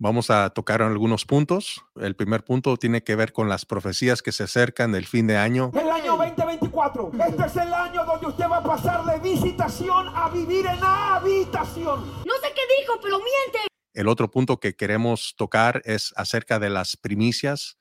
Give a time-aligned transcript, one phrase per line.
[0.00, 1.84] Vamos a tocar algunos puntos.
[1.96, 5.36] El primer punto tiene que ver con las profecías que se acercan del fin de
[5.36, 5.72] año.
[5.74, 7.10] El año 2024.
[7.28, 12.06] Este es el año donde usted va a pasar de visitación a vivir en habitación.
[12.24, 13.66] No sé qué dijo, pero miente.
[13.92, 17.77] El otro punto que queremos tocar es acerca de las primicias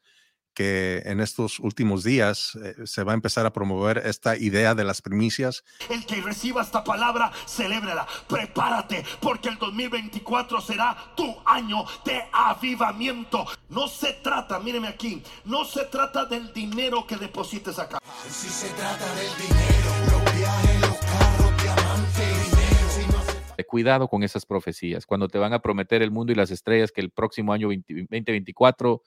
[0.58, 4.84] que en estos últimos días eh, se va a empezar a promover esta idea de
[4.84, 5.64] las primicias.
[5.88, 8.08] El que reciba esta palabra, celébrala.
[8.28, 13.46] Prepárate, porque el 2024 será tu año de avivamiento.
[13.70, 18.00] No se trata, míreme aquí, no se trata del dinero que deposites acá.
[18.28, 22.90] Si se trata del dinero, los viajes, los carros, diamantes, dinero.
[22.90, 23.22] Si no
[23.58, 26.92] se- Cuidado con esas profecías, cuando te van a prometer el mundo y las estrellas
[26.92, 29.04] que el próximo año 20 2024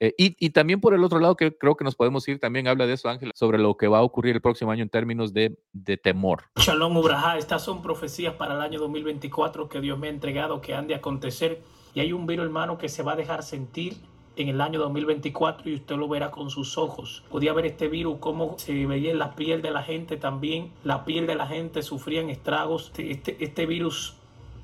[0.00, 2.68] eh, y, y también por el otro lado, que creo que nos podemos ir, también
[2.68, 5.32] habla de eso, Ángela, sobre lo que va a ocurrir el próximo año en términos
[5.32, 6.44] de, de temor.
[6.56, 10.74] Shalom Ubraja, estas son profecías para el año 2024 que Dios me ha entregado, que
[10.74, 11.62] han de acontecer.
[11.94, 13.96] Y hay un virus, hermano, que se va a dejar sentir
[14.36, 17.22] en el año 2024 y usted lo verá con sus ojos.
[17.30, 20.72] Podía ver este virus, cómo se veía en la piel de la gente también.
[20.82, 22.88] La piel de la gente sufría en estragos.
[22.88, 24.16] Este, este, este virus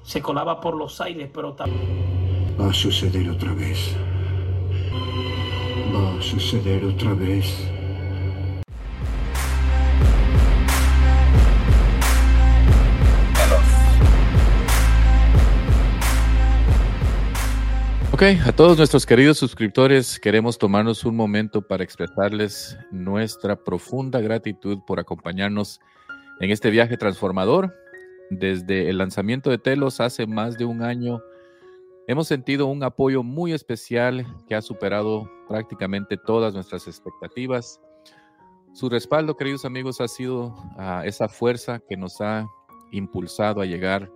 [0.02, 2.56] se colaba por los aires, pero también...
[2.60, 3.97] Va a suceder otra vez.
[5.92, 7.69] Va a suceder otra vez.
[18.12, 24.78] Ok, a todos nuestros queridos suscriptores, queremos tomarnos un momento para expresarles nuestra profunda gratitud
[24.86, 25.80] por acompañarnos
[26.41, 27.75] en este viaje transformador.
[28.28, 31.22] Desde el lanzamiento de Telos hace más de un año,
[32.06, 37.80] hemos sentido un apoyo muy especial que ha superado prácticamente todas nuestras expectativas.
[38.72, 42.46] Su respaldo, queridos amigos, ha sido ah, esa fuerza que nos ha
[42.92, 44.08] impulsado a llegar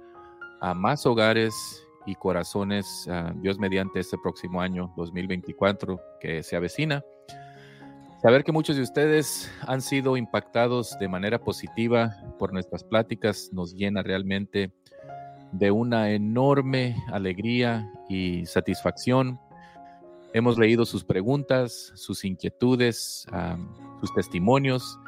[0.60, 1.52] a más hogares
[2.06, 7.02] y corazones, ah, Dios mediante este próximo año 2024 que se avecina.
[8.22, 13.74] Saber que muchos de ustedes han sido impactados de manera positiva por nuestras pláticas nos
[13.74, 14.72] llena realmente
[15.50, 19.38] de una enorme alegría y satisfacción.
[20.34, 23.26] Hemos leído sus preguntas, sus inquietudes,
[24.00, 24.98] sus testimonios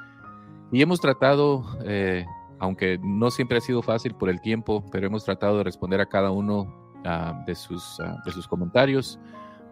[0.72, 2.24] y hemos tratado, eh,
[2.58, 6.06] aunque no siempre ha sido fácil por el tiempo, pero hemos tratado de responder a
[6.06, 9.18] cada uno ah, de, sus, ah, de sus comentarios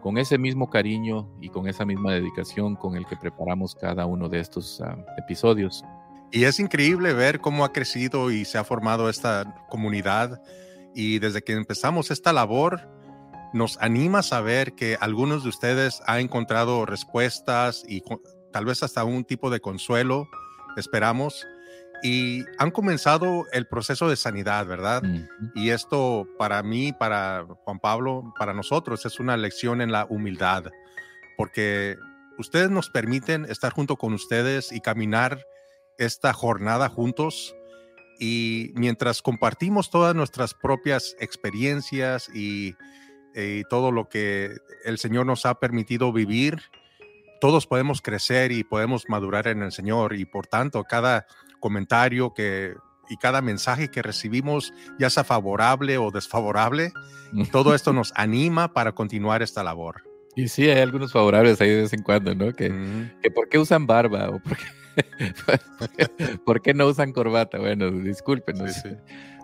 [0.01, 4.29] con ese mismo cariño y con esa misma dedicación con el que preparamos cada uno
[4.29, 5.83] de estos ah, episodios.
[6.31, 10.41] Y es increíble ver cómo ha crecido y se ha formado esta comunidad.
[10.93, 12.89] Y desde que empezamos esta labor,
[13.55, 18.03] nos anima a saber que algunos de ustedes han encontrado respuestas y
[18.51, 20.27] tal vez hasta un tipo de consuelo,
[20.75, 21.47] esperamos.
[22.03, 25.01] Y han comenzado el proceso de sanidad, ¿verdad?
[25.55, 30.65] Y esto para mí, para Juan Pablo, para nosotros es una lección en la humildad,
[31.37, 31.95] porque
[32.37, 35.47] ustedes nos permiten estar junto con ustedes y caminar
[35.97, 37.55] esta jornada juntos.
[38.19, 42.75] Y mientras compartimos todas nuestras propias experiencias y,
[43.35, 46.61] y todo lo que el Señor nos ha permitido vivir,
[47.41, 50.15] todos podemos crecer y podemos madurar en el Señor.
[50.15, 51.25] Y por tanto, cada
[51.59, 52.73] comentario que,
[53.09, 56.91] y cada mensaje que recibimos, ya sea favorable o desfavorable,
[57.51, 60.03] todo esto nos anima para continuar esta labor.
[60.37, 62.53] Y sí, hay algunos favorables ahí de vez en cuando, ¿no?
[62.53, 63.21] Que, Mm.
[63.21, 64.65] que por qué usan barba o por qué,
[66.45, 67.57] por qué no usan corbata.
[67.57, 68.73] Bueno, discúlpenos.
[68.73, 68.95] Sí, sí.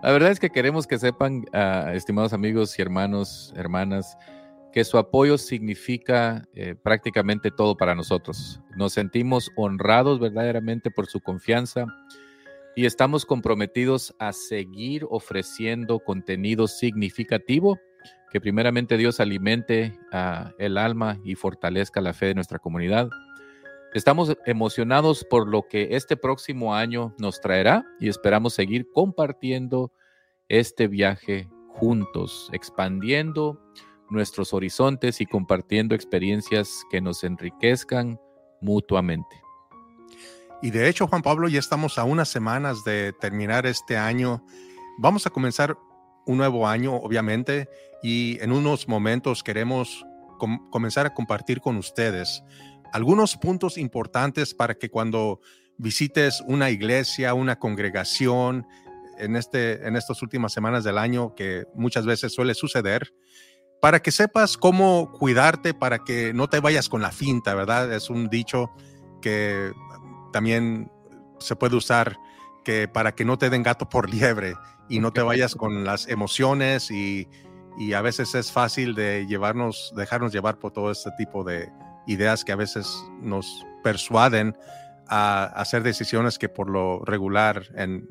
[0.03, 4.17] La verdad es que queremos que sepan, ah, estimados amigos y hermanos, hermanas,
[4.73, 8.61] que su apoyo significa eh, prácticamente todo para nosotros.
[8.75, 11.85] Nos sentimos honrados verdaderamente por su confianza
[12.75, 17.77] y estamos comprometidos a seguir ofreciendo contenido significativo
[18.31, 23.09] que primeramente Dios alimente ah, el alma y fortalezca la fe de nuestra comunidad.
[23.93, 29.91] Estamos emocionados por lo que este próximo año nos traerá y esperamos seguir compartiendo
[30.47, 33.61] este viaje juntos, expandiendo
[34.09, 38.17] nuestros horizontes y compartiendo experiencias que nos enriquezcan
[38.61, 39.35] mutuamente.
[40.61, 44.41] Y de hecho, Juan Pablo, ya estamos a unas semanas de terminar este año.
[44.99, 45.77] Vamos a comenzar
[46.25, 47.67] un nuevo año, obviamente,
[48.03, 50.05] y en unos momentos queremos
[50.37, 52.41] com- comenzar a compartir con ustedes
[52.91, 55.39] algunos puntos importantes para que cuando
[55.77, 58.67] visites una iglesia, una congregación,
[59.17, 63.13] en, este, en estas últimas semanas del año, que muchas veces suele suceder,
[63.81, 67.91] para que sepas cómo cuidarte, para que no te vayas con la finta, ¿verdad?
[67.93, 68.71] Es un dicho
[69.21, 69.71] que
[70.33, 70.91] también
[71.39, 72.17] se puede usar
[72.63, 74.55] que para que no te den gato por liebre
[74.87, 77.27] y no te vayas con las emociones y,
[77.77, 81.71] y a veces es fácil de llevarnos, dejarnos llevar por todo este tipo de
[82.11, 82.87] ideas que a veces
[83.21, 84.55] nos persuaden
[85.07, 88.07] a hacer decisiones que por lo regular en,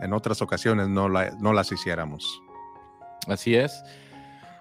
[0.00, 2.40] en otras ocasiones no, la- no las hiciéramos.
[3.26, 3.82] Así es.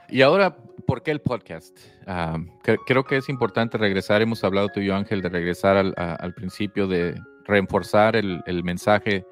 [0.09, 0.55] Y ahora,
[0.85, 1.77] ¿por qué el podcast?
[2.05, 5.77] Ah, cre- creo que es importante regresar, hemos hablado tú y yo, Ángel, de regresar
[5.77, 9.25] al, al principio, de reforzar el, el mensaje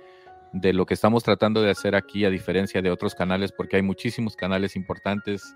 [0.54, 3.81] de lo que estamos tratando de hacer aquí, a diferencia de otros canales, porque hay
[3.81, 5.56] muchísimos canales importantes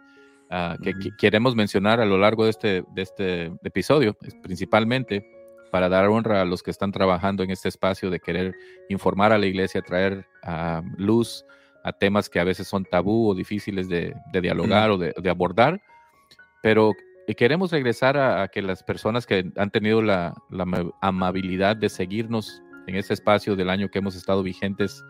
[0.50, 5.26] ah, que, queremos mencionar a lo largo de este, de este episodio, principalmente
[5.72, 8.56] para dar honra a los que están trabajando en este espacio de querer
[8.90, 11.46] informar a la iglesia, traer ah, luz
[11.84, 15.30] a temas que a veces son tabú o difíciles de, de dialogar o de, de
[15.30, 15.80] abordar,
[16.62, 16.92] pero
[17.28, 21.78] eh, queremos regresar a, a que las personas que han tenido la, la ama- amabilidad
[21.78, 25.04] de seguirnos en este espacio del año que hemos estado vigentes,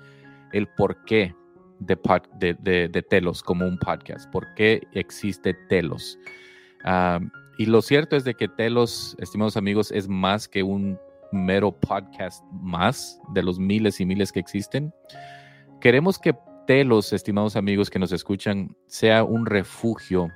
[0.51, 1.33] el porqué
[1.79, 6.17] de, Telos como un podcast, por qué existe Telos.
[6.83, 7.19] Ah,
[7.57, 10.97] y lo cierto es de que Telos, estimados amigos, es más que un
[11.31, 14.93] mero podcast más de los miles y miles que existen.
[15.81, 16.35] Queremos que
[16.67, 20.29] Telos, estimados amigos que nos escuchan, sea un refugio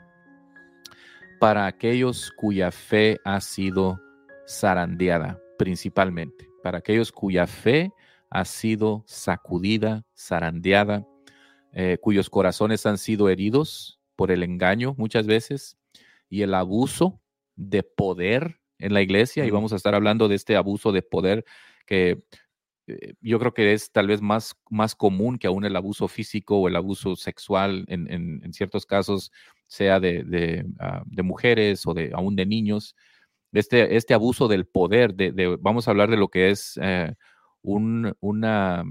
[1.39, 4.00] para aquellos cuya fe ha sido
[4.48, 7.92] zarandeada, principalmente, para aquellos cuya fe
[8.30, 11.06] ha sido sacudida, zarandeada,
[11.74, 15.78] eh, cuyos corazones han sido heridos por el engaño muchas veces
[16.30, 17.22] y el abuso
[17.56, 19.46] de poder en la iglesia.
[19.46, 21.46] Y vamos a estar hablando de este abuso de poder
[21.86, 22.24] que
[22.88, 26.58] eh, yo creo que es tal vez más, más común que aún el abuso físico
[26.60, 29.31] o el abuso sexual en, en- en ciertos casos,
[29.68, 32.96] sea de, de, ah, de mujeres o de aún de niños.
[33.54, 37.14] Este, este abuso del poder, de, de- vamos a hablar de lo que es eh,
[37.62, 38.84] un, una,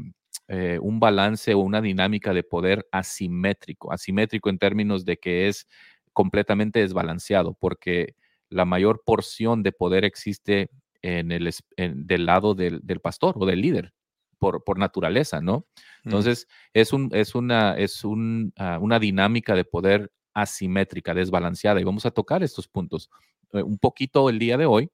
[0.48, 5.66] eh, un balance o una dinámica de poder asimétrico, asimétrico en términos de que es
[6.12, 8.14] completamente desbalanceado, porque
[8.50, 10.68] la mayor porción de poder existe
[11.02, 13.92] en el, en- del lado del, del pastor o del líder,
[14.38, 15.66] por, por naturaleza, ¿no?
[16.04, 16.08] Mm.
[16.08, 21.84] Entonces, es, un, es, una, es un, ah, una dinámica de poder asimétrica, desbalanceada, y
[21.84, 23.08] vamos a tocar estos puntos
[23.52, 24.90] eh, un poquito el día de hoy,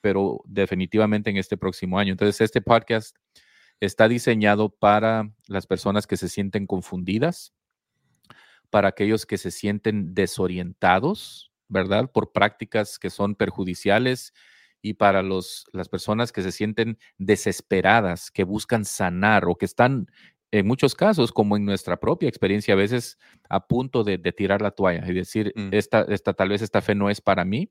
[0.00, 2.12] pero definitivamente en este próximo año.
[2.12, 3.16] Entonces, este podcast
[3.82, 7.52] está diseñado para las personas que se sienten confundidas,
[8.70, 12.10] para aquellos que se sienten desorientados, ¿verdad?
[12.12, 14.34] Por prácticas que son perjudiciales
[14.82, 20.06] y para los, las personas que se sienten desesperadas, que buscan sanar o que están,
[20.52, 23.18] en muchos casos, como en nuestra propia experiencia, a veces
[23.48, 25.70] a punto de, de tirar la toalla y decir, Mm.
[25.72, 27.68] esta, esta, tal vez esta fe no es para mí.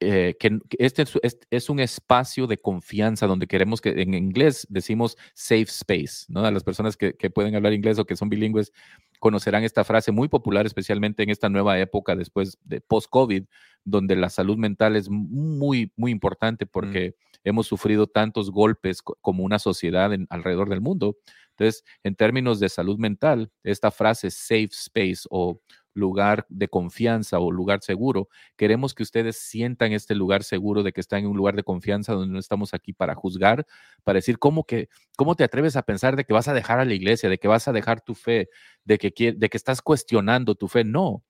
[0.00, 1.04] Eh, que este
[1.50, 6.44] es, un espacio de confianza donde queremos que, en inglés decimos safe space, ¿no?
[6.44, 8.72] A las personas que, que pueden hablar inglés o que son bilingües
[9.18, 13.44] conocerán esta frase muy popular, especialmente en esta nueva época después de post-COVID,
[13.84, 17.14] donde la salud mental es muy, muy importante porque
[17.44, 21.16] hemos sufrido tantos golpes co- como una sociedad en- alrededor del mundo.
[21.50, 25.60] Entonces, en términos de salud mental, esta frase safe space o
[25.94, 31.00] lugar de confianza o lugar seguro, queremos que ustedes sientan este lugar seguro de que
[31.00, 33.66] están en un lugar de confianza donde no estamos aquí para juzgar,
[34.04, 36.84] para decir cómo que cómo te atreves a pensar de que vas a dejar a
[36.84, 38.48] la iglesia, de que vas a dejar tu fe,
[38.84, 40.84] de que de que estás cuestionando tu fe.
[40.84, 41.24] No.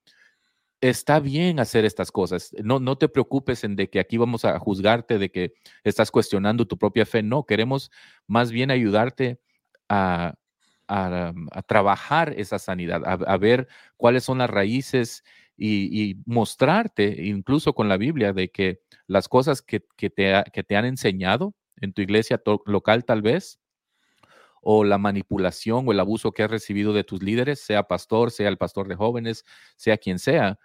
[0.82, 2.52] Está bien hacer estas cosas.
[2.64, 5.52] No, no te preocupes en de que aquí vamos a juzgarte de que
[5.84, 7.22] estás cuestionando tu propia fe.
[7.22, 7.90] No, queremos
[8.26, 9.40] más bien ayudarte
[9.90, 10.34] a,
[10.90, 15.22] a, a trabajar esa sanidad, a, ver cuáles son las raíces
[15.56, 20.76] y, mostrarte, incluso con la Biblia, de que las cosas que, que te, que te
[20.76, 23.60] han enseñado en tu iglesia local tal vez,
[24.62, 28.48] o la manipulación o el abuso que has recibido de tus líderes, sea pastor, sea
[28.48, 29.44] el pastor de jóvenes,
[29.76, 30.58] sea quien sea,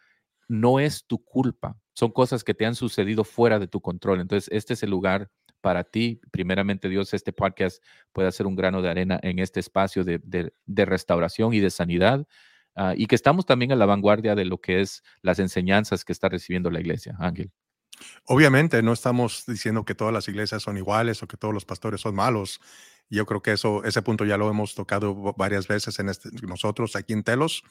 [0.47, 1.77] no es tu culpa.
[1.93, 4.21] Son cosas que te han sucedido fuera de tu control.
[4.21, 5.29] Entonces, este es el lugar
[5.65, 6.21] para ti.
[6.29, 11.55] Primeramente, Dios, este podcast puede ser un grano de arena en este espacio de, restauración
[11.55, 12.27] y de sanidad.
[12.75, 16.13] ah, y que estamos también a la vanguardia de lo que es las enseñanzas que
[16.13, 17.49] está recibiendo la iglesia, Ángel.
[18.25, 21.99] Obviamente no estamos diciendo que todas las iglesias son iguales o que todos los pastores
[21.99, 22.61] son malos.
[23.09, 26.29] Yo creo que eso, ese punto ya lo hemos tocado va- varias veces en este,
[26.47, 27.63] nosotros aquí en Telos.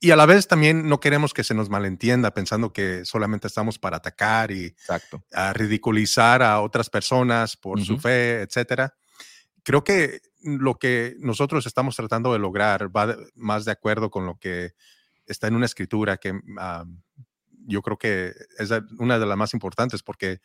[0.00, 3.78] Y a la vez también no queremos que se nos malentienda pensando que solamente estamos
[3.78, 5.22] para atacar y Exacto.
[5.32, 8.02] a ridiculizar a otras personas por su Ujú.
[8.02, 8.94] fe, etcétera.
[9.62, 14.24] Creo que lo que nosotros estamos tratando de lograr va de- más de acuerdo con
[14.24, 14.72] lo que
[15.26, 16.32] está en una escritura que
[17.66, 20.40] yo creo que es una de las más importantes porque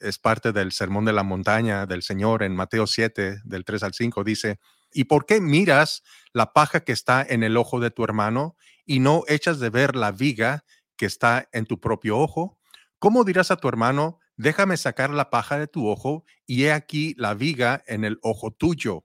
[0.00, 3.94] es parte del sermón de la montaña del Señor en Mateo 7, del 3 al
[3.94, 4.24] 5.
[4.24, 4.58] Dice,
[4.92, 6.02] ¿y por qué miras
[6.32, 9.96] la paja que está en el ojo de tu hermano y no echas de ver
[9.96, 10.64] la viga
[10.96, 12.58] que está en tu propio ojo?
[12.98, 17.14] ¿Cómo dirás a tu hermano, déjame sacar la paja de tu ojo y he aquí
[17.16, 19.04] la viga en el ojo tuyo?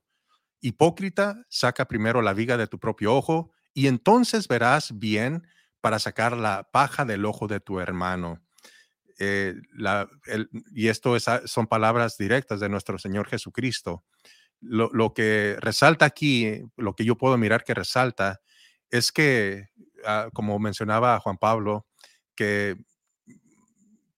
[0.61, 5.45] Hipócrita, saca primero la viga de tu propio ojo y entonces verás bien
[5.81, 8.41] para sacar la paja del ojo de tu hermano.
[9.19, 9.55] Eh,
[10.73, 14.03] y esto es- son palabras directas de nuestro Señor Jesucristo.
[14.61, 18.41] Lo, lo que resalta aquí, lo que yo puedo mirar que resalta,
[18.91, 19.69] es que,
[20.05, 21.87] ah, como mencionaba Juan Pablo,
[22.35, 22.77] que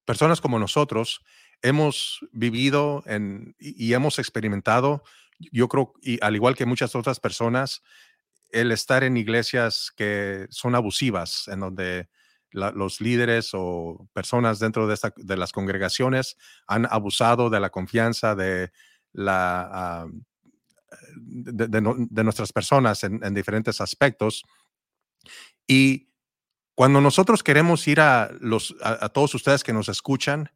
[0.05, 1.21] personas como nosotros
[1.61, 5.03] hemos vivido en- y, y hemos experimentado,
[5.51, 7.81] yo creo, y al igual que muchas otras personas,
[8.51, 12.09] el estar en iglesias que son abusivas, en donde
[12.55, 18.33] los líderes o personas dentro de, esta- de las congregaciones han abusado de la confianza
[18.35, 18.71] de,
[19.13, 20.07] la,
[21.17, 24.43] de, nuestras personas en, en diferentes aspectos.
[25.67, 26.09] Y
[26.75, 30.49] cuando nosotros queremos ir a, los, a todos ustedes que nos escuchan,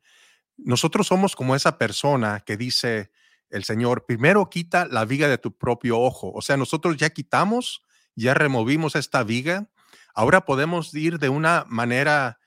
[0.57, 3.11] nosotros somos como esa persona que dice
[3.49, 6.31] el Señor, primero quita la viga de tu propio ojo.
[6.33, 7.83] O sea, nosotros ya quitamos,
[8.15, 9.69] ya removimos esta viga.
[10.13, 12.39] Ahora podemos ir de una manera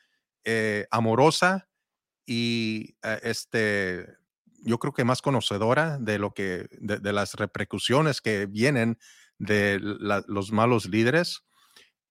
[0.45, 1.69] eh, amorosa
[2.27, 4.07] y eh, este,
[4.63, 8.99] yo creo que más conocedora de lo que, de, las repercusiones que vienen
[9.39, 11.43] de los malos líderes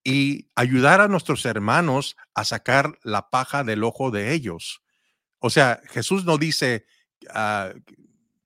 [0.03, 4.81] y ayudar a nuestros hermanos a sacar la paja del ojo de ellos.
[5.39, 6.85] O sea, Jesús no dice,
[7.29, 7.71] ah,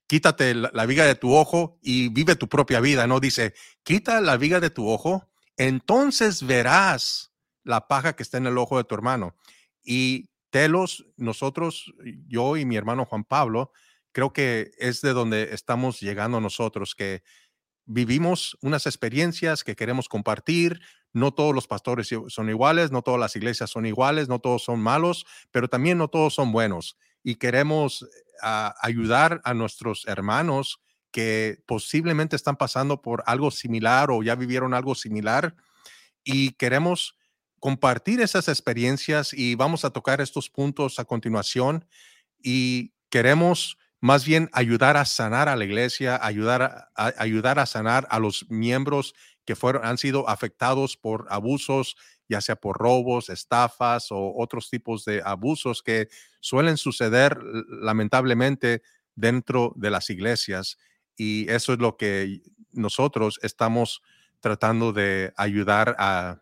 [0.07, 3.07] quítate la, la viga de tu ojo y vive tu propia vida.
[3.07, 7.31] No dice, quita la viga de tu ojo, entonces verás
[7.63, 9.35] la paja que está en el ojo de tu hermano.
[9.83, 11.93] Y telos, nosotros,
[12.27, 13.71] yo y mi hermano Juan Pablo,
[14.11, 17.23] creo que es de donde estamos llegando nosotros, que
[17.85, 20.81] vivimos unas experiencias que queremos compartir.
[21.13, 24.79] No todos los pastores son iguales, no todas las iglesias son iguales, no todos son
[24.79, 26.97] malos, pero también no todos son buenos.
[27.23, 28.07] Y queremos
[28.41, 30.81] ah, ayudar a nuestros hermanos
[31.15, 35.55] que posiblemente están pasando por algo similar o ya vivieron algo similar
[36.25, 37.15] y queremos
[37.61, 41.87] compartir esas experiencias y vamos a tocar estos puntos a continuación
[42.43, 48.05] y queremos más bien ayudar a sanar a la iglesia, ayudar a, ayudar a sanar
[48.09, 51.95] a los miembros que fueron, han sido afectados por abusos,
[52.27, 56.09] ya sea por robos, estafas o otros tipos de abusos que
[56.41, 58.81] suelen suceder lamentablemente
[59.15, 60.77] dentro de las iglesias.
[61.17, 62.41] Y eso es lo que
[62.71, 64.01] nosotros estamos
[64.39, 66.41] tratando de ayudar a,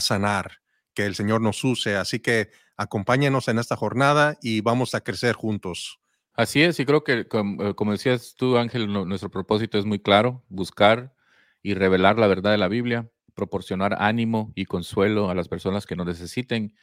[0.00, 0.60] sanar,
[0.94, 1.96] que el Señor nos use.
[1.96, 6.00] Así que acompáñenos en esta jornada y vamos a crecer juntos.
[6.32, 10.42] Así es, y creo que, eh, como decías tú, Ángel, nuestro propósito es muy claro,
[10.48, 11.14] buscar
[11.62, 15.94] y revelar la verdad de la Biblia, proporcionar ánimo y consuelo a las personas que
[15.94, 16.74] nos necesiten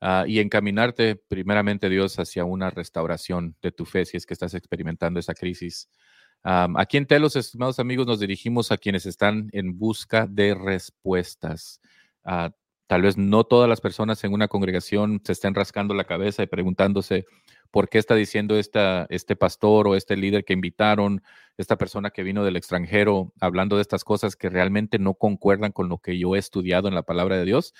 [0.00, 4.54] ah, y encaminarte primeramente, Dios, hacia una restauración de tu fe si es que estás
[4.54, 5.90] experimentando esa crisis.
[6.42, 11.80] Am, aquí en Telos, estimados amigos, nos dirigimos a quienes están en busca de respuestas.
[12.24, 12.50] Ah,
[12.86, 16.46] tal vez no todas las personas en una congregación se estén rascando la cabeza y
[16.46, 17.26] preguntándose
[17.70, 21.22] por qué está diciendo esta, este pastor o este líder que invitaron,
[21.56, 25.88] esta persona que vino del extranjero, hablando de estas cosas que realmente no concuerdan con
[25.88, 27.74] lo que yo he estudiado en la palabra de Dios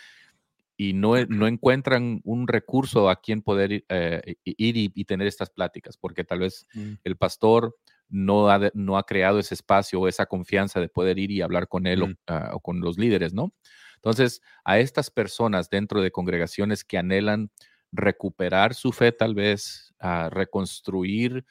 [0.76, 5.05] y no, e- no encuentran un recurso a quien poder ir, eh, ir y, y
[5.07, 6.67] tener estas pláticas, porque tal vez
[7.05, 7.76] el pastor
[8.11, 11.69] no ha, no ha creado ese espacio o esa confianza de poder ir y hablar
[11.69, 13.52] con él o- ah, o, con los líderes, ¿no?
[13.97, 17.50] Entonces, a estas personas dentro de congregaciones que anhelan
[17.93, 21.45] recuperar su fe, tal vez, a reconstruir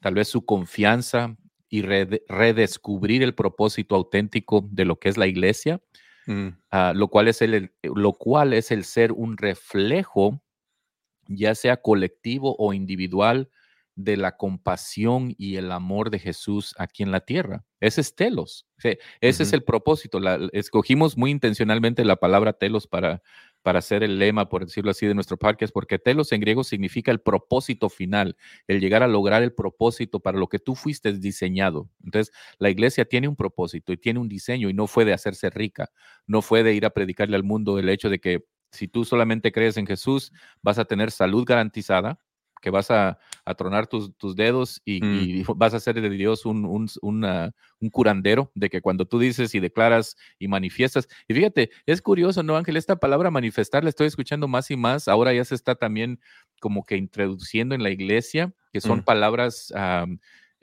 [0.00, 1.36] tal vez su confianza
[1.68, 5.80] y rede- redescubrir el propósito auténtico de lo que es la iglesia,
[6.26, 10.42] Mm, ah, lo, cual es el, el- lo cual es el ser un reflejo,
[11.28, 13.50] ya sea colectivo o individual,
[13.98, 17.64] de la compasión y el amor de Jesús aquí en la tierra.
[17.80, 18.64] Ese es telos.
[19.20, 20.20] Ese es el propósito.
[20.20, 23.22] La- escogimos muy intencionalmente la palabra telos para,
[23.62, 27.10] para hacer el lema, por decirlo así, de nuestro podcast, porque telos en griego significa
[27.10, 28.36] el propósito final,
[28.68, 31.90] el llegar a lograr el propósito para lo que tú fuiste diseñado.
[32.04, 35.50] Entonces, la iglesia tiene un propósito y tiene un diseño y no fue de hacerse
[35.50, 35.90] rica,
[36.28, 39.50] no fue de ir a predicarle al mundo el hecho de que si tú solamente
[39.50, 42.20] crees en Jesús, vas a tener salud garantizada,
[42.60, 45.14] que vas a, a tronar tus, tus dedos y, Mm.
[45.14, 49.18] y vas a ser de Dios un, un, una- un curandero, de que cuando tú
[49.18, 52.76] dices y declaras y manifiestas, y fíjate, es curioso, ¿no, Ángel?
[52.76, 56.20] Esta palabra manifestar la estoy escuchando más y más, ahora ya se está también
[56.60, 59.02] como que introduciendo en la iglesia, que son Mm.
[59.04, 59.72] palabras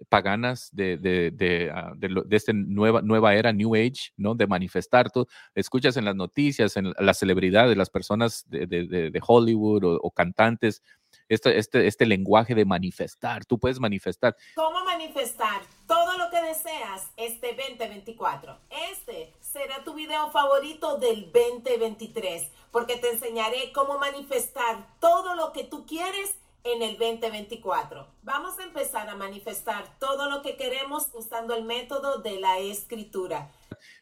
[0.09, 4.35] paganas de, de, de, ah, de, de esta nueva, nueva era, New Age, ¿no?
[4.35, 5.09] De manifestar.
[5.09, 5.25] Tú
[5.55, 9.95] escuchas en las noticias, en las celebridades, las personas de, de- de- de Hollywood o,
[10.01, 10.83] o cantantes,
[11.29, 13.45] este, este, este lenguaje de manifestar.
[13.45, 14.35] Tú puedes manifestar.
[14.55, 18.57] ¿Cómo manifestar todo lo que deseas este 2024?
[18.91, 25.63] Este será tu video favorito del 2023, porque te enseñaré cómo manifestar todo lo que
[25.63, 28.07] tú quieres en el 2024.
[28.23, 33.51] Vamos a empezar a manifestar todo lo que queremos usando el método de la escritura.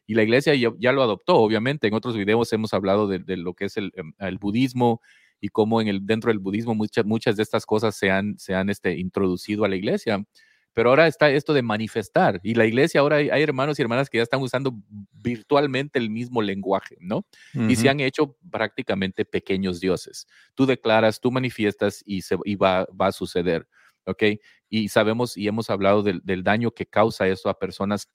[0.08, 1.88] Y la iglesia ya, ya lo adoptó, obviamente.
[1.88, 5.02] En otros videos hemos hablado de, de lo que es el, em, el budismo
[5.44, 8.56] y cómo en el, dentro del budismo muchas, muchas de estas cosas se han, se
[8.56, 10.24] han este, introducido a la iglesia.
[10.72, 12.40] Pero ahora está esto de manifestar.
[12.44, 14.74] Y la iglesia ahora hay, hay hermanos y hermanas que ya están usando
[15.12, 17.26] virtualmente el mismo lenguaje, ¿no?
[17.54, 20.28] y se han hecho prácticamente pequeños dioses.
[20.56, 23.68] Tú declaras, tú manifiestas y, se, y va, va a suceder,
[24.06, 24.24] ¿ok?
[24.70, 28.10] Y sabemos y hemos hablado del, del daño que causa eso a personas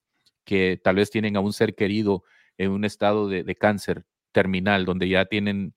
[0.46, 2.24] que tal vez tienen a un ser querido
[2.56, 5.74] en un estado de, de cáncer terminal, donde ya tienen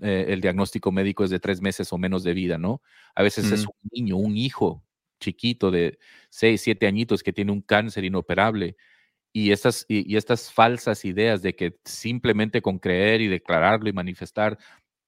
[0.00, 2.82] eh, el diagnóstico médico es de tres meses o menos de vida, ¿no?
[3.14, 3.72] A veces es Ujú.
[3.82, 4.84] un niño, un hijo
[5.20, 5.98] chiquito de
[6.30, 8.76] seis, siete añitos que tiene un cáncer inoperable
[9.32, 13.92] y estas, y, y estas falsas ideas de que simplemente con creer y declararlo y
[13.92, 14.58] manifestar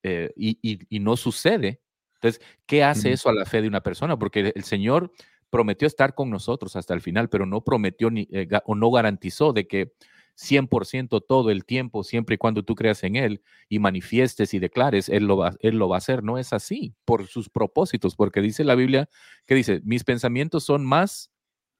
[0.02, 1.80] eh, y, y- y no sucede.
[2.16, 4.18] Entonces, ¿qué hace eso a la fe de una persona?
[4.18, 5.12] Porque el Señor
[5.50, 9.52] prometió estar con nosotros hasta el final, pero no prometió ni, eh, o no garantizó
[9.52, 9.92] de que
[10.36, 15.08] 100% todo el tiempo, siempre y cuando tú creas en Él y manifiestes y declares,
[15.08, 16.22] Él lo, va, él lo va a hacer.
[16.22, 19.08] No es así por sus propósitos, porque dice la Biblia
[19.46, 21.30] que dice, mis pensamientos son más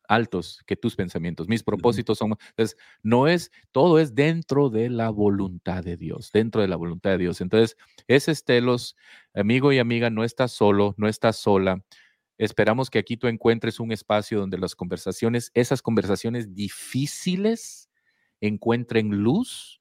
[0.09, 5.11] altos que tus pensamientos, mis propósitos son, entonces, no es, todo es dentro de la
[5.11, 7.41] voluntad de Dios, dentro de la voluntad de Dios.
[7.41, 8.97] Entonces, ese Estelos,
[9.35, 11.83] amigo y amiga, no estás solo, no estás sola.
[12.39, 17.89] Esperamos que aquí tú encuentres un espacio donde las conversaciones, esas conversaciones difíciles,
[18.47, 19.81] encuentren luz,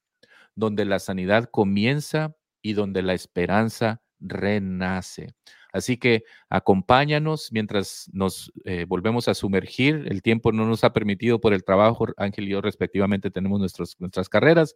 [0.55, 5.35] donde la sanidad comienza y donde la esperanza renace.
[5.75, 10.05] Así que acompáñanos mientras nos eh, volvemos a sumergir.
[10.07, 12.07] El tiempo no nos ha permitido por el trabajo.
[12.15, 14.75] Ángel y yo respectivamente tenemos nuestros, nuestras carreras.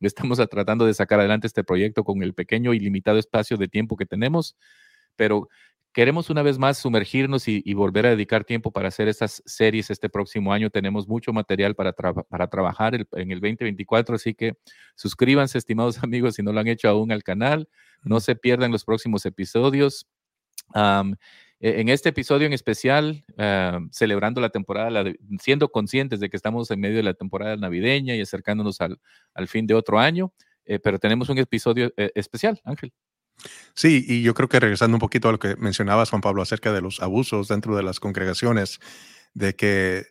[0.00, 3.96] Estamos tratando de sacar adelante este proyecto con el pequeño y limitado espacio de tiempo
[3.96, 4.56] que tenemos,
[5.14, 5.48] pero
[5.92, 9.90] queremos una vez más sumergirnos y, y volver a dedicar tiempo para hacer estas series
[9.90, 10.70] este próximo año.
[10.70, 14.54] Tenemos mucho material para, para trabajar el- en el 2024, así que
[14.96, 17.68] suscríbanse, estimados amigos, si no lo han hecho aún al canal.
[18.02, 20.06] No se pierdan los próximos episodios.
[21.60, 26.36] E- en este episodio en especial, am, celebrando la temporada, la siendo conscientes de que
[26.36, 28.98] estamos en medio de la temporada navideña y acercándonos al,
[29.34, 30.32] al fin de otro año,
[30.64, 32.92] eh, pero tenemos un episodio eh, especial, Ángel.
[33.74, 36.72] Sí, y yo creo que regresando un poquito a lo que mencionabas, Juan Pablo, acerca
[36.72, 38.80] de los abusos dentro de las congregaciones,
[39.34, 40.06] de que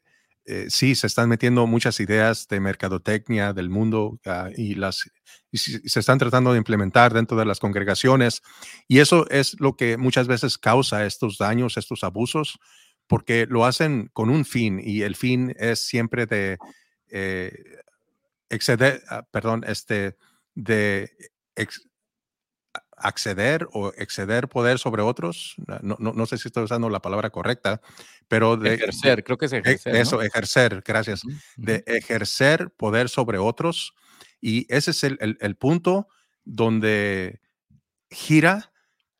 [0.46, 5.10] eh, sí, se están metiendo muchas ideas de mercadotecnia del mundo ah, y las
[5.54, 8.42] se están tratando de implementar dentro de las congregaciones.
[8.88, 12.60] Y eso es lo que muchas veces causa estos daños, estos abusos,
[13.08, 16.58] porque lo hacen con un fin y el fin es siempre de
[17.10, 17.52] eh,
[18.50, 20.18] exceder, ah, perdón, este,
[20.56, 21.12] de
[21.56, 21.89] ex-
[23.02, 25.56] acceder o exceder poder sobre otros.
[25.82, 27.82] No, no, no sé si estoy usando la palabra correcta,
[28.28, 29.94] pero de ejercer, creo que es e- ejercer.
[29.94, 30.00] ¿no?
[30.00, 31.22] eso, ejercer, gracias,
[31.58, 33.94] de ejercer poder sobre otros.
[34.42, 36.08] Y ese es el, el- el punto
[36.46, 37.42] donde
[38.10, 38.72] gira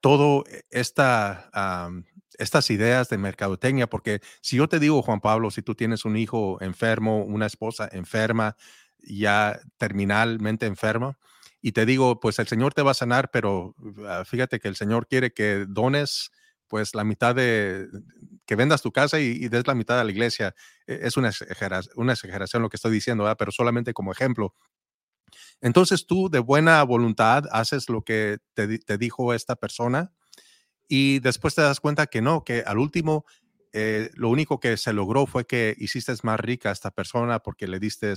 [0.02, 2.06] todo esta, am,
[2.38, 6.16] estas ideas de mercadotecnia, porque si yo te digo, Juan Pablo, si tú tienes un
[6.16, 8.56] hijo enfermo, una esposa enferma,
[9.02, 11.18] ya terminalmente enferma,
[11.62, 13.76] y te digo, pues el Señor te va a sanar, pero
[14.08, 16.32] ah, fíjate que el Señor quiere que dones
[16.68, 17.88] pues la mitad de,
[18.46, 20.54] que vendas tu casa y, y des la mitad a la iglesia.
[20.88, 23.38] E- Es una, exagera- una exageración lo que estoy diciendo, ¿verdad?
[23.40, 24.54] pero solamente como ejemplo.
[25.62, 30.12] Entonces tú de buena voluntad haces lo que te dijo esta persona
[30.88, 33.26] y después te das cuenta que no, que al último
[33.74, 37.68] eh, lo único que se logró fue que hiciste más rica a esta persona porque
[37.68, 38.14] le diste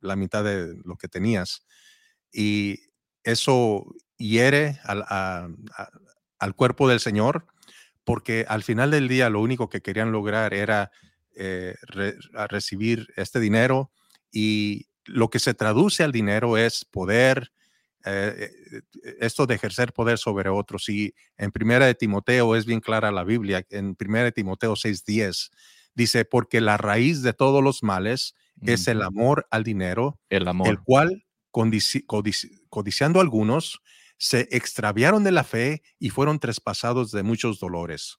[0.00, 1.66] la mitad de lo que tenías.
[2.32, 2.78] Y
[3.24, 5.90] eso hiere al, a- a-
[6.38, 7.46] al cuerpo del Señor
[8.04, 10.90] porque al final del día lo único que querían lograr era
[11.36, 12.16] eh, re-
[12.48, 13.92] recibir este dinero
[14.32, 17.52] y lo que se traduce al dinero es poder,
[18.04, 18.82] eh, eh,
[19.20, 20.88] esto de ejercer poder sobre otros.
[20.88, 25.50] Y en Primera de Timoteo es bien clara la Biblia, en Primera de Timoteo 6:10
[25.94, 30.68] dice, porque la raíz de todos los males es el amor al dinero, El amor.
[30.68, 32.06] el cual, codici-
[32.68, 33.82] codiciando algunos,
[34.18, 38.18] se extraviaron de la fe y fueron traspasados de muchos dolores.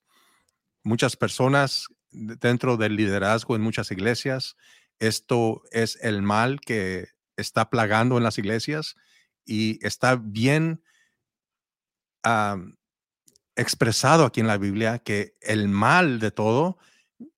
[0.84, 4.58] Muchas personas dentro del liderazgo en muchas iglesias.
[5.00, 8.96] Esto es el mal que está plagando en las iglesias
[9.46, 10.84] y está bien
[13.56, 16.78] expresado aquí en la Biblia que el mal de todo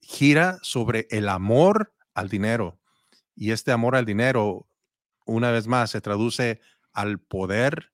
[0.02, 2.80] gira sobre el amor al dinero.
[3.36, 4.68] Y este amor al dinero,
[5.26, 6.60] una vez más, se traduce
[6.92, 7.92] al poder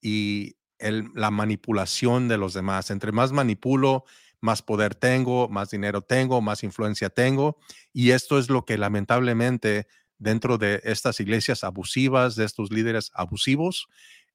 [0.00, 2.90] y la manipulación de los demás.
[2.90, 4.04] Entre más manipulo,
[4.40, 7.58] más poder tengo, más dinero tengo, más influencia tengo.
[7.92, 9.86] Y esto es lo que lamentablemente
[10.18, 13.86] dentro de estas iglesias abusivas, de estos líderes abusivos,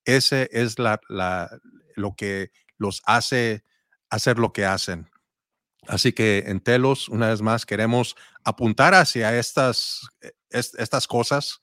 [0.06, 3.64] ese es lo que los hace
[4.10, 5.10] hacer lo que hacen.
[5.88, 11.62] Así que en Telos, una vez más, queremos apuntar hacia estas, eh, estas cosas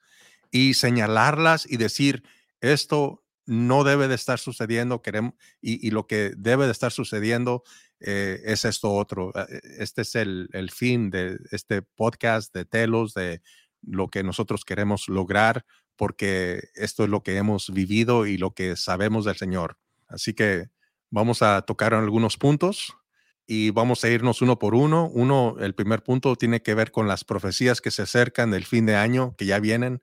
[0.54, 2.22] y señalarlas y decir,
[2.60, 7.64] esto no debe de estar sucediendo, queremos, y, lo que debe de estar sucediendo
[7.98, 9.32] eh, es esto otro.
[9.34, 13.42] Eh, este es el, el, fin de este podcast de Telos, de
[13.82, 18.76] lo que nosotros queremos lograr, porque esto es lo que hemos vivido y lo que
[18.76, 19.76] sabemos del Señor.
[20.06, 20.68] Así que
[21.10, 22.96] vamos a tocar algunos puntos
[23.44, 25.10] y vamos a irnos uno por uno.
[25.12, 28.86] Uno, el primer punto tiene que ver con las profecías que se acercan del fin
[28.86, 30.00] de año, que ya vienen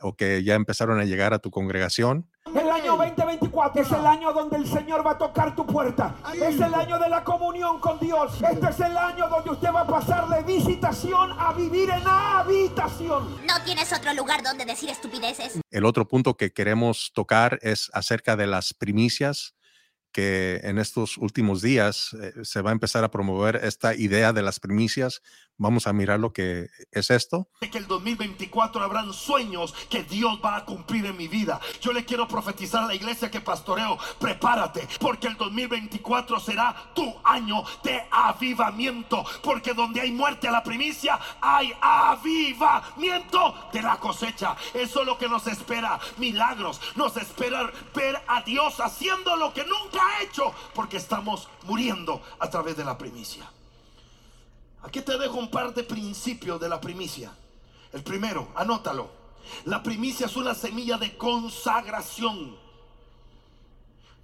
[0.00, 2.28] o que ya empezaron a llegar a tu congregación.
[2.46, 6.16] El año 2024 es el año donde el Señor va a tocar tu puerta.
[6.34, 8.32] Es el año de la comunión con Dios.
[8.42, 13.36] Este es el año donde usted va a pasar de visitación a vivir en habitación.
[13.46, 15.60] No tienes otro lugar donde decir estupideces.
[15.70, 19.54] El otro punto que queremos tocar es acerca de las primicias
[20.12, 24.42] que en estos últimos días eh, se va a empezar a promover esta idea de
[24.42, 25.22] las primicias.
[25.60, 27.48] Vamos a mirar lo que es esto.
[27.60, 31.60] Que el 2024 habrán sueños que Dios va a cumplir en mi vida.
[31.80, 37.12] Yo le quiero profetizar a la iglesia que pastoreo, prepárate, porque el 2024 será tu
[37.24, 44.56] año de avivamiento, porque donde hay muerte a la primicia, hay avivamiento de la cosecha.
[44.74, 46.80] Eso es lo que nos espera, milagros.
[46.94, 52.48] Nos espera ver a Dios haciendo lo que nunca ha hecho porque estamos muriendo a
[52.48, 53.50] través de la primicia.
[54.82, 57.32] Aquí te dejo un par de principios de la primicia.
[57.92, 59.10] El primero, anótalo.
[59.64, 62.56] La primicia es una semilla de consagración.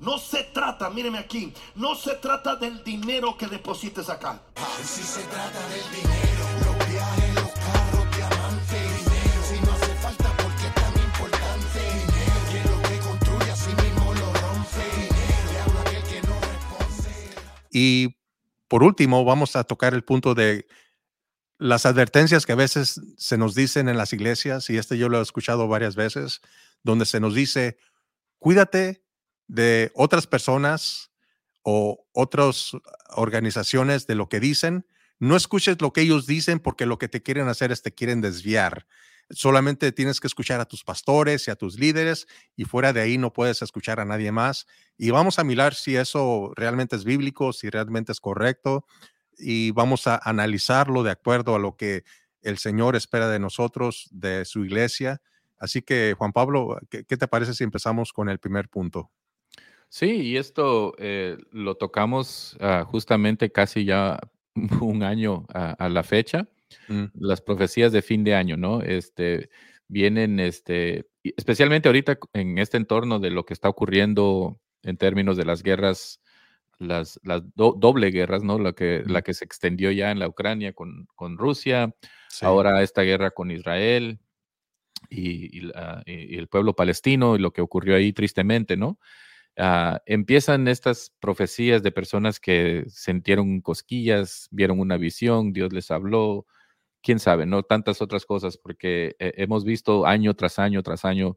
[0.01, 4.43] No se trata, míreme aquí, no se trata del dinero que deposites acá.
[4.83, 9.43] Si se trata del dinero, los viajes, los carros, diamantes, dinero.
[9.49, 12.41] Si no hace falta porque es tan importante, dinero.
[12.51, 15.53] Quien lo que construye a sí mismo lo rompe, dinero.
[15.53, 17.35] Le habla aquel que no responde.
[17.71, 18.17] Y
[18.69, 20.67] por último, vamos a tocar el punto de
[21.59, 25.19] las advertencias que a veces se nos dicen en las iglesias, y este yo lo
[25.19, 26.41] he escuchado varias veces,
[26.83, 27.79] donde se nos dice,
[28.39, 29.05] cuídate
[29.47, 31.11] de otras personas
[31.63, 32.73] o otras
[33.17, 34.87] organizaciones de lo que dicen,
[35.19, 38.21] no escuches lo que ellos dicen porque lo que te quieren hacer es te quieren
[38.21, 38.87] desviar.
[39.31, 43.19] Solamente tienes que escuchar a tus pastores y a tus líderes y fuera de ahí
[43.19, 44.67] no puedes escuchar a nadie más.
[44.99, 48.87] Y vamos a mirar si eso realmente es bíblico, si realmente es correcto
[49.39, 52.05] y vamos a analizarlo de acuerdo a lo que
[52.43, 55.21] el Señor espera de nosotros, de su iglesia.
[55.59, 59.11] Así que, Juan Pablo, ¿qué, te parece si empezamos con el primer punto?
[59.89, 64.21] Sí, y esto eh, lo tocamos ah, justamente casi ya
[64.81, 66.49] un año a la fecha.
[66.89, 67.05] Mm.
[67.15, 68.83] las profecías de fin de año, ¿no?
[68.83, 69.51] Este,
[69.89, 75.45] vienen, este, especialmente ahorita en este entorno de lo que está ocurriendo en términos de
[75.45, 76.21] las guerras,
[76.79, 78.59] las, las doble guerras, ¿no?
[78.59, 81.95] La que, la que se extendió ya en la Ucrania con, con Rusia,
[82.43, 84.19] ahora esta guerra con Israel
[85.11, 85.71] y,
[86.07, 88.99] el pueblo palestino y lo que ocurrió ahí tristemente, ¿no?
[89.57, 96.47] Ah, empiezan estas profecías de personas que sintieron cosquillas, vieron una visión, Dios les habló,
[97.05, 101.37] quién sabe, no tantas otras cosas, porque eh, hemos visto año tras año tras año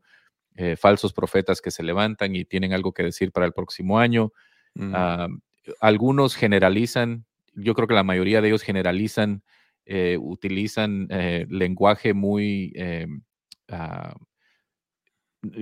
[0.56, 4.32] eh, falsos profetas que se levantan y tienen algo que decir para el próximo año.
[4.74, 4.94] Mm.
[4.96, 5.28] Ah,
[5.82, 9.44] algunos generalizan, yo creo que la mayoría de ellos generalizan,
[9.86, 11.08] eh, utilizan
[11.50, 12.74] lenguaje muy...
[13.70, 14.16] Ah,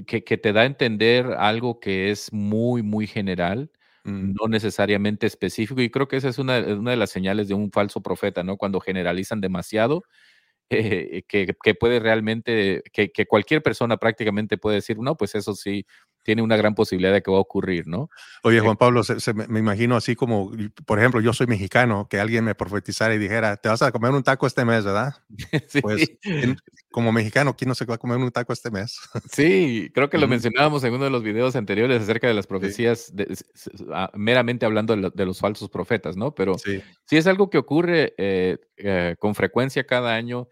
[0.06, 3.72] que, que, te da a entender algo que es muy, muy general.
[4.06, 5.82] No necesariamente específico.
[5.82, 8.58] Y creo que esa es una, una, de las señales de un falso profeta, ¿no?
[8.58, 10.04] Cuando generalizan demasiado,
[10.70, 15.86] eh, que, que, puede realmente, que, cualquier persona prácticamente puede decir, no, pues eso sí,
[16.26, 18.10] tiene una gran posibilidad de que va a ocurrir, ¿no?
[18.44, 20.52] Oye, Eh, Juan Pablo, se- se me, imagino así como,
[20.86, 24.12] por ejemplo, yo soy mexicano, que alguien me profetizara y dijera, te vas a comer
[24.12, 25.14] un taco este mes, ¿verdad?
[25.70, 26.58] sí, Pues, ¿quién-
[26.90, 28.98] como mexicano, ¿quién no se va a comer un taco este mes?
[29.32, 33.16] sí, creo que lo mencionábamos en uno de los videos anteriores acerca de las profecías,
[33.16, 36.34] de- s- s- ah, meramente hablando de, lo- de los falsos profetas, ¿no?
[36.34, 36.82] Pero Sí.
[37.06, 40.48] sí es algo que ocurre eh, eh, con frecuencia cada año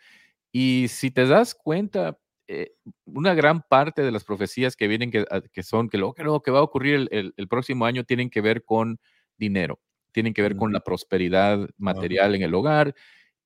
[0.52, 2.20] y si te das cuenta,
[2.62, 2.74] eh,
[3.06, 6.24] una gran parte de las profecías que vienen, que, ah, que son, que lo que,
[6.24, 9.00] lo que va a ocurrir el, el- el próximo año tienen que ver con
[9.38, 9.80] dinero,
[10.12, 12.96] tienen que ver con la prosperidad material en el hogar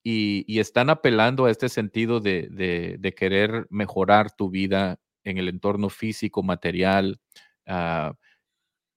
[0.03, 5.37] y, y están apelando a este sentido de, de- de querer mejorar tu vida en
[5.37, 7.19] el entorno físico, material,
[7.67, 8.13] ah,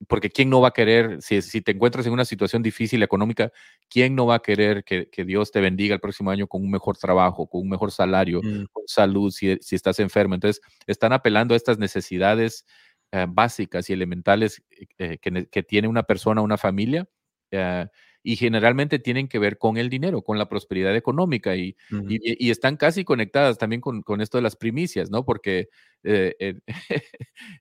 [0.08, 3.52] porque ¿quién no va a querer, si, si te encuentras en una situación difícil económica,
[3.88, 6.70] ¿quién no va a querer que, que Dios te bendiga el próximo año con un
[6.70, 10.34] mejor trabajo, con un mejor salario, Mm, con salud, si, si estás enfermo?
[10.34, 12.64] Entonces, están apelando a estas necesidades
[13.12, 14.62] eh, básicas y elementales
[14.98, 17.06] eh, que, que tiene una persona, una familia,
[17.50, 17.86] eh,
[18.22, 22.04] y generalmente tienen que ver con el dinero, con la prosperidad económica, y, ujú.
[22.08, 25.24] y, y están casi conectadas también con, con esto de las primicias, ¿no?
[25.24, 25.68] Porque
[26.04, 26.62] eh, en,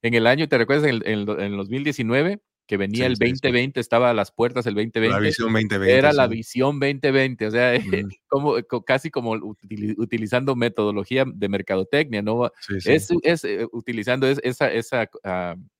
[0.01, 2.41] en el año, ¿te recuerdas en el, en el do- en el 2019?
[2.67, 3.31] Que venía Sí, el sí, sí.
[3.31, 5.09] 2020, estaba a las puertas el 2020.
[5.09, 5.97] La visión 2020.
[5.97, 6.35] Era la sí.
[6.35, 7.81] visión 2020, o sea, Ujú.
[8.27, 12.51] como, co- casi como utili- utilizando metodología de mercadotecnia, ¿no?
[12.61, 12.91] Sí, sí.
[12.91, 15.09] Es, es, eh, utilizando es- esa, esa,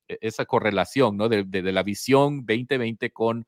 [0.08, 1.30] e- esa correlación, ¿no?
[1.30, 3.46] De, de- de la visión 2020 con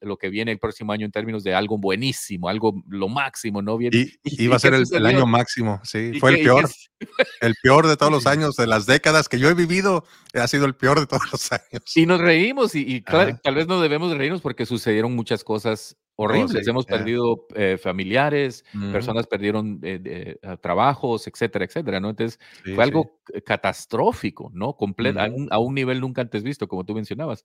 [0.00, 3.76] lo que viene el próximo año en términos de algo buenísimo, algo lo máximo, ¿no?
[3.76, 6.12] Bien, Y, ¿y- iba a ser el, el año máximo, sí.
[6.14, 6.68] ¿Y Fue qué- el peor,
[7.40, 10.64] el peor de todos los años, de las décadas que yo he vivido, ha sido
[10.66, 11.82] el peor de todos los años.
[11.94, 15.96] Y nos reímos y, y claro, tal vez no debemos reírnos porque sucedieron muchas cosas
[16.16, 16.64] horribles.
[16.64, 16.96] sí, Hemos ya.
[16.96, 18.92] perdido eh, familiares, Ujú.
[18.92, 22.10] personas perdieron eh, de- trabajos, etcétera, etcétera, ¿no?
[22.10, 22.90] Entonces Sí, fue sí.
[22.90, 24.76] algo c- catastrófico, ¿no?
[24.76, 25.36] Comple- a, Ujú.
[25.36, 27.44] un, a un nivel nunca antes visto, como tú mencionabas.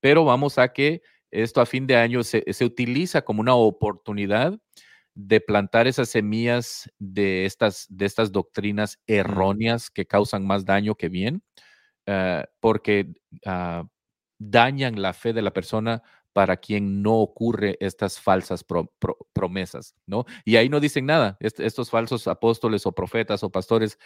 [0.00, 4.58] Pero vamos a que esto a fin de año se, se utiliza como una oportunidad
[5.14, 11.08] de plantar esas semillas de estas, de estas doctrinas erróneas que causan más daño que
[11.08, 11.42] bien,
[12.06, 13.14] ah, porque
[13.46, 13.84] ah,
[14.38, 19.94] dañan la fe de la persona para quien no ocurre estas falsas pro- pro- promesas,
[20.06, 20.24] ¿no?
[20.44, 23.98] Y ahí no dicen nada, est- estos falsos apóstoles o profetas o pastores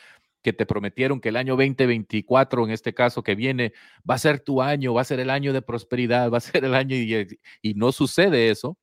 [0.44, 3.72] que te prometieron que el año 2024, en este caso que viene,
[4.08, 6.64] va a ser tu año, va a ser el año de prosperidad, va a ser
[6.64, 7.26] el año y,
[7.62, 8.78] y no sucede eso.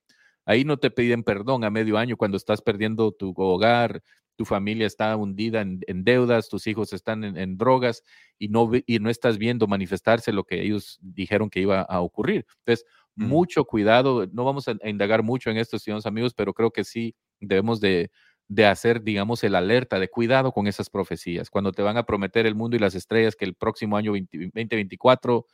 [0.46, 4.02] Ahí no te piden perdón a medio año cuando estás perdiendo tu hogar,
[4.36, 8.04] tu familia está hundida en, en deudas, tus hijos están en, en drogas
[8.40, 12.46] y no, y no estás viendo manifestarse lo que ellos dijeron que iba a ocurrir.
[12.66, 13.26] Entonces, Mm.
[13.28, 14.26] mucho cuidado.
[14.32, 17.82] No vamos a, a indagar mucho en esto, estimados amigos, pero creo que sí debemos
[17.82, 18.10] de,
[18.54, 21.50] de hacer, digamos, el alerta de cuidado con esas profecías.
[21.50, 24.38] Cuando te van a prometer el mundo y las estrellas que el próximo año 20
[24.38, 25.46] 2024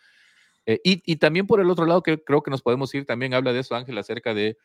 [0.65, 3.33] eh, y, y también por el otro lado, que creo que nos podemos ir, también
[3.33, 4.57] habla de eso, Ángel, acerca de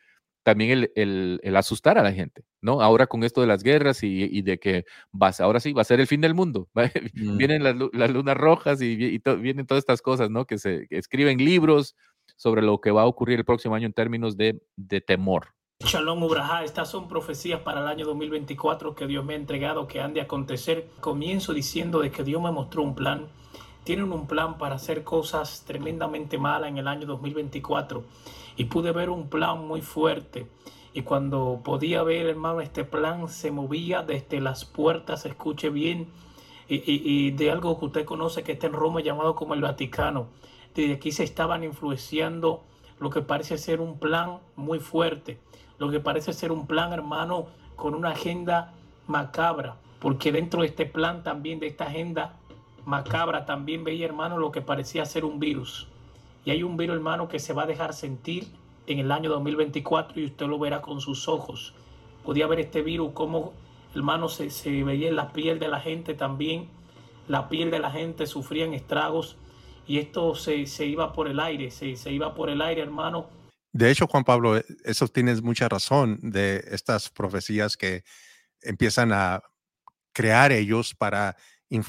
[0.43, 2.81] también el, el- el asustar a la gente, ¿no?
[2.81, 5.85] Ahora con esto de las guerras y, y de que vas, ahora sí va a
[5.85, 6.69] ser el fin del mundo.
[7.15, 7.37] Mm.
[7.37, 10.45] Vienen las, lu- las lunas rojas y, vi- y to- vienen todas estas cosas, ¿no?
[10.45, 11.95] Que se que escriben libros
[12.35, 15.49] sobre lo que va a ocurrir el próximo año en términos de, de temor.
[15.85, 19.99] Shalom Ubrajá, estas son profecías para el año 2024 que Dios me ha entregado, que
[20.01, 20.87] han de acontecer.
[21.01, 23.27] Comienzo diciendo de que Dios me mostró un plan.
[23.83, 28.03] Tienen un plan para hacer cosas tremendamente malas en el año 2024.
[28.55, 30.47] Y pude ver un plan muy fuerte.
[30.93, 36.07] Y cuando podía ver, hermano, este plan se movía desde las puertas, escuche bien,
[36.69, 40.27] y- y de algo que usted conoce que está en Roma llamado como el Vaticano.
[40.73, 42.63] Desde aquí se estaban influenciando
[42.99, 45.39] lo que parece ser un plan muy fuerte,
[45.79, 48.73] lo que parece ser un plan, hermano, con una agenda
[49.07, 52.33] macabra, porque dentro de este plan también, de esta agenda
[52.85, 55.87] macabra, también veía, hermano, lo que parecía ser un virus.
[56.45, 58.47] Y hay un virus, hermano, que se va a dejar sentir
[58.87, 61.73] en el año 2024 y usted lo verá con sus ojos.
[62.23, 63.53] Podía ver este virus, cómo,
[63.95, 66.67] hermano, se, se veía en la piel de la gente también.
[67.27, 69.37] La piel de la gente sufrían estragos
[69.87, 73.25] y esto se, se iba por el aire, se, se iba por el aire, hermano.
[73.73, 78.03] De hecho, Juan Pablo, eh, eso tienes mucha razón de estas profecías que
[78.61, 79.41] empiezan a
[80.13, 81.35] crear ellos para
[81.71, 81.81] eh,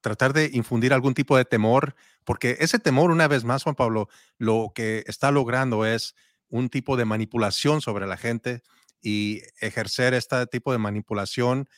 [0.00, 4.08] tratar de infundir algún tipo de temor, porque ese temor, una vez más, Juan Pablo,
[4.38, 6.14] lo que está logrando es
[6.48, 8.62] un tipo de manipulación sobre la gente
[9.02, 11.68] y ejercer este tipo de manipulación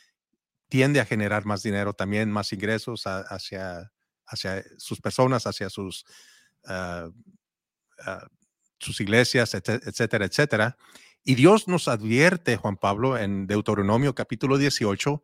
[0.68, 3.92] tiende a generar más dinero también, más ingresos hacia,
[4.26, 6.06] hacia sus personas, hacia sus,
[6.64, 7.10] ah,
[8.82, 10.76] sus iglesias, etcétera, etcétera.
[11.24, 15.22] Y Dios nos advierte, Juan Pablo, en Deuteronomio capítulo 18,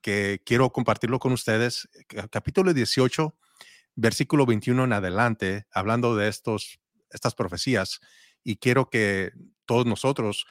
[0.00, 1.88] que quiero compartirlo con ustedes.
[2.08, 3.34] ca- Capítulo 18
[3.94, 8.00] versículo 21 en adelante, hablando de estos, estas profecías,
[8.42, 9.32] y quiero que
[9.66, 10.46] todos nosotros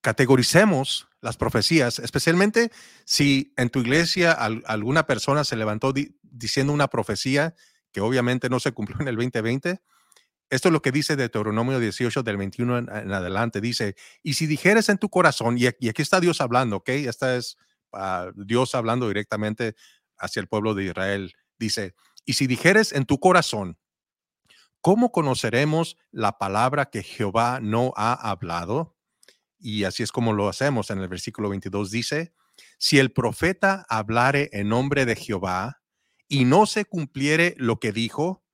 [0.00, 2.72] categoricemos las profecías, especialmente
[3.04, 7.54] si en tu iglesia al- alguna persona se levantó di- diciendo una profecía
[7.92, 9.80] que obviamente no se cumplió en el 2020.
[10.52, 13.62] Esto es lo que dice Deuteronomio 18 del 21 en, adelante.
[13.62, 16.90] Dice, y si dijeres en tu corazón, y, aquí- y aquí está Dios hablando, ¿ok?
[16.90, 17.56] Esta es
[17.94, 19.74] ah, Dios hablando directamente
[20.18, 21.32] hacia el pueblo de Israel.
[21.58, 21.94] Dice,
[22.26, 23.78] y si dijeres en tu corazón,
[24.82, 28.94] ¿cómo conoceremos la palabra que Jehová no ha hablado?
[29.58, 30.90] Y así es como lo hacemos.
[30.90, 32.34] En el versículo 22 dice,
[32.78, 35.80] si el profeta hablare en nombre de Jehová
[36.28, 38.44] y no se cumpliere lo que dijo,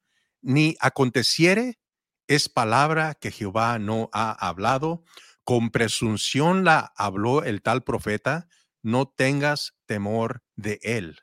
[0.42, 1.80] ni aconteciere,
[2.28, 5.02] es palabra que Jehová no ha hablado.
[5.42, 8.48] Con presunción la habló el tal profeta,
[8.82, 11.20] no tengas temor de él.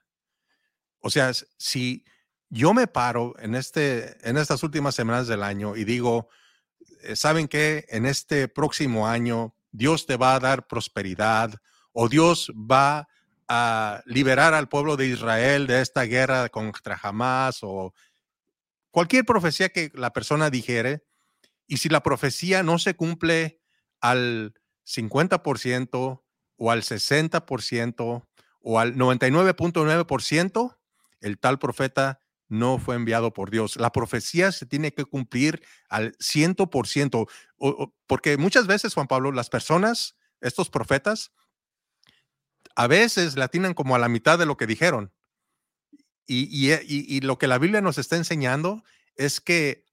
[1.00, 2.04] O sea, si
[2.50, 6.30] yo me paro en, este, en estas últimas semanas del año y digo,
[7.04, 7.86] eh, ¿saben qué?
[7.90, 11.54] En este próximo año Dios te va a dar prosperidad
[11.92, 13.08] o Dios va
[13.48, 17.94] a liberar al pueblo de Israel de esta guerra contra Hamas o
[18.96, 21.04] cualquier profecía que la persona dijere.
[21.68, 23.60] Y si la profecía no se cumple
[24.00, 24.54] al
[24.86, 26.24] 50%
[26.56, 28.26] o al 60%
[28.62, 30.78] o al 99.9%,
[31.20, 33.76] el tal profeta no fue enviado por Dios.
[33.76, 37.28] La profecía se tiene que cumplir al 100%,
[37.58, 41.34] o- o- porque muchas veces, Juan Pablo, las personas, estos profetas,
[42.78, 45.12] a veces la tienen como a la mitad de lo que dijeron.
[46.28, 48.84] Y, y- y- y lo que la Biblia nos está enseñando
[49.16, 49.86] es que,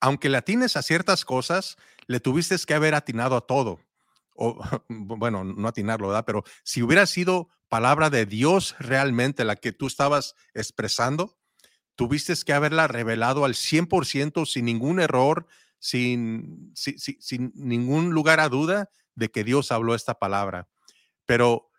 [0.00, 3.80] aunque le atines a ciertas cosas, le tuviste que haber atinado a todo.
[4.34, 6.24] O, bueno, no atinarlo, ¿verdad?
[6.26, 11.38] Pero si hubiera sido palabra de Dios realmente la que tú estabas expresando,
[11.94, 15.46] tuviste que haberla revelado al 100% sin ningún error,
[15.78, 20.68] sin, si- si- sin ningún lugar a duda de que Dios habló esta palabra.
[21.26, 21.70] Pero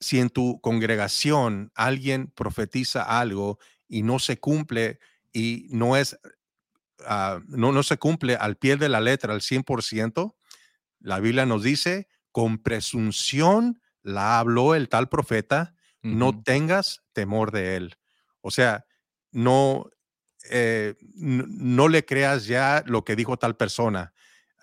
[0.00, 4.98] si en tu congregación alguien profetiza algo y no se cumple
[5.32, 6.18] y no es,
[7.06, 10.36] ah, no, no se cumple al pie de la letra al 100%,
[11.00, 15.74] la Biblia nos dice, con presunción la habló el tal profeta,
[16.08, 17.96] no tengas temor de él.
[18.40, 18.86] O sea,
[19.32, 19.90] no,
[20.50, 24.14] eh, n- no le creas ya lo que dijo tal persona.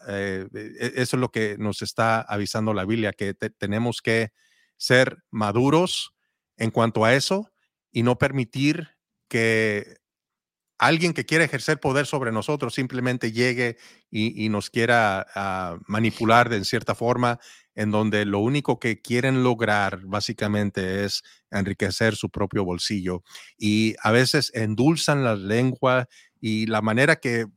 [0.08, 4.32] Eh, e- eso es lo que nos está avisando la Biblia, que te- tenemos que
[4.78, 6.14] ser maduros
[6.58, 7.50] en cuanto a eso
[7.92, 8.90] y no permitir
[9.28, 9.98] que
[10.78, 13.78] alguien que quiera ejercer poder sobre nosotros simplemente llegue
[14.12, 17.40] y, nos quiera ah, manipular de cierta forma,
[17.76, 23.24] en donde lo único que quieren lograr básicamente es enriquecer su propio bolsillo.
[23.58, 26.08] Y a veces endulzan la lengua
[26.40, 27.48] y la manera que,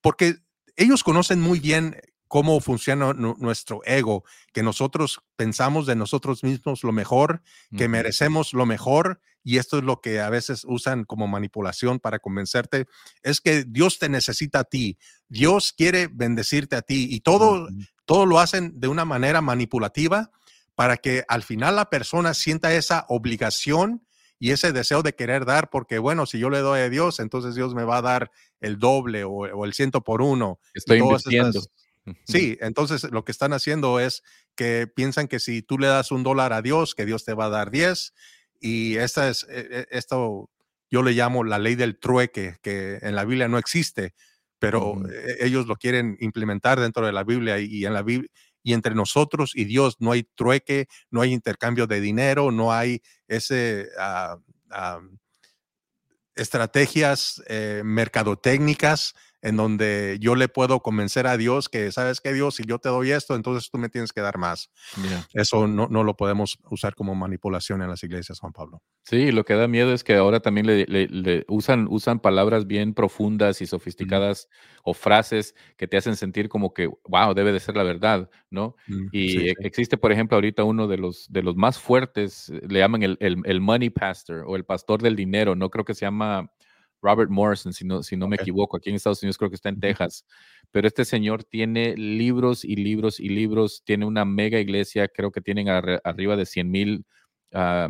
[0.00, 0.36] porque
[0.76, 1.96] ellos conocen muy bien
[2.28, 7.42] cómo funciona nu- nuestro ego, que nosotros pensamos de nosotros mismos lo mejor,
[7.76, 12.18] que merecemos lo mejor, y esto es lo que a veces usan como manipulación para
[12.18, 12.86] convencerte,
[13.22, 17.68] es que Dios te necesita a ti, Dios quiere bendecirte a ti, y todo,
[18.04, 20.30] todo lo hacen de una manera manipulativa
[20.74, 24.04] para que al final la persona sienta esa obligación
[24.38, 27.54] y ese deseo de querer dar, porque bueno, si yo le doy a Dios, entonces
[27.56, 30.60] Dios me va a dar el doble o, o el ciento por uno.
[30.74, 31.48] Estoy invirtiendo.
[31.58, 31.87] estas-
[32.24, 34.22] Sí, entonces lo que están haciendo es
[34.54, 37.46] que piensan que si tú le das un dólar a Dios, que Dios te va
[37.46, 38.14] a dar 10.
[38.60, 40.50] Y esta es, eh, eh, esto
[40.90, 44.14] yo le llamo la ley del trueque, que en la Biblia no existe,
[44.58, 48.30] pero eh, ellos lo quieren implementar dentro de la Biblia y, y en la Biblia.
[48.62, 53.00] Y entre nosotros y Dios no hay trueque, no hay intercambio de dinero, no hay
[53.26, 54.36] ese ah,
[54.70, 55.00] ah,
[56.38, 62.56] estrategias eh, mercadotécnicas en donde yo le puedo convencer a Dios que, ¿sabes qué, Dios?
[62.56, 64.70] Si yo te doy esto, entonces tú me tienes que dar más.
[65.32, 68.82] Eso no, no lo podemos usar como manipulación en las iglesias, Juan Pablo.
[69.04, 72.66] Sí, lo que da miedo es que ahora también le, le- le usan, usan palabras
[72.66, 74.48] bien profundas y sofisticadas
[74.84, 78.76] o frases que te hacen sentir como que, wow, debe de ser la verdad, ¿no?
[78.86, 79.54] Mm, Y sí, sí.
[79.62, 83.16] existe, por ejemplo, ahorita uno de los, de los más fuertes, eh, le llaman el,
[83.20, 86.52] el- el money pastor o el pastor del dinero, no creo que se llama
[87.00, 89.68] Robert Morrison, si no, si no me equivoco, aquí en Estados Unidos creo que está
[89.68, 89.78] en.
[89.80, 90.24] Texas,
[90.72, 95.40] pero este señor tiene libros y libros y libros, tiene una mega iglesia, creo que
[95.40, 97.04] tienen arre- arriba de 100 mil
[97.52, 97.88] eh,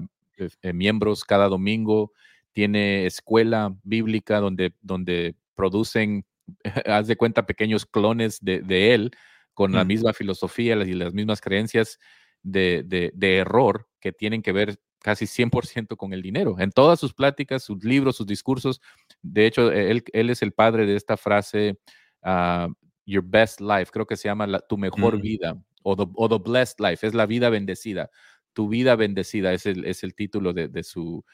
[0.63, 2.13] eh, miembros cada domingo,
[2.53, 6.25] tiene escuela bíblica donde, donde producen,
[6.87, 9.11] haz de cuenta, pequeños clones de, de él
[9.55, 9.89] con la Mm.
[9.89, 11.99] misma filosofía y las mismas creencias
[12.43, 16.57] de, de- de error que tienen que ver casi 100% con el dinero.
[16.59, 18.81] En todas sus pláticas, sus libros, sus discursos,
[19.23, 21.79] de hecho, él, él es el padre de esta frase,
[22.23, 22.69] ah,
[23.07, 25.23] Your Best Life, creo que se llama la- tu mejor Mm.
[25.23, 28.11] vida, o the, o the Blessed Life, es la vida bendecida.
[28.53, 31.25] Tu vida bendecida es el, es el título de, de su,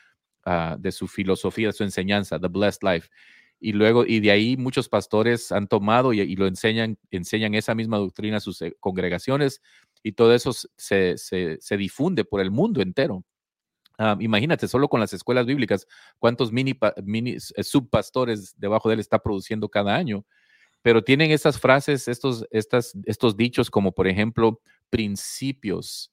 [0.44, 3.08] ah, de su filosofía, de su enseñanza, The Blessed Life.
[3.60, 7.74] Y luego, y de ahí muchos pastores han tomado y, y lo enseñan, enseñan esa
[7.74, 9.62] misma doctrina a sus eh, congregaciones
[10.02, 13.24] y todo eso se, se, se difunde por el mundo entero.
[13.98, 15.86] Ah, imagínate, solo con las escuelas bíblicas,
[16.18, 20.24] cuántos mini, mini eh, subpastores debajo de él está produciendo cada año.
[20.82, 26.12] Pero tienen estas frases, estos, estas, estos dichos como por ejemplo principios,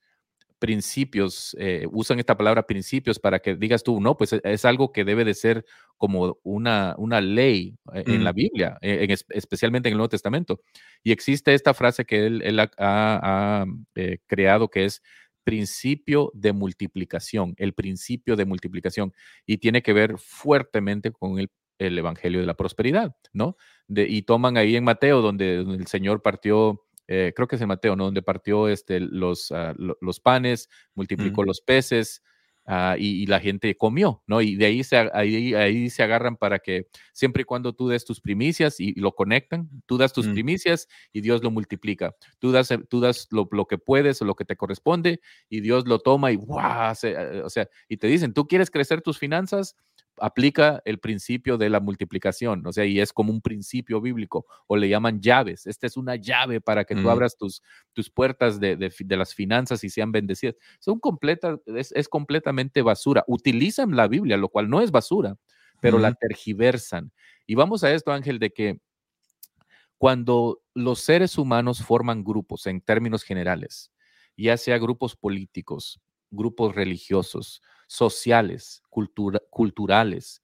[0.59, 4.91] principios, eh, usan esta palabra principios para que digas tú, no, pues e- es algo
[4.91, 5.65] que debe de ser
[5.97, 8.36] como una, una ley eh, en la Mm.
[8.36, 10.61] Biblia, en es- especialmente en el Nuevo Testamento.
[11.03, 13.65] Y existe esta frase que él, él ha, ha- ha,
[13.95, 15.01] eh, creado que es
[15.43, 19.13] principio de multiplicación, el principio de multiplicación,
[19.45, 23.57] y tiene que ver fuertemente con el, el Evangelio de la Prosperidad, ¿no?
[23.87, 27.61] De- y toman ahí en Mateo, donde, donde el Señor partió, eh, creo que es
[27.61, 28.05] en Mateo, ¿no?
[28.05, 32.21] Donde partió este, los, ah, lo- los panes, multiplicó los peces,
[32.74, 34.41] ah, y, y la gente comió, ¿no?
[34.41, 38.05] Y de ahí se, ahí, ahí se agarran para que siempre y cuando tú des
[38.05, 40.34] tus primicias y, y lo conectan, tú das tus Mm.
[40.34, 42.15] primicias y Dios lo multiplica.
[42.39, 45.19] Tú das, tú das lo, lo que puedes o lo que te corresponde
[45.49, 46.95] y Dios lo toma y ¡guau!
[46.95, 49.76] Se- eh, o sea, y te dicen, tú quieres crecer tus finanzas,
[50.18, 54.78] aplica el principio de la multiplicación, o sea, y es como un principio bíblico, o
[54.78, 55.66] le llaman llaves.
[55.66, 57.62] Esta es una llave para que tú abras tus,
[57.93, 60.55] tus puertas de, de las finanzas y sean bendecidas.
[60.80, 63.24] Son completa, es, es completamente basura.
[63.28, 65.36] Utilizan la Biblia, lo cual no es basura,
[65.80, 67.12] pero la tergiversan.
[67.47, 68.80] Y vamos a esto, Ángel, de que
[69.97, 73.91] cuando los seres humanos forman grupos en términos generales,
[74.36, 75.99] ya sea grupos políticos,
[76.32, 80.41] grupos religiosos, sociales, cultura- culturales,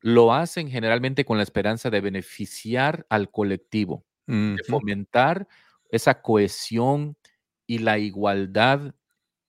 [0.00, 5.48] lo hacen generalmente con la esperanza de beneficiar al colectivo, de fomentar
[5.90, 7.16] esa cohesión
[7.66, 8.94] y la igualdad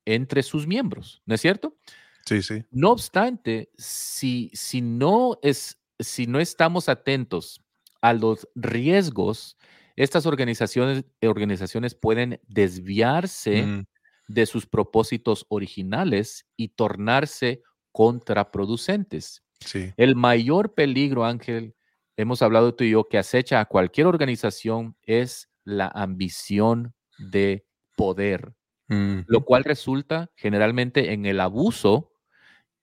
[0.05, 1.77] entre sus miembros, ¿no es cierto?
[2.25, 2.63] Sí, sí.
[2.71, 7.61] No obstante, si, si, no es, si no estamos atentos
[8.01, 9.55] a los riesgos,
[9.95, 13.85] estas organizaciones, organizaciones pueden desviarse Mm.
[14.29, 17.61] De sus propósitos originales y tornarse
[17.91, 19.43] contraproducentes.
[19.59, 19.91] Sí.
[19.97, 21.75] El mayor peligro, Ángel,
[22.15, 27.65] hemos hablado tú y yo, que acecha a cualquier organización es la ambición de
[27.97, 28.53] poder
[28.89, 32.11] lo cual resulta generalmente en el abuso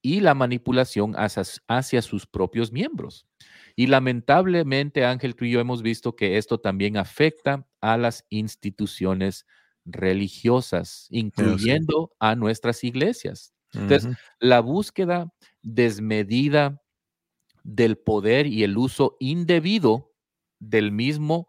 [0.02, 3.26] y la manipulación hacia, hacia sus propios miembros.
[3.74, 9.46] Y lamentablemente, Ángel, tú y yo hemos visto que esto también afecta a las instituciones
[9.86, 13.54] religiosas, incluyendo a nuestras iglesias.
[13.86, 14.10] Entonces,
[14.40, 15.32] la búsqueda
[15.62, 16.82] desmedida
[17.64, 20.12] del poder y el uso indebido
[20.60, 21.48] del mismo,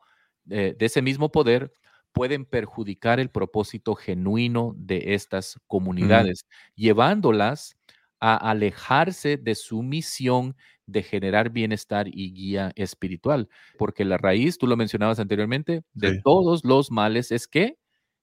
[0.49, 1.73] eh, de ese mismo poder
[2.13, 7.77] pueden perjudicar el propósito genuino de estas comunidades, llevándolas
[8.19, 10.55] a alejarse de su misión
[10.87, 13.49] de generar bienestar y guía espiritual.
[13.77, 16.23] Porque la raíz, tú lo mencionabas anteriormente, de Sí.
[16.23, 17.77] todos los males es que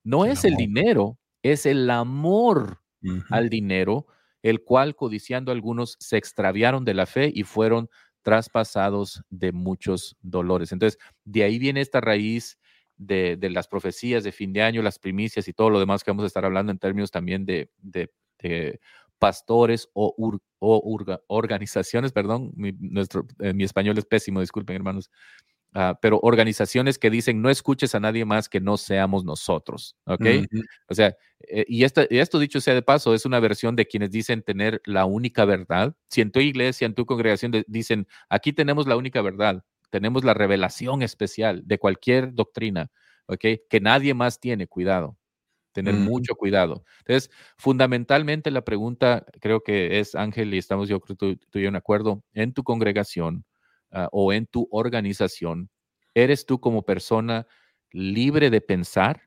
[0.05, 2.81] no El es el dinero, es el amor
[3.31, 4.07] al dinero,
[4.43, 7.89] el cual codiciando algunos se extraviaron de la fe y fueron
[8.23, 10.73] traspasados de muchos dolores.
[10.73, 12.59] Entonces, de ahí viene esta raíz
[12.97, 16.11] de, de las profecías de fin de año, las primicias y todo lo demás que
[16.11, 18.81] vamos a estar hablando en términos también de, de- de
[19.19, 24.77] pastores o, ur- o urga- organizaciones, perdón, mi, nuestro, eh, mi español es pésimo, disculpen
[24.77, 25.11] hermanos,
[25.77, 30.21] Ah, pero organizaciones que dicen no escuches a nadie más que no seamos nosotros, ¿ok?
[30.25, 30.63] Ujú.
[30.89, 31.17] O sea,
[31.49, 35.05] eh, y, esto dicho sea de paso, es una versión de quienes dicen tener la
[35.05, 35.97] única verdad.
[36.09, 40.23] Si en tu iglesia, en tu congregación de- dicen, aquí tenemos la única verdad, tenemos
[40.23, 42.93] la revelación especial de cualquier doctrina,
[43.27, 43.45] ¿ok?
[43.69, 45.19] Que nadie más tiene, cuidado,
[45.73, 46.85] tener mucho cuidado.
[47.01, 51.63] Entonces, fundamentalmente la pregunta creo que es, Ángel, y estamos yo creo tú, tú y
[51.63, 53.45] yo en acuerdo, en tu congregación
[53.95, 55.71] ah, o en tu organización,
[56.15, 57.47] ¿eres tú como persona
[57.91, 59.23] libre de pensar?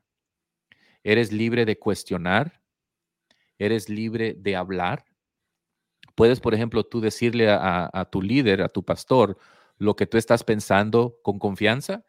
[1.04, 2.62] ¿Eres libre de cuestionar?
[3.58, 5.06] ¿Eres libre de hablar?
[6.16, 9.38] Puedes, por ejemplo, tú decirle a, tu líder, a tu pastor,
[9.78, 12.04] lo que tú estás pensando con confianza.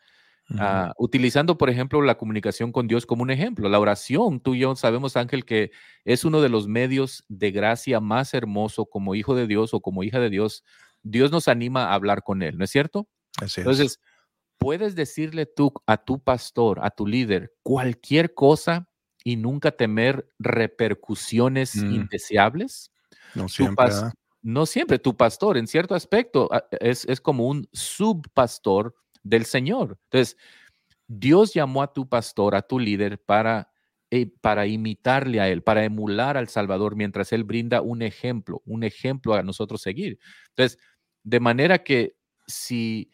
[0.58, 3.68] Ah, utilizando, por ejemplo, la comunicación con Dios como un ejemplo.
[3.68, 5.72] La oración, tú y yo sabemos, Ángel, que
[6.06, 10.02] es uno de los medios de gracia más hermoso como hijo de Dios o como
[10.04, 10.64] hija de Dios.
[11.10, 13.08] Dios nos anima a hablar con Él, ¿no es cierto?
[13.40, 13.66] Así es.
[13.66, 14.00] Entonces,
[14.58, 18.88] puedes decirle tú a tu pastor, a tu líder, cualquier cosa
[19.24, 21.92] y nunca temer repercusiones Mm.
[21.92, 22.92] indeseables.
[23.34, 23.86] No siempre.
[23.86, 24.12] ¿verdad?
[24.40, 28.94] no siempre, tu pastor en cierto aspecto a- es, es como un subpastor
[29.24, 29.98] del Señor.
[30.04, 30.36] Entonces,
[31.08, 33.72] Dios llamó a tu pastor, a tu líder, para,
[34.10, 38.84] eh, para imitarle a él, para emular al Salvador, mientras él brinda un ejemplo, un
[38.84, 40.18] ejemplo a nosotros seguir.
[40.50, 40.78] Entonces,
[41.28, 42.16] de manera que
[42.46, 43.10] si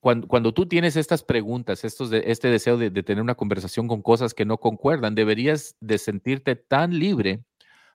[0.00, 4.02] cuando, cuando tú tienes estas preguntas, estos este deseo de, de tener una conversación con
[4.02, 7.44] cosas que no concuerdan, deberías de sentirte tan libre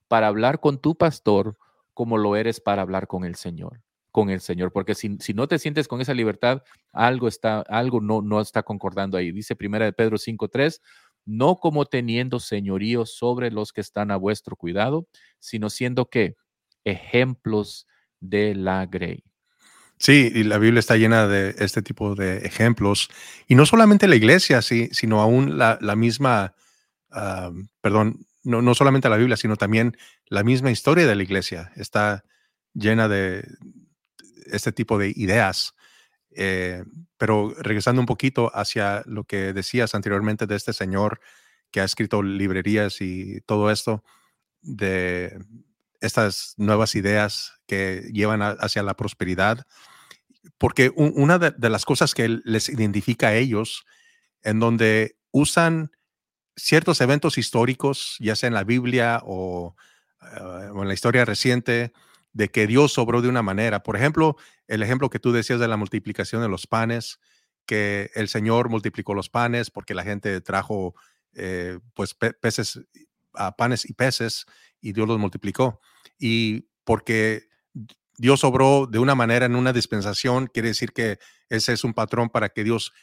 [0.07, 1.57] para hablar con tu pastor
[1.93, 3.81] como lo eres para hablar con el Señor,
[4.11, 8.01] con el Señor, porque si, si no te sientes con esa libertad, algo está, algo
[8.01, 9.31] no, no está concordando ahí.
[9.31, 10.81] Dice Primera de Pedro 5.3,
[11.25, 15.07] no como teniendo señorío sobre los que están a vuestro cuidado,
[15.39, 16.35] sino siendo que
[16.83, 17.87] ejemplos
[18.19, 19.23] de la grey.
[19.99, 23.09] Sí, y la Biblia está llena de este tipo de ejemplos.
[23.47, 26.53] Y no solamente la iglesia, sí, sino aún la, la misma,
[27.11, 27.51] ah,
[27.81, 29.97] perdón, no, no solamente la Biblia, sino también
[30.27, 32.23] la misma historia de la iglesia está
[32.73, 33.47] llena de
[34.51, 35.73] este tipo de ideas.
[36.35, 36.83] Eh,
[37.17, 41.19] pero regresando un poquito hacia lo que decías anteriormente de este señor
[41.71, 44.03] que ha escrito librerías y todo esto,
[44.61, 45.39] de
[46.01, 49.65] estas nuevas ideas que llevan hacia la prosperidad,
[50.57, 53.85] porque una de, las cosas que les identifica a ellos,
[54.41, 55.91] en donde usan
[56.55, 59.75] ciertos eventos históricos, ya sea en la Biblia o,
[60.21, 61.91] eh, en la historia reciente,
[62.33, 63.83] de que Dios sobró de una manera.
[63.83, 64.37] Por ejemplo,
[64.67, 67.19] el ejemplo que tú decías de la multiplicación de los panes,
[67.65, 70.95] que el Señor multiplicó los panes porque la gente trajo
[71.33, 72.79] eh, pues pe- peces,
[73.33, 74.45] a panes y peces
[74.81, 75.79] y Dios los multiplicó.
[76.19, 77.47] Y porque
[78.17, 81.19] Dios obró de una manera en una dispensación, quiere decir que
[81.49, 82.93] ese es un patrón para que Dios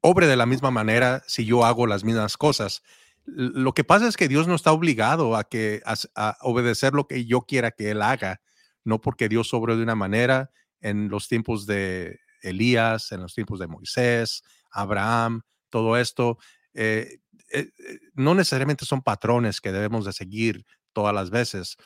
[0.00, 2.82] obre de la misma manera si yo hago las mismas cosas.
[3.24, 7.06] Lo que pasa es que Dios no está obligado a, que, a, a obedecer lo
[7.06, 8.40] que yo quiera que Él haga,
[8.84, 10.50] no porque Dios obró de una manera
[10.80, 16.38] en los tiempos de Elías, en los tiempos de Moisés, Abraham, todo esto.
[16.74, 17.20] eh,
[17.50, 21.76] eh, eh, no necesariamente son patrones que debemos de seguir todas las veces,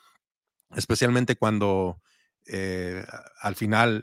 [0.76, 2.00] especialmente cuando
[2.46, 3.04] eh,
[3.40, 4.02] al final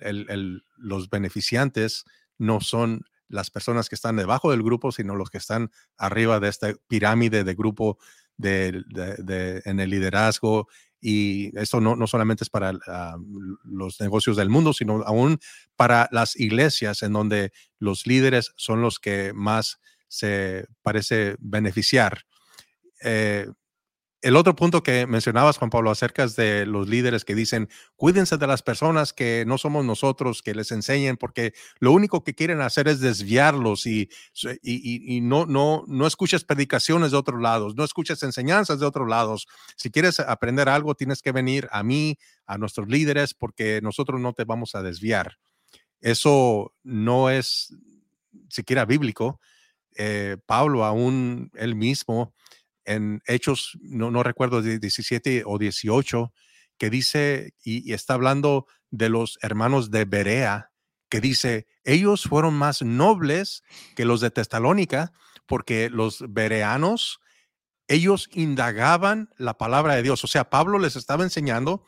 [0.78, 2.06] los beneficiantes
[2.38, 6.50] no son las personas que están debajo del grupo, sino los que están arriba de
[6.50, 7.98] esta pirámide de grupo
[8.38, 10.68] en el liderazgo.
[11.02, 13.18] Y esto no, no solamente es para ah,
[13.64, 15.40] los negocios del mundo, sino aún
[15.76, 19.80] para las iglesias en donde los líderes son los que más
[20.16, 22.24] se parece beneficiar.
[23.04, 23.48] Eh,
[24.22, 28.48] el otro punto que mencionabas, Juan Pablo, acerca de los líderes que dicen, cuídense de
[28.48, 32.88] las personas que no somos nosotros, que les enseñen, porque lo único que quieren hacer
[32.88, 34.10] es desviarlos y,
[34.44, 38.88] y, y- y no, no, no escuches predicaciones de otros lados, no escuches enseñanzas de
[38.88, 39.48] otros lados.
[39.78, 44.34] Si quieres aprender algo, tienes que venir a mí, a nuestros líderes, porque nosotros no
[44.34, 45.38] te vamos a desviar.
[46.02, 47.74] Eso no es
[48.50, 49.40] siquiera bíblico.
[49.96, 52.34] Eh, Pablo, aún él mismo,
[52.86, 56.32] en Hechos, no, no recuerdo, de 17 o 18,
[56.78, 60.72] que dice, y, y está hablando de los hermanos de Berea,
[61.10, 63.64] que dice, ellos fueron más nobles
[63.96, 65.12] que los de Tesalónica,
[65.46, 67.20] porque los bereanos,
[67.88, 70.24] ellos indagaban la palabra de Dios.
[70.24, 71.86] O sea, Pablo les estaba enseñando.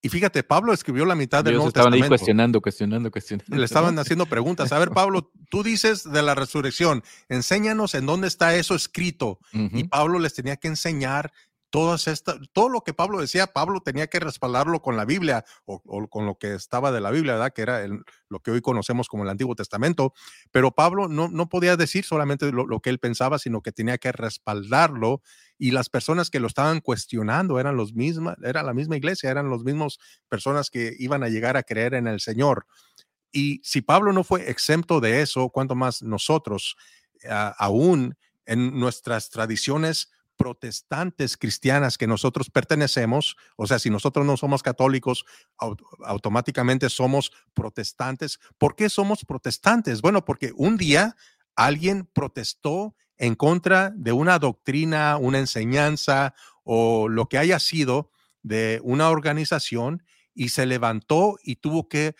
[0.00, 3.56] Y fíjate, Pablo escribió la mitad del Ellos Nuevo estaban ahí Testamento cuestionando, cuestionando, cuestionando.
[3.56, 4.72] le estaban haciendo preguntas.
[4.72, 9.40] A ver, Pablo, tú dices de la resurrección, enséñanos en dónde está eso escrito.
[9.52, 9.84] Y.
[9.84, 11.32] Pablo les tenía que enseñar
[11.70, 15.80] todas estas, todo lo que Pablo decía, Pablo tenía que respaldarlo con la Biblia o,
[16.08, 17.52] con lo que estaba de la Biblia, ¿verdad?
[17.54, 20.12] Que era el- lo que hoy conocemos como el Antiguo Testamento.
[20.50, 23.98] Pero Pablo no, no podía decir solamente lo, lo que él pensaba, sino que tenía
[23.98, 25.22] que respaldarlo.
[25.58, 29.50] Y las personas que lo estaban cuestionando eran los mismas, era la misma iglesia, eran
[29.50, 29.98] los mismos
[30.28, 32.66] personas que iban a llegar a creer en el Señor.
[33.32, 36.76] Y si Pablo no fue exento de eso, cuánto más nosotros,
[37.58, 38.16] aún
[38.46, 45.24] en nuestras tradiciones protestantes cristianas que nosotros pertenecemos, o sea, si nosotros no somos católicos,
[45.58, 48.38] au- automáticamente somos protestantes.
[48.56, 50.00] ¿Por qué somos protestantes?
[50.00, 51.16] Bueno, porque un día
[51.56, 56.34] alguien protestó en contra de una doctrina, una enseñanza
[56.64, 58.10] o lo que haya sido
[58.42, 62.14] de una organización y se levantó y tuvo que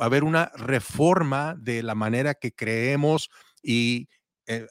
[0.00, 3.30] haber una reforma de la manera que creemos
[3.62, 4.08] y
[4.46, 4.66] eh,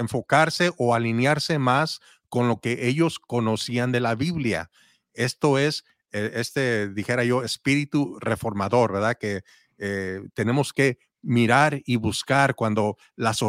[0.00, 4.70] enfocarse o alinearse más con lo que ellos conocían de la Biblia.
[5.14, 9.16] Esto es, eh, este, dijera yo, espíritu reformador, ¿verdad?
[9.18, 9.42] Que
[9.78, 13.40] eh, tenemos que mirar y buscar cuando las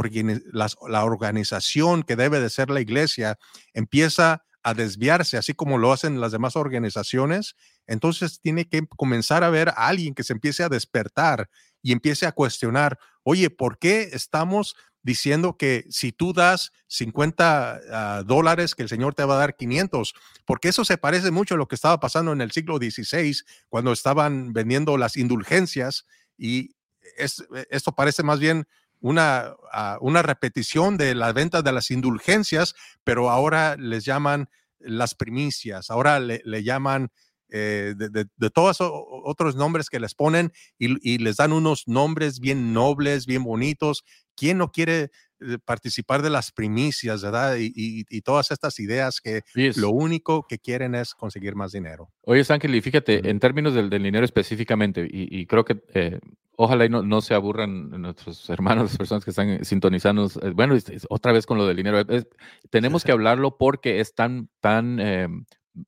[0.52, 3.38] las- la organización que debe de ser la iglesia
[3.74, 7.56] empieza a desviarse, así como lo hacen las demás organizaciones,
[7.88, 11.50] entonces tiene que comenzar a ver a alguien que se empiece a despertar
[11.82, 18.24] y empiece a cuestionar, oye, ¿por qué estamos diciendo que si tú das 50 ah,
[18.26, 20.14] dólares, que el Señor te va a dar 500?
[20.46, 23.36] Porque eso se parece mucho a lo que estaba pasando en el siglo XVI,
[23.70, 26.06] cuando estaban vendiendo las indulgencias
[26.38, 26.76] y
[27.18, 28.68] es- esto parece más bien
[29.00, 35.16] una, ah, una repetición de la venta de las indulgencias, pero ahora les llaman las
[35.16, 37.12] primicias, ahora le, le llaman
[37.52, 41.52] eh, de, de- de todos o- otros nombres que les ponen y, y les dan
[41.54, 44.04] unos nombres bien nobles, bien bonitos.
[44.36, 47.58] ¿Quién no quiere eh, participar de las primicias, verdad?
[47.58, 49.78] Y, y- y todas estas ideas que Yes.
[49.78, 52.10] lo único que quieren es conseguir más dinero.
[52.24, 53.28] Oye, Ángel, y fíjate, Ujú.
[53.28, 56.20] en términos del, del dinero específicamente, y, creo que eh,
[56.56, 60.28] ojalá y no, no se aburran nuestros hermanos, las personas que están sintonizando.
[60.42, 60.76] eh, Bueno,
[61.10, 62.00] otra vez con lo del dinero.
[62.08, 62.28] es-
[62.70, 65.28] tenemos que hablarlo porque es tan, tan, eh,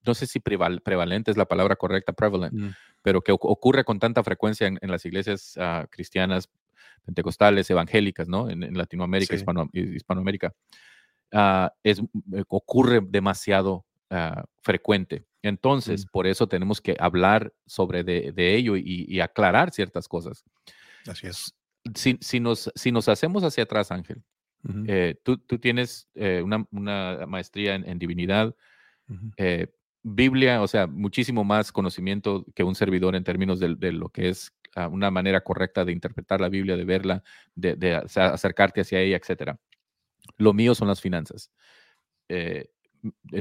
[0.06, 2.70] no sé si preval- prevalente es la palabra correcta, prevalent, Mm.
[3.02, 6.50] pero que oc- ocurre con tanta frecuencia en, en las iglesias ah, cristianas,
[7.06, 8.50] pentecostales, evangélicas, ¿no?
[8.50, 9.44] En, en Latinoamérica, Sí.
[9.44, 10.54] Hispano- Hispanoamérica.
[11.32, 15.26] Ah, es, eh, ocurre demasiado ah, frecuente.
[15.42, 16.10] Entonces, Mm.
[16.12, 20.44] por eso tenemos que hablar sobre de, de ello y, y aclarar ciertas cosas.
[21.08, 21.54] Así es.
[21.96, 24.24] Si, si nos, si nos hacemos hacia atrás, Ángel,
[24.88, 28.56] eh, tú, tú tienes eh, una, una maestría en, en divinidad,
[29.38, 29.68] eh,
[30.04, 34.30] Biblia, o sea, muchísimo más conocimiento que un servidor en términos de, de lo que
[34.30, 37.24] es ah, una manera correcta de interpretar la Biblia, de verla,
[37.56, 39.60] de, de ace- acercarte hacia ella, etcétera.
[40.38, 41.52] Lo mío son las finanzas.
[42.30, 42.70] Eh,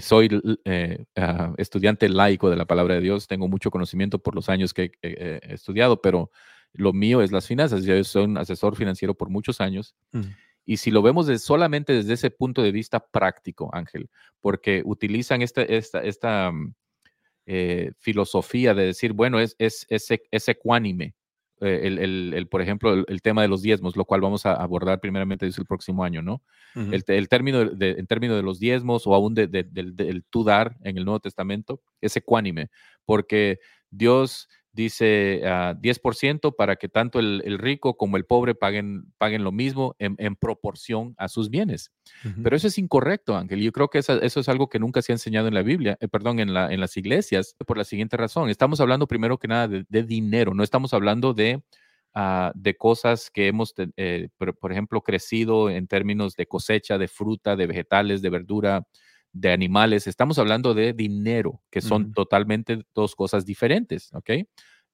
[0.01, 0.29] soy
[0.65, 4.73] eh, ah, estudiante laico de la palabra de Dios, tengo mucho conocimiento por los años
[4.75, 6.31] que he he estudiado, pero
[6.73, 7.85] lo mío es las finanzas.
[7.85, 10.21] Yo soy un asesor financiero por muchos años Mm.
[10.65, 14.09] Y si lo vemos de- solamente desde ese punto de vista práctico, Ángel,
[14.41, 16.75] porque utilizan esta, esta, esta mm,
[17.47, 21.15] eh, filosofía de decir, bueno, es, es, es, e- es ecuánime.
[21.61, 24.47] eh, el, el- el, por ejemplo, el, el tema de los diezmos, lo cual vamos
[24.47, 26.43] a abordar primeramente desde el próximo año, ¿no?
[26.75, 26.93] Ujú.
[26.93, 30.25] el, término de, de- en términos de los diezmos o aún de- de- del, del
[30.25, 32.69] tú dar en el Nuevo Testamento es ecuánime,
[33.05, 33.59] porque
[33.91, 39.45] Dios dice ah, 10% para que tanto el, el rico como el pobre paguen, paguen
[39.45, 41.93] lo mismo en, en proporción a sus bienes.
[42.43, 43.61] Pero eso es incorrecto, Ángel.
[43.61, 45.97] Yo creo que esa- eso es algo que nunca se ha enseñado en la Biblia,
[46.01, 48.49] eh, perdón, en, la, en las iglesias, por la siguiente razón.
[48.49, 51.63] Estamos hablando primero que nada de, de dinero, no estamos hablando de,
[52.15, 57.09] ah, de cosas que hemos, eh, por, por ejemplo, crecido en términos de cosecha, de
[57.09, 58.87] fruta, de vegetales, de verdura,
[59.33, 60.07] de animales.
[60.07, 64.31] Estamos hablando de dinero, que son totalmente dos cosas diferentes, ¿ok?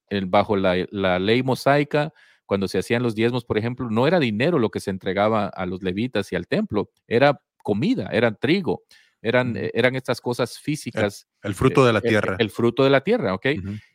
[0.09, 2.13] El- bajo la, la ley mosaica,
[2.45, 5.65] cuando se hacían los diezmos, por ejemplo, no era dinero lo que se entregaba a
[5.65, 8.83] los levitas y al templo, era comida, era trigo,
[9.21, 11.27] eran, eh, eran estas cosas físicas.
[11.43, 12.35] El fruto de la eh, el- tierra.
[12.39, 13.45] El, fruto de la tierra, ¿ok?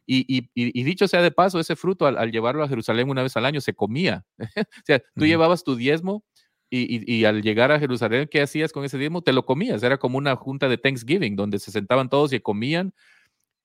[0.07, 3.09] Y, y- y- y dicho sea de paso, ese fruto al, al llevarlo a Jerusalén
[3.09, 4.25] una vez al año se comía.
[4.69, 6.23] o sea, tú llevabas tu diezmo
[6.71, 9.23] y, al llegar a Jerusalén, ¿qué hacías con ese diezmo?
[9.23, 9.83] Te lo comías.
[9.83, 12.93] Era como una junta de Thanksgiving donde se sentaban todos y comían.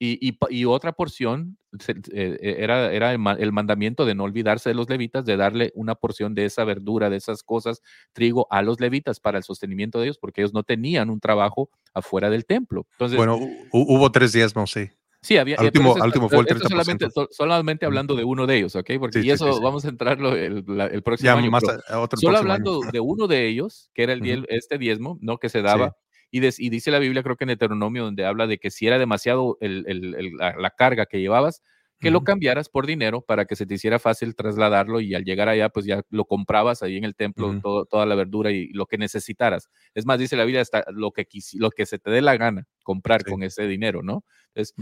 [0.01, 4.75] Y, otra porción eh, eh, era, era el, ma- el mandamiento de no olvidarse de
[4.75, 7.81] los levitas, de darle una porción de esa verdura, de esas cosas,
[8.13, 11.69] trigo, a los levitas para el sostenimiento de ellos, porque ellos no tenían un trabajo
[11.93, 12.87] afuera del templo.
[13.17, 14.89] Bueno, hu- hubo tres diezmos, sí.
[15.21, 15.57] Sí, había.
[15.57, 17.11] Al último- eso al último fue el esto solamente, 30%.
[17.13, 17.89] so- solamente Ujú.
[17.91, 18.91] hablando de uno de ellos, ¿ok?
[18.99, 19.59] Porque Sí, y eso sí, sí.
[19.63, 21.51] vamos a entrarlo el, la- el próximo Ya año.
[21.51, 22.39] más a, otro solo próximo año.
[22.39, 24.27] hablando de uno de ellos, que era el Ujú.
[24.29, 25.37] diel- este diezmo, ¿no?
[25.37, 25.97] Que se daba.
[26.31, 28.87] Y, des- y dice la Biblia, creo que en Deuteronomio, donde habla de que si
[28.87, 31.61] era demasiado el- el- la, la carga que llevabas,
[31.99, 32.25] que lo Ujú.
[32.25, 35.85] cambiaras por dinero para que se te hiciera fácil trasladarlo y al llegar allá, pues
[35.85, 37.59] ya lo comprabas ahí en el templo, Ujú.
[37.59, 39.67] todo- toda la verdura y lo que necesitaras.
[39.93, 42.67] Es más, dice la Biblia, hasta lo que, lo que se te dé la gana
[42.83, 44.23] comprar con ese dinero, ¿no?
[44.53, 44.73] Entonces.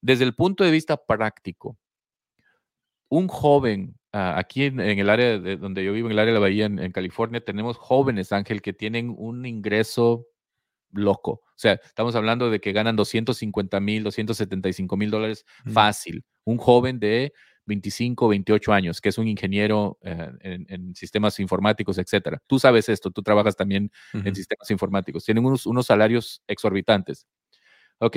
[0.00, 1.78] Desde el punto de vista práctico,
[3.08, 6.32] un joven, ah, aquí en, en el área de donde yo vivo, en el área
[6.32, 10.26] de la Bahía, en, en California, tenemos jóvenes, Ángel, que tienen un ingreso
[10.92, 11.32] loco.
[11.32, 16.24] O sea, estamos hablando de que ganan 250 mil, 275 mil dólares fácil.
[16.44, 17.32] Un joven de
[17.66, 22.42] 25, 28 años, que es un ingeniero eh, en, en sistemas informáticos, etcétera.
[22.46, 25.24] Tú sabes esto, tú trabajas también en sistemas informáticos.
[25.24, 27.26] Tienen unos, unos salarios exorbitantes.
[27.98, 28.16] Ok,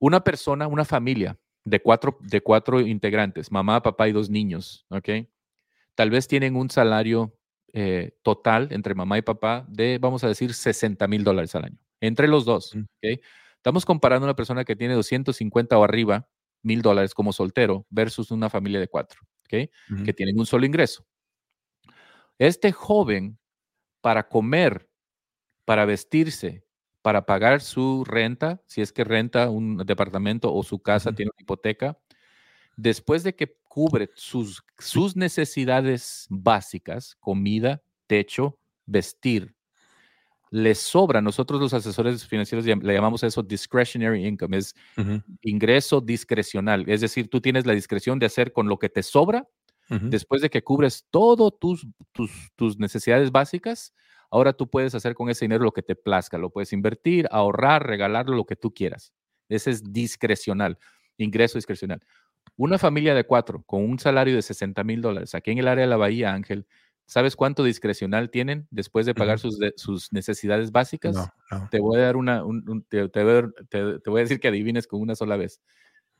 [0.00, 5.08] una persona, una familia de cuatro, de cuatro integrantes, mamá, papá y dos niños, ¿ok?
[5.94, 7.36] Tal vez tienen un salario
[7.72, 11.78] eh, total entre mamá y papá de, vamos a decir, 60 mil dólares al año,
[12.00, 12.80] entre los dos, Mm.
[12.80, 13.20] ¿ok?
[13.56, 16.26] Estamos comparando a una persona que tiene 250 o arriba
[16.62, 19.70] mil dólares como soltero versus una familia de cuatro, ¿ok?
[20.04, 21.04] Que tienen un solo ingreso.
[22.38, 23.38] Este joven,
[24.00, 24.88] para comer,
[25.66, 26.64] para vestirse,
[27.02, 31.42] para pagar su renta, si es que renta un departamento o su casa tiene una
[31.42, 31.98] hipoteca,
[32.76, 39.54] después de que cubre sus, sus necesidades básicas, comida, techo, vestir,
[40.50, 44.74] le sobra, nosotros los asesores financieros le llamamos eso discretionary income, es
[45.42, 49.48] ingreso discrecional, es decir, tú tienes la discreción de hacer con lo que te sobra
[49.88, 53.92] después de que cubres tus, tus, tus necesidades básicas,
[54.30, 57.86] ahora tú puedes hacer con ese dinero lo que te plazca, lo puedes invertir, ahorrar,
[57.86, 59.12] regalarlo, lo que tú quieras.
[59.48, 60.78] Ese es discrecional,
[61.16, 62.02] ingreso discrecional.
[62.56, 65.84] Una familia de cuatro con un salario de 60 mil dólares aquí en el área
[65.84, 66.66] de la Bahía, Ángel,
[67.06, 71.14] ¿sabes cuánto discrecional tienen después de pagar sus, de- sus necesidades básicas?
[71.16, 71.68] No, no.
[71.70, 74.20] Te voy a dar una, un- un- te, te voy a dar- te- te voy
[74.20, 75.60] a decir que adivines con una sola vez.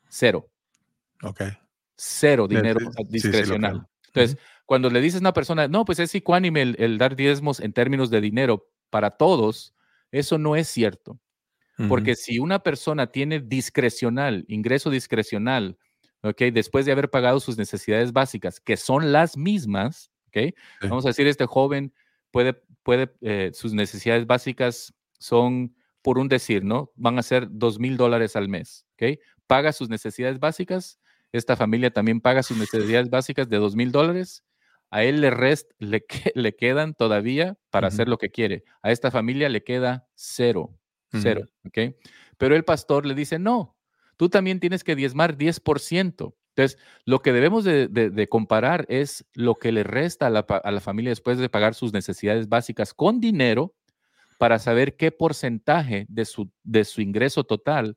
[0.08, 0.50] Cero
[1.22, 1.42] Ok.
[1.96, 3.86] cero dinero sí, sí, sí, lo discrecional.
[4.12, 4.24] creo.
[4.70, 7.72] Cuando le dices a una persona, no, pues es ecuánime el, el dar diezmos en
[7.72, 9.74] términos de dinero para todos,
[10.12, 11.18] eso no es cierto.
[11.88, 15.76] Porque si una persona tiene discrecional, ingreso discrecional,
[16.22, 16.42] ¿ok?
[16.52, 20.12] Después de haber pagado sus necesidades básicas, que son las mismas.
[20.82, 21.92] Vamos a decir, este joven
[22.30, 26.92] puede, puede, eh, sus necesidades básicas son, por un decir, ¿no?
[26.94, 28.86] Van a ser dos mil dólares al mes.
[29.48, 31.00] Paga sus necesidades básicas,
[31.32, 34.44] esta familia también paga sus necesidades básicas de dos mil dólares.
[34.90, 38.64] A él le, rest, le, le quedan todavía para hacer lo que quiere.
[38.82, 40.76] A esta familia le queda cero,
[41.22, 41.94] cero, ¿ok?
[42.38, 43.76] Pero el pastor le dice, no,
[44.16, 46.34] tú también tienes que diezmar 10%.
[46.56, 50.40] Entonces, lo que debemos de, de- de comparar es lo que le resta a la,
[50.40, 53.74] a la familia después de pagar sus necesidades básicas con dinero
[54.38, 57.96] para saber qué porcentaje de su, de su ingreso total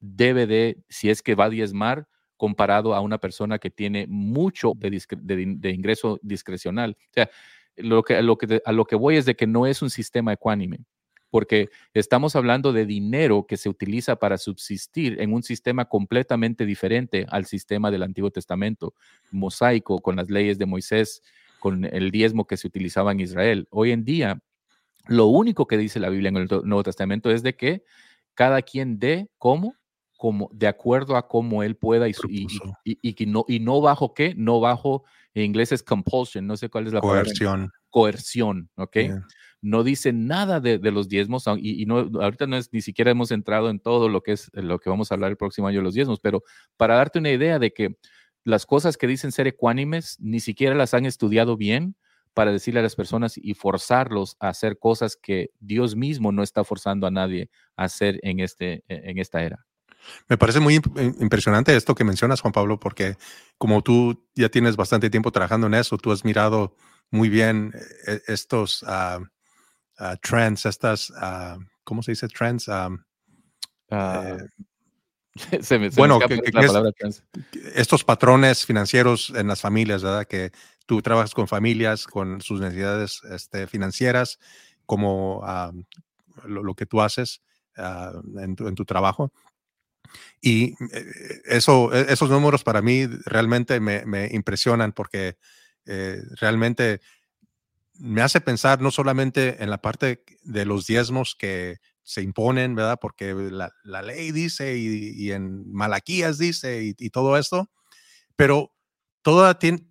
[0.00, 4.72] debe de, si es que va a diezmar, comparado a una persona que tiene mucho
[4.76, 6.96] de, discre- de din- de ingreso discrecional.
[6.98, 7.30] O sea,
[7.76, 9.90] lo que, a, lo que, a lo que voy es de que no es un
[9.90, 10.78] sistema ecuánime,
[11.30, 17.26] porque estamos hablando de dinero que se utiliza para subsistir en un sistema completamente diferente
[17.28, 18.94] al sistema del Antiguo Testamento,
[19.32, 21.22] mosaico, con las leyes de Moisés,
[21.58, 23.66] con el diezmo que se utilizaba en Israel.
[23.70, 24.40] Hoy en día,
[25.08, 27.82] lo único que dice la Biblia en el Nuevo Testamento es de que
[28.34, 29.74] cada quien dé como,
[30.24, 32.14] como de acuerdo a cómo él pueda y,
[32.82, 35.04] y, no, y no bajo qué, no bajo,
[35.34, 37.24] en inglés es compulsion, no sé cuál es la palabra.
[37.24, 37.72] Coerción.
[37.90, 38.94] Coerción, ¿ok?
[38.94, 39.26] Yeah.
[39.60, 43.32] No dice nada de, de los diezmos y no, ahorita no es, ni siquiera hemos
[43.32, 45.84] entrado en todo lo que es lo que vamos a hablar el próximo año de
[45.84, 46.42] los diezmos, pero
[46.78, 47.98] para darte una idea de que
[48.44, 51.96] las cosas que dicen ser ecuánimes ni siquiera las han estudiado bien
[52.32, 56.64] para decirle a las personas y forzarlos a hacer cosas que Dios mismo no está
[56.64, 59.66] forzando a nadie a hacer en, este, en esta era.
[60.28, 63.16] Me parece muy imp- im- impresionante esto que mencionas, Juan Pablo, porque
[63.58, 66.76] como tú ya tienes bastante tiempo trabajando en eso, tú has mirado
[67.10, 67.72] muy bien
[68.06, 69.20] eh, estos ah,
[69.98, 72.68] ah, trends, estas, ah, ¿cómo se dice trends?
[72.68, 74.38] Eh,
[75.62, 77.24] se me, se me bueno, que- que- es- trans.
[77.74, 80.26] estos patrones financieros en las familias, ¿verdad?
[80.26, 80.52] Que
[80.86, 84.38] tú trabajas con familias, con sus necesidades este, financieras,
[84.86, 85.42] como
[86.44, 87.42] lo, lo que tú haces
[87.76, 89.32] en, tu, en tu trabajo.
[90.40, 95.36] Y eh, eso, e- esos números para mí realmente me, me impresionan porque
[95.86, 97.00] eh, realmente
[97.98, 102.98] me hace pensar no solamente en la parte de los diezmos que se imponen, ¿verdad?
[103.00, 107.70] Porque la, la ley dice y, y en Malaquías dice y, y todo esto,
[108.36, 108.72] pero
[109.22, 109.86] toda tiene,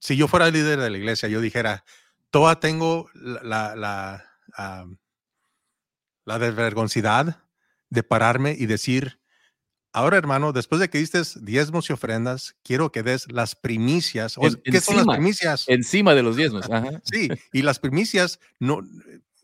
[0.00, 1.84] si yo fuera el líder de la iglesia, yo dijera,
[2.30, 4.24] toda tengo la, la, la,
[4.56, 4.86] ah,
[6.24, 7.42] la desvergonzidad
[7.90, 9.20] de pararme y decir,
[9.94, 14.36] ahora hermano, después de que diste diezmos y ofrendas, quiero que des las primicias.
[14.36, 15.64] En- ¿Qué son las primicias?
[15.68, 16.68] Encima de los diezmos.
[16.70, 17.00] Ajá.
[17.04, 18.80] Sí, y las primicias no,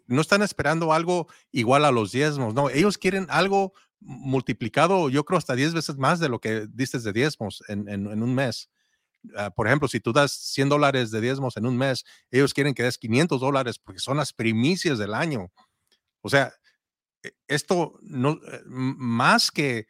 [0.06, 5.38] no están esperando algo igual a los diezmos, no, ellos quieren algo multiplicado, yo creo
[5.38, 8.68] hasta 10 veces más de lo que diste de diezmos en, en- en un mes.
[9.36, 12.72] Ah, por ejemplo, si tú das 100 dólares de diezmos en un mes, ellos quieren
[12.74, 15.52] que des 500 dólares porque son las primicias del año.
[16.22, 16.54] O sea,
[17.22, 19.86] e- esto no, eh, más que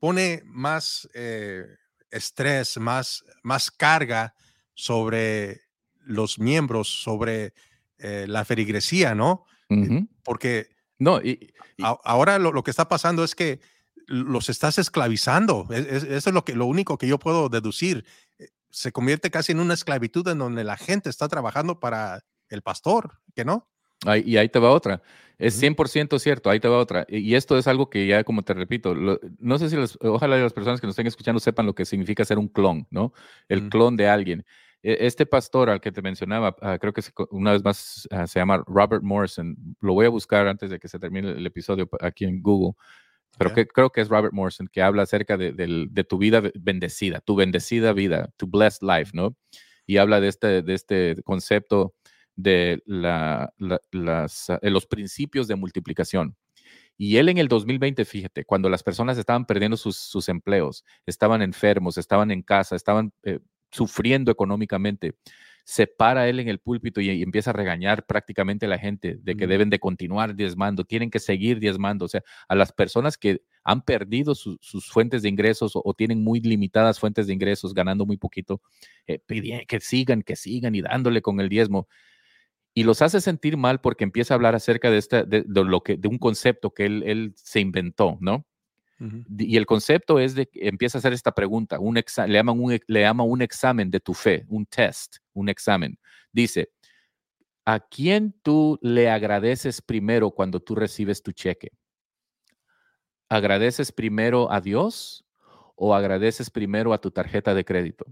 [0.00, 1.64] pone más eh,
[2.10, 4.34] estrés, más, más carga
[4.74, 5.60] sobre
[6.04, 7.52] los miembros, sobre
[7.98, 9.44] eh, la feligresía, ¿no?
[9.68, 10.08] Ujú.
[10.24, 13.60] Porque No, y, y- a- ahora lo, lo que está pasando es que
[14.06, 15.66] los estás esclavizando.
[15.70, 18.04] Es- es- eso es lo, que, lo único que yo puedo deducir.
[18.38, 22.62] Eh, Se convierte casi en una esclavitud en donde la gente está trabajando para el
[22.62, 23.69] pastor, ¿que no?
[24.06, 25.02] Ahí- y ahí te va otra.
[25.38, 25.60] Es Ujú.
[25.60, 27.06] 100% cierto, ahí te va otra.
[27.08, 30.36] Y esto es algo que ya, como te repito, lo- no sé si las, ojalá
[30.36, 33.12] las personas que nos estén escuchando sepan lo que significa ser un clon, ¿no?
[33.48, 34.44] El clon de alguien.
[34.82, 38.38] e- este pastor al que te mencionaba, ah, creo que una vez más ah, se
[38.40, 39.54] llama Robert Morrison.
[39.80, 42.72] Lo voy a buscar antes de que se termine el episodio aquí en Google.
[43.38, 46.52] Pero que, creo que es Robert Morrison que habla acerca de, de tu vida be-
[46.58, 49.36] bendecida, tu bendecida vida, tu blessed life, ¿no?
[49.86, 51.94] Y habla de este, de este concepto
[52.42, 56.36] de la- la- las, de los principios de multiplicación.
[56.96, 61.40] Y él en el 2020, fíjate, cuando las personas estaban perdiendo sus, sus empleos, estaban
[61.42, 65.14] enfermos, estaban en casa, estaban eh, sufriendo económicamente,
[65.64, 69.18] se para él en el púlpito y, y empieza a regañar prácticamente a la gente
[69.22, 72.06] de que deben de continuar diezmando, tienen que seguir diezmando.
[72.06, 75.94] O sea, a las personas que han perdido su- sus fuentes de ingresos o, o
[75.94, 78.60] tienen muy limitadas fuentes de ingresos, ganando muy poquito,
[79.06, 81.88] eh, pidi- que sigan, que sigan y dándole con el diezmo
[82.74, 85.82] y los hace sentir mal porque empieza a hablar acerca de, esta, de, de lo
[85.82, 88.46] que, de un concepto que él, él se inventó, ¿no?
[89.38, 92.60] Y el concepto es de que empieza a hacer esta pregunta, un exa- le, llaman
[92.60, 95.98] un, le llama un examen de tu fe, un test, un examen.
[96.32, 96.70] Dice,
[97.64, 101.70] ¿a quién tú le agradeces primero cuando tú recibes tu cheque?
[103.28, 105.24] ¿Agradeces primero a Dios
[105.76, 108.04] o agradeces primero a tu tarjeta de crédito?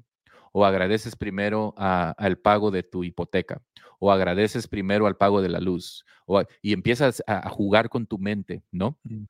[0.53, 3.62] ¿O agradeces primero al pago de tu hipoteca?
[3.99, 6.05] ¿O agradeces primero al pago de la luz?
[6.26, 8.99] O y empiezas a, a jugar con tu mente, ¿no?
[9.05, 9.24] Mm.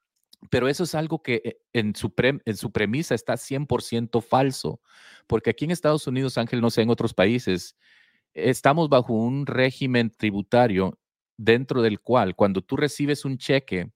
[0.50, 4.80] Pero eso es algo que eh, en su, prem- en su premisa está 100% falso,
[5.26, 7.76] porque aquí en Estados Unidos, Ángel, no sé, en otros países,
[8.34, 10.96] estamos bajo un régimen tributario
[11.36, 13.90] dentro del cual cuando tú recibes un cheque,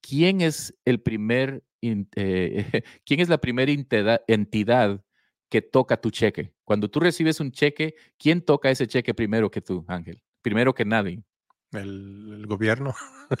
[0.00, 5.04] ¿quién es el primer, in- eh, quién es la primera entidad, entidad
[5.50, 6.52] que toca tu cheque?
[6.64, 10.22] Cuando tú recibes un cheque, ¿quién toca ese cheque primero que tú, Ángel?
[10.40, 11.22] Primero que nadie.
[11.72, 12.94] El, el gobierno,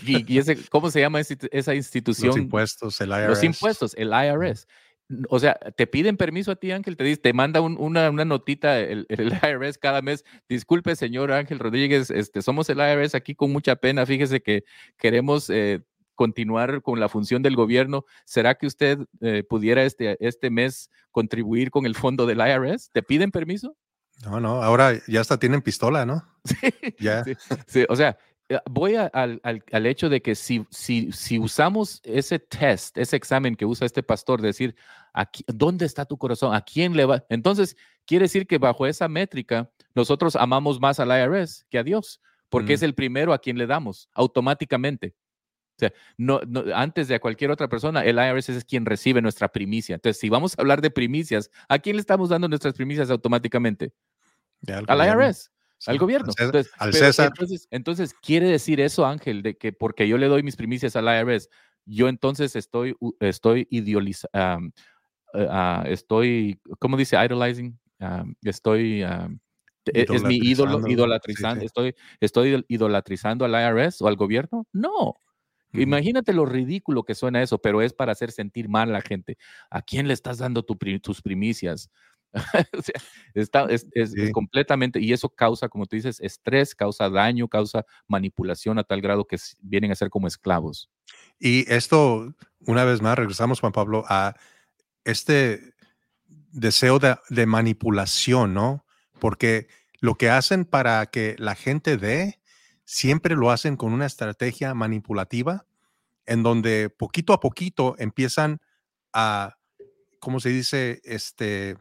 [0.06, 2.38] ¿Y, y ese, cómo se llama esa los institución?
[2.38, 3.28] impuestos, el IRS.
[3.28, 4.66] Los impuestos, el IRS.
[5.28, 8.24] O sea, te piden permiso a ti, Ángel, te, dice, te manda un- una, una
[8.24, 10.24] notita el, el IRS cada mes.
[10.48, 14.06] Disculpe, señor Ángel Rodríguez, este, somos el IRS aquí con mucha pena.
[14.06, 14.62] Fíjese que
[14.96, 15.80] queremos eh,
[16.24, 18.04] continuar con la función del gobierno.
[18.26, 22.90] ¿Será que usted eh, pudiera este, este mes contribuir con el fondo del IRS?
[22.92, 23.74] ¿Te piden permiso?
[24.22, 26.22] No, no, ahora ya hasta tienen pistola, ¿no?
[27.00, 27.24] Ya.
[27.24, 27.32] Sí,
[27.66, 28.18] sí, o sea,
[28.50, 32.98] eh, voy a- al, al- al hecho de que si, si, si usamos ese test,
[32.98, 34.74] ese examen que usa este pastor, decir,
[35.14, 36.54] aquí, ¿dónde está tu corazón?
[36.54, 37.24] ¿A quién le va?
[37.30, 42.20] Entonces, quiere decir que bajo esa métrica, nosotros amamos más al IRS que a Dios,
[42.50, 42.76] porque Mm.
[42.76, 45.14] es el primero a quien le damos automáticamente.
[45.80, 49.22] O sea, no, no- antes de a cualquier otra persona, el IRS es quien recibe
[49.22, 49.94] nuestra primicia.
[49.94, 53.92] Entonces, si vamos a hablar de primicias, ¿a quién le estamos dando nuestras primicias automáticamente?
[54.86, 54.98] Al.
[55.00, 56.28] IRS Sí, al gobierno.
[56.28, 56.46] Al César.
[56.46, 57.26] Entonces, al pero César.
[57.28, 61.06] Entonces, entonces, quiere decir eso, Ángel, de que porque yo le doy mis primicias al
[61.06, 61.48] IRS,
[61.86, 64.72] yo entonces estoy, estoy idealizando,
[65.86, 67.16] estoy, ¿cómo dice?
[67.24, 67.78] Idolizing.
[68.00, 69.38] um, estoy, um,
[69.86, 71.66] es mi ídolo, Idolatrizando, sí, idolatrizando, sí.
[71.66, 74.66] estoy, estoy idolatrizando al IRS o al gobierno.
[74.72, 75.16] No.
[75.72, 79.38] Imagínate lo ridículo que suena eso, pero es para hacer sentir mal a la gente.
[79.70, 81.90] ¿A quién le estás dando tu tus primicias?
[82.78, 82.94] O sea,
[83.34, 84.32] está, es, es- es Sí.
[84.32, 89.24] completamente, y eso causa, como tú dices, estrés, causa daño, causa manipulación a tal grado
[89.26, 90.88] que vienen a ser como esclavos.
[91.38, 92.34] Y esto,
[92.66, 94.34] una vez más, regresamos, Juan Pablo, a
[95.04, 95.74] este
[96.52, 98.84] deseo de, de manipulación, ¿no?
[99.18, 99.68] Porque
[100.00, 102.39] lo que hacen para que la gente dé,
[102.90, 105.64] siempre lo hacen con una estrategia manipulativa,
[106.26, 108.60] en donde poquito a poquito empiezan
[109.12, 109.56] a,
[110.18, 111.00] ¿cómo se dice?
[111.04, 111.78] Este,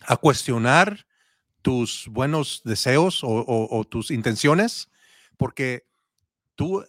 [0.00, 1.06] a cuestionar
[1.62, 4.90] tus buenos deseos o, tus intenciones,
[5.36, 5.86] porque
[6.56, 6.84] tú,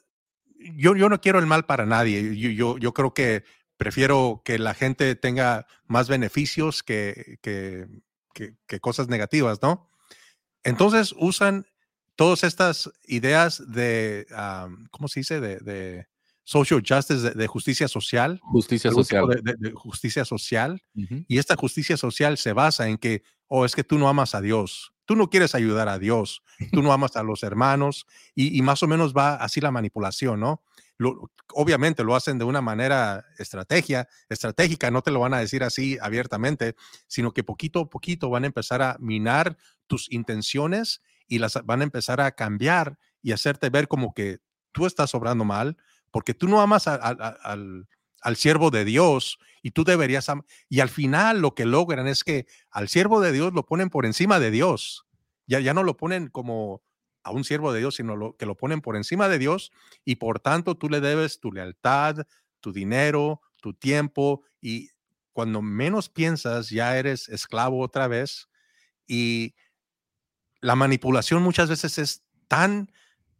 [0.55, 2.35] yo, yo no quiero el mal para nadie.
[2.35, 3.43] Yo, yo, creo que
[3.77, 9.91] prefiero que la gente tenga más beneficios que- que cosas negativas, ¿no?
[10.63, 11.67] Entonces usan
[12.15, 15.39] todas estas ideas de, am, ¿cómo se dice?
[15.39, 16.07] De, de
[16.43, 18.39] social justice, de, de justicia social.
[18.43, 19.27] Justicia social.
[19.59, 20.81] de- justicia social.
[21.27, 24.41] Y esta justicia social se basa en que, oh, es que tú no amas a
[24.41, 26.41] Dios, tú no quieres ayudar a Dios,
[26.71, 28.05] tú no amas a los hermanos,
[28.35, 30.63] y, y más o menos va así la manipulación, ¿no?
[30.97, 35.63] Lo- obviamente lo hacen de una manera estrategia, estratégica, no te lo van a decir
[35.63, 36.75] así abiertamente,
[37.07, 39.57] sino que poquito a poquito van a empezar a minar
[39.87, 41.01] tus intenciones
[41.31, 44.39] y las van a empezar a cambiar y hacerte ver como que
[44.73, 45.77] tú estás obrando mal,
[46.11, 47.87] porque tú no amas a- al,
[48.21, 52.23] al siervo de Dios y tú deberías am- y al final lo que logran es
[52.25, 55.05] que al siervo de Dios lo ponen por encima de Dios.
[55.47, 56.81] Ya, ya no lo ponen como
[57.23, 59.71] a un siervo de Dios, sino lo, que lo ponen por encima de Dios
[60.03, 62.25] y por tanto tú le debes tu lealtad,
[62.59, 64.89] tu dinero, tu tiempo y
[65.33, 68.49] cuando menos piensas ya eres esclavo otra vez
[69.07, 69.55] y
[70.61, 72.91] la manipulación muchas veces es tan,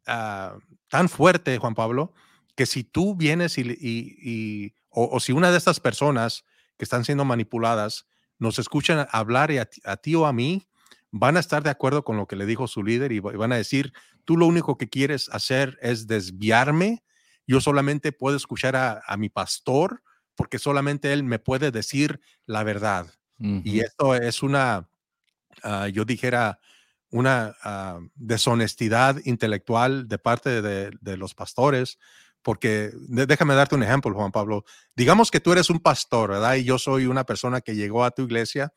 [0.08, 0.58] ah,
[0.90, 2.14] tan fuerte, Juan Pablo,
[2.56, 6.44] que si tú vienes y, y- y- o, o si una de estas personas
[6.78, 8.08] que están siendo manipuladas
[8.40, 10.68] nos escuchan hablar y a, ti- a ti o a mí,
[11.12, 13.38] van a estar de acuerdo con lo que le dijo su líder y va- y
[13.38, 13.94] van a decir,
[14.26, 17.04] tú lo único que quieres hacer es desviarme,
[17.48, 20.04] yo solamente puedo escuchar a, a mi pastor
[20.36, 23.14] porque solamente él me puede decir la verdad.
[23.64, 23.82] Y Ujú.
[23.82, 24.90] esto es una,
[25.64, 26.60] ah, yo dijera,
[27.12, 32.00] una ah, deshonestidad intelectual de parte de, de los pastores,
[32.42, 34.66] porque déjame darte un ejemplo, Juan Pablo.
[34.96, 36.56] Digamos que tú eres un pastor, ¿verdad?
[36.56, 38.74] Y yo soy una persona que llegó a tu iglesia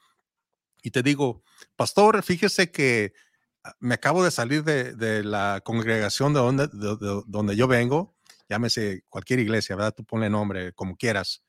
[0.83, 1.43] y te digo,
[1.77, 3.15] pastor, fíjese que
[3.63, 7.67] ah, me acabo de salir de, de la congregación de donde, de- de donde yo
[7.69, 8.15] vengo,
[8.51, 9.95] llámese cualquier iglesia, ¿verdad?
[9.97, 11.43] Tú ponle nombre como quieras.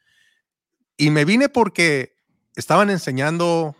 [0.98, 2.16] Y me vine porque
[2.56, 3.76] estaban enseñando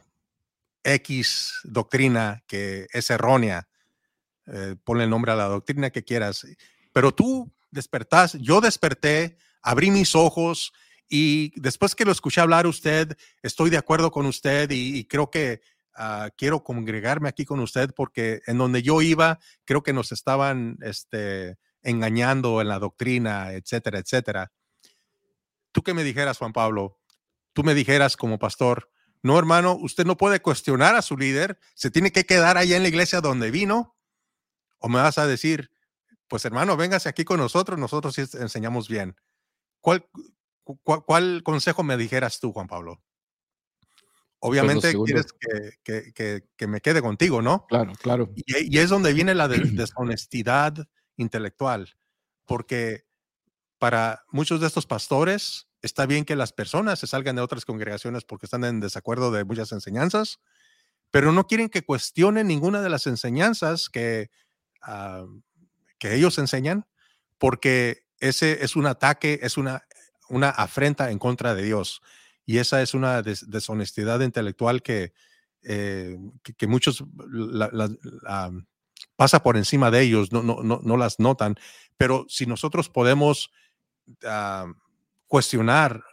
[0.86, 3.68] X doctrina que es errónea.
[4.48, 6.46] eh, ponle el nombre a la doctrina que quieras.
[6.94, 10.72] Pero tú despertás, yo desperté, abrí mis ojos
[11.10, 15.62] y después que lo escuché hablar usted, estoy de acuerdo con usted y, creo que
[15.96, 20.78] ah, quiero congregarme aquí con usted porque en donde yo iba, creo que nos estaban
[20.82, 24.52] este, engañando en la doctrina, etcétera, etcétera.
[25.72, 27.00] Tú que me dijeras, Juan Pablo,
[27.54, 28.90] tú me dijeras como pastor,
[29.26, 32.84] no, hermano, usted no puede cuestionar a su líder, se tiene que quedar allá en
[32.84, 33.96] la iglesia donde vino.
[34.78, 35.72] O me vas a decir,
[36.28, 39.16] pues hermano, véngase aquí con nosotros, nosotros sí enseñamos bien.
[39.82, 40.08] ¿Cuál,
[40.64, 43.02] cu- cu- cuál consejo me dijeras tú, Juan Pablo?
[44.40, 45.06] Obviamente segundo.
[45.06, 47.66] quieres que, que- que- que me quede contigo, ¿no?
[47.68, 48.32] Claro, claro.
[48.36, 51.96] Y, y es donde viene la de- deshonestidad intelectual,
[52.46, 53.08] porque
[53.80, 58.24] para muchos de estos pastores está bien que las personas se salgan de otras congregaciones
[58.26, 60.40] porque están en desacuerdo de muchas enseñanzas,
[61.12, 64.30] pero no quieren que cuestionen ninguna de las enseñanzas que,
[64.82, 65.26] ah,
[66.00, 66.86] que ellos enseñan,
[67.38, 69.84] porque ese es un ataque, es una,
[70.30, 72.02] una afrenta en contra de Dios.
[72.46, 75.14] Y esa es una des- deshonestidad intelectual que,
[75.64, 78.52] eh, que, que muchos la- la-
[79.16, 81.56] pasa por encima de ellos, no, no, no, no las notan.
[81.98, 83.52] Pero si nosotros podemos
[84.26, 84.68] ah,
[85.28, 86.04] cuestionar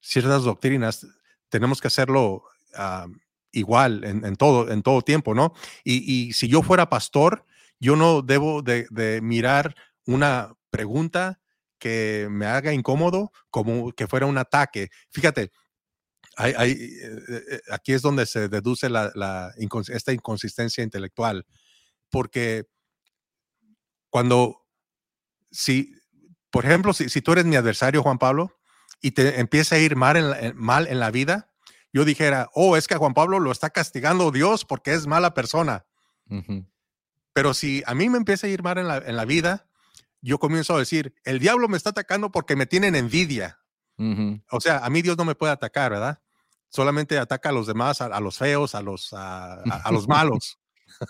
[0.00, 1.06] ciertas doctrinas,
[1.48, 2.44] tenemos que hacerlo
[2.74, 3.06] ah,
[3.52, 5.52] igual en, todo, en todo tiempo, ¿no?
[5.84, 7.46] Y, si yo fuera pastor,
[7.78, 9.74] yo no debo de, mirar
[10.06, 11.40] una pregunta
[11.78, 14.88] que me haga incómodo como que fuera un ataque.
[15.10, 15.52] Fíjate,
[16.38, 19.52] eh, eh, aquí es donde se deduce la,
[19.88, 21.46] esta inconsistencia intelectual,
[22.08, 22.64] porque
[24.08, 24.66] cuando,
[25.50, 25.94] si,
[26.50, 28.61] por ejemplo, si, si tú eres mi adversario, Juan Pablo,
[29.02, 31.50] y te empieza a ir mal en, la, en- mal en la vida,
[31.92, 35.34] yo dijera, oh, es que a Juan Pablo lo está castigando Dios porque es mala
[35.34, 35.84] persona.
[37.34, 39.66] Pero si a mí me empieza a ir mal en la, en la vida,
[40.20, 43.58] yo comienzo a decir, el diablo me está atacando porque me tienen envidia.
[44.50, 46.20] O sea, a mí Dios no me puede atacar, ¿verdad?
[46.68, 50.08] Solamente ataca a los demás, a, a los feos, a los, a, a- a los
[50.08, 50.58] malos,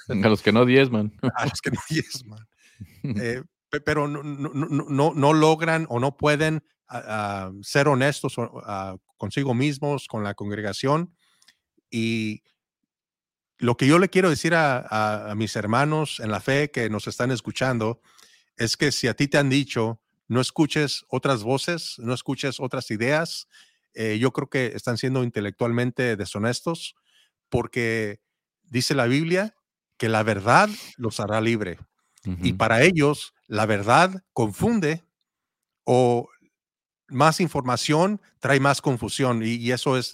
[0.09, 1.13] A los que no diezman.
[1.37, 2.47] a los que no diezman.
[3.05, 3.43] Eh,
[3.81, 9.55] pero no, no, no- no- logran o no pueden ah, ah, ser honestos ah, consigo
[9.55, 11.17] mismos, con la congregación.
[11.91, 12.43] Y
[13.59, 16.91] lo que yo le quiero decir a, a- a mis hermanos en la fe que
[16.91, 18.01] nos están escuchando
[18.57, 22.91] es que si a ti te han dicho, no escuches otras voces, no escuches otras
[22.91, 23.49] ideas,
[23.95, 26.95] eh, yo creo que están siendo intelectualmente deshonestos
[27.49, 28.21] porque
[28.65, 29.55] dice la Biblia
[29.99, 31.79] que la verdad los hará libre.
[32.41, 35.05] Y para ellos, la verdad confunde
[35.85, 36.29] o
[37.09, 40.13] más información trae más confusión y, eso es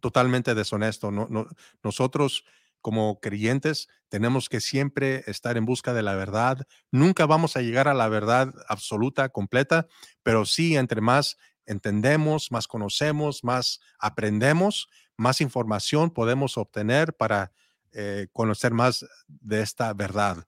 [0.00, 1.10] totalmente deshonesto.
[1.10, 1.48] No, no-
[1.82, 2.44] nosotros
[2.80, 6.66] como creyentes tenemos que siempre estar en busca de la verdad.
[6.90, 9.86] Nunca vamos a llegar a la verdad absoluta, completa,
[10.22, 17.52] pero sí entre más entendemos, más conocemos, más aprendemos, más información podemos obtener para
[17.92, 20.46] eh, conocer más de esta verdad.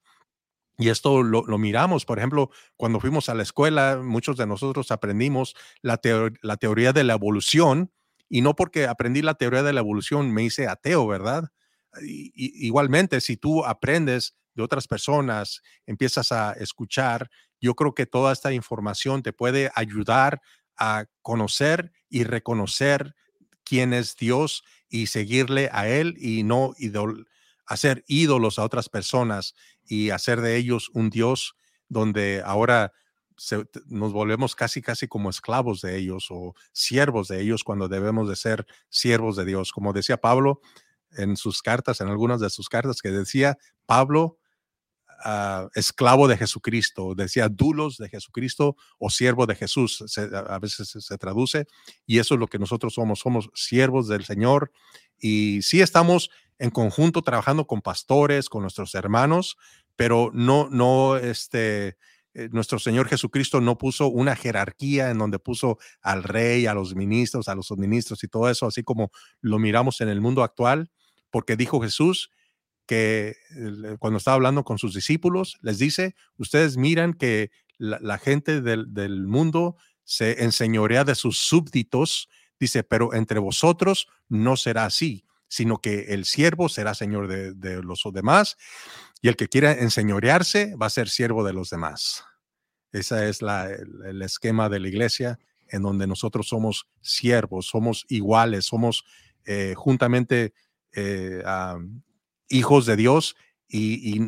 [0.77, 4.91] Y esto lo, lo miramos, por ejemplo, cuando fuimos a la escuela, muchos de nosotros
[4.91, 7.91] aprendimos la, teo- la teoría de la evolución,
[8.29, 11.49] y no porque aprendí la teoría de la evolución me hice ateo, ¿verdad?
[12.01, 17.29] Igualmente, si tú aprendes de otras personas, empiezas a escuchar,
[17.61, 20.41] yo creo que toda esta información te puede ayudar
[20.77, 23.15] a conocer y reconocer
[23.63, 26.73] quién es Dios y seguirle a Él y no
[27.65, 29.55] hacer ídolos a otras personas
[29.87, 31.55] y hacer de ellos un Dios
[31.87, 32.91] donde ahora
[33.87, 38.35] nos volvemos casi, casi como esclavos de ellos o siervos de ellos cuando debemos de
[38.35, 39.71] ser siervos de Dios.
[39.71, 40.61] Como decía Pablo,
[41.17, 44.37] en sus cartas, en algunas de sus cartas, que decía Pablo,
[45.23, 51.01] ah, esclavo de Jesucristo, decía dulos de Jesucristo o siervo de Jesús, a veces se,
[51.01, 51.67] se traduce,
[52.05, 54.71] y eso es lo que nosotros somos, somos siervos del Señor,
[55.19, 56.29] y sí estamos
[56.59, 59.57] en conjunto trabajando con pastores, con nuestros hermanos,
[59.95, 61.97] pero no, no, este,
[62.33, 66.93] eh, nuestro Señor Jesucristo no puso una jerarquía en donde puso al rey, a los
[66.93, 70.91] ministros, a los subministros y todo eso, así como lo miramos en el mundo actual,
[71.29, 72.31] porque dijo Jesús
[72.85, 78.61] que eh, cuando estaba hablando con sus discípulos, les dice, ustedes miran que la, gente
[78.61, 79.75] del mundo
[80.05, 82.29] se enseñorea de sus súbditos,
[82.59, 87.81] dice, pero entre vosotros no será así, sino que el siervo será señor de, de
[87.83, 88.57] los demás
[89.21, 92.23] y el que quiera enseñorearse va a ser siervo de los demás.
[92.91, 98.65] Ese es la, el, esquema de la iglesia en donde nosotros somos siervos, somos iguales,
[98.65, 99.03] somos
[99.45, 100.53] eh, juntamente
[100.93, 102.03] eh, am,
[102.49, 103.35] hijos de Dios
[103.67, 104.19] y-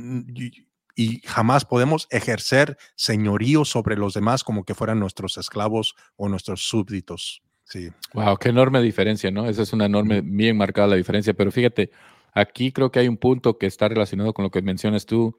[0.95, 6.67] y jamás podemos ejercer señorío sobre los demás como que fueran nuestros esclavos o nuestros
[6.67, 7.43] súbditos.
[7.69, 7.89] Sí.
[8.13, 9.47] Wow, qué enorme diferencia, ¿no?
[9.47, 11.33] Esa es una enorme, bien marcada la diferencia.
[11.33, 11.91] Pero fíjate,
[12.33, 15.37] aquí creo que hay un punto que está relacionado con lo que mencionas tú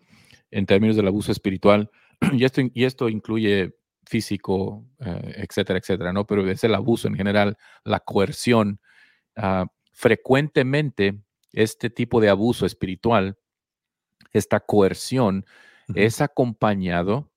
[0.51, 1.91] en términos del abuso espiritual.
[2.33, 6.27] Y esto, y esto incluye físico, eh, etcétera, etcétera, ¿no?
[6.27, 8.81] Pero es el abuso en general, la coerción.
[9.37, 11.21] Ah, frecuentemente,
[11.53, 13.39] este tipo de abuso espiritual,
[14.33, 15.47] esta coerción,
[15.95, 17.31] es acompañado,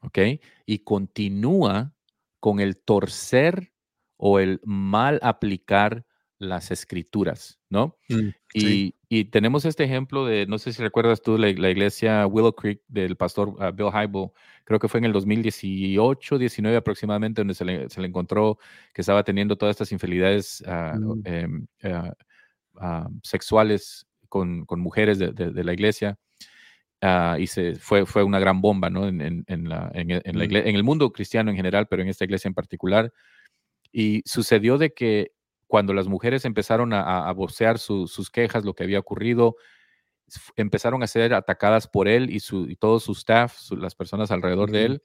[0.00, 0.18] ¿ok?
[0.64, 1.92] Y continúa
[2.38, 3.72] con el torcer
[4.22, 6.04] o el mal aplicar
[6.38, 7.96] las escrituras, ¿no?
[8.08, 12.52] Mm, Y, tenemos este ejemplo de, no sé si recuerdas tú, la, la iglesia Willow
[12.54, 14.28] Creek del pastor ah, Bill Hybel,
[14.64, 18.58] creo que fue en el 2018, 19 aproximadamente, donde se le, se le encontró
[18.94, 21.22] que estaba teniendo todas estas infidelidades ah, Mm.
[21.24, 21.66] em,
[22.80, 26.18] ah, sexuales con, con mujeres de, de- de la iglesia.
[27.38, 29.08] y se, fue, fue una gran bomba ¿no?
[29.08, 30.68] en, en- en la, en, el- en la Mm.
[30.68, 33.12] en el mundo cristiano en general, pero en esta iglesia en particular.
[33.92, 35.32] Y sucedió de que
[35.66, 39.56] cuando las mujeres empezaron a, a- vocear su- sus quejas, lo que había ocurrido,
[40.56, 44.30] empezaron a ser atacadas por él y, su, y todo su staff, su- las personas
[44.30, 45.02] alrededor de él,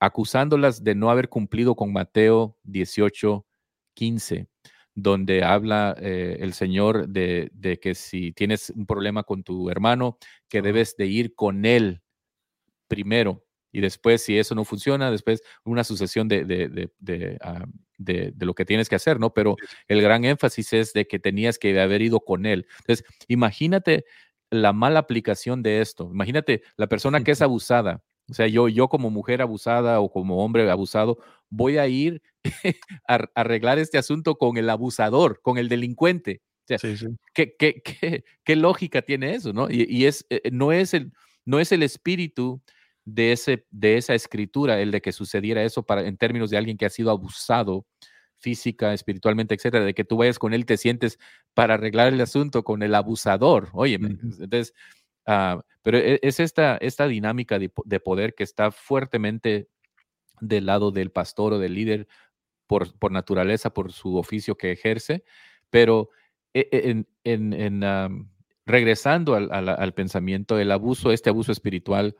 [0.00, 3.46] acusándolas de no haber cumplido con Mateo 18,
[3.94, 4.48] 15,
[4.94, 10.18] donde habla eh, el Señor de, de que si tienes un problema con tu hermano,
[10.48, 12.02] que debes de ir con él
[12.88, 13.45] primero
[13.76, 17.66] y después, si eso no funciona, después una sucesión de, de, de, de, ah,
[17.98, 19.34] de- lo que tienes que hacer, ¿no?
[19.34, 19.56] Pero
[19.88, 22.66] el gran énfasis es de que tenías que haber ido con él.
[22.80, 24.04] Entonces, imagínate
[24.50, 26.08] la mala aplicación de esto.
[26.12, 28.02] Imagínate la persona que es abusada.
[28.30, 31.18] O sea, yo, yo como mujer abusada o como hombre abusado,
[31.50, 32.22] voy a ir
[33.08, 36.40] a arreglar este asunto con el abusador, con el delincuente.
[36.64, 37.06] O sea, Sí, sí.
[37.34, 39.68] ¿qué, qué, qué, qué lógica tiene eso, no?
[39.70, 41.12] Y, y es, eh, no, es el,
[41.44, 42.60] no es el espíritu
[43.06, 46.76] de, ese, de esa escritura el de que sucediera eso para, en términos de alguien
[46.76, 47.86] que ha sido abusado
[48.34, 51.18] física, espiritualmente, etcétera, de que tú vayas con él, te sientes
[51.54, 53.70] para arreglar el asunto con el abusador.
[53.72, 54.74] Oye, entonces,
[55.24, 59.68] ah, pero e- es esta, esta dinámica de, po- de poder que está fuertemente
[60.40, 62.08] del lado del pastor o del líder
[62.66, 65.24] por, por naturaleza, por su oficio que ejerce,
[65.70, 66.10] pero
[66.52, 66.90] e- e-
[67.24, 68.28] en, en-
[68.66, 72.16] regresando al, al- al pensamiento, el abuso, este abuso espiritual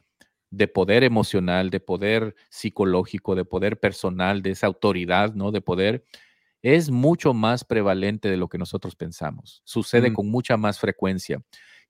[0.50, 5.50] de poder emocional, de poder psicológico, de poder personal, de esa autoridad, ¿no?
[5.52, 6.04] De poder,
[6.62, 9.62] es mucho más prevalente de lo que nosotros pensamos.
[9.64, 10.14] Sucede Mm.
[10.14, 11.40] con mucha más frecuencia.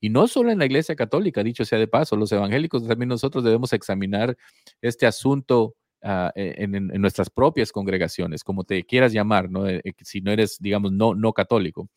[0.01, 3.43] Y no solo en la Iglesia Católica, dicho sea de paso, los evangélicos también nosotros
[3.45, 4.37] debemos examinar
[4.83, 9.67] este asunto ah, e- en, en- nuestras propias congregaciones, como te quieras llamar, ¿no?
[9.69, 11.89] Eh, eh, si no eres, digamos, no, no católico.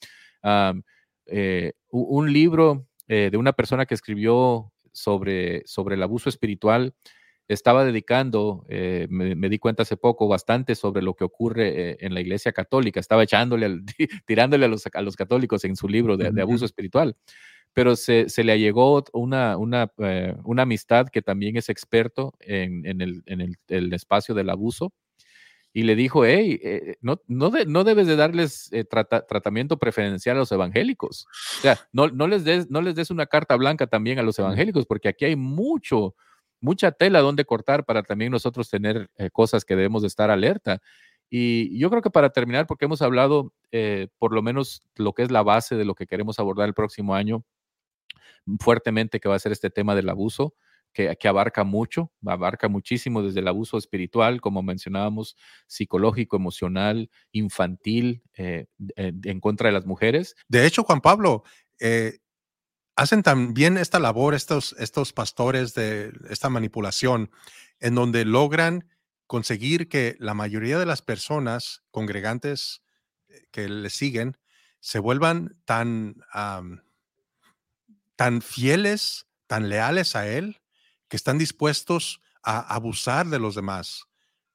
[1.32, 6.94] Eh, un libro eh, de una persona que escribió sobre, sobre el abuso espiritual
[7.48, 11.98] estaba dedicando, eh, me, me di cuenta hace poco, bastante sobre lo que ocurre eh,
[12.02, 13.00] en la iglesia católica.
[13.00, 13.84] Estaba echándole, al-
[14.28, 17.16] tirándole a los, a los católicos en su libro de, de abuso espiritual.
[17.74, 22.86] Pero se, se le allegó una, una, eh, una amistad que también es experto en,
[22.86, 24.92] en el, en el- el espacio del abuso
[25.72, 29.78] y le dijo, hey, eh, no, no, de- no debes de darles eh, trata- tratamiento
[29.78, 31.28] preferencial a los evangélicos.
[31.60, 34.40] O sea, no, no, les des, no les des una carta blanca también a los
[34.40, 36.16] evangélicos, porque aquí hay mucho,
[36.60, 40.82] mucha tela donde cortar para también nosotros tener eh, cosas que debemos de estar alerta.
[41.30, 45.22] Y yo creo que para terminar, porque hemos hablado eh, por lo menos lo que
[45.22, 47.44] es la base de lo que queremos abordar el próximo año,
[48.60, 50.56] fuertemente que va a ser este tema del abuso,
[50.94, 55.36] que, abarca mucho, abarca muchísimo desde el abuso espiritual, como mencionábamos,
[55.68, 60.36] psicológico, emocional, infantil, eh, en, en contra de las mujeres.
[60.48, 61.44] De hecho, Juan Pablo,
[61.80, 62.20] eh,
[62.96, 67.32] hacen también esta labor estos, estos pastores de esta manipulación
[67.80, 68.90] en donde logran
[69.26, 72.82] conseguir que la mayoría de las personas congregantes
[73.30, 74.38] eh, que le siguen
[74.82, 76.16] se vuelvan tan,
[78.16, 80.59] tan fieles, tan leales a él,
[81.10, 84.06] que están dispuestos a abusar de los demás.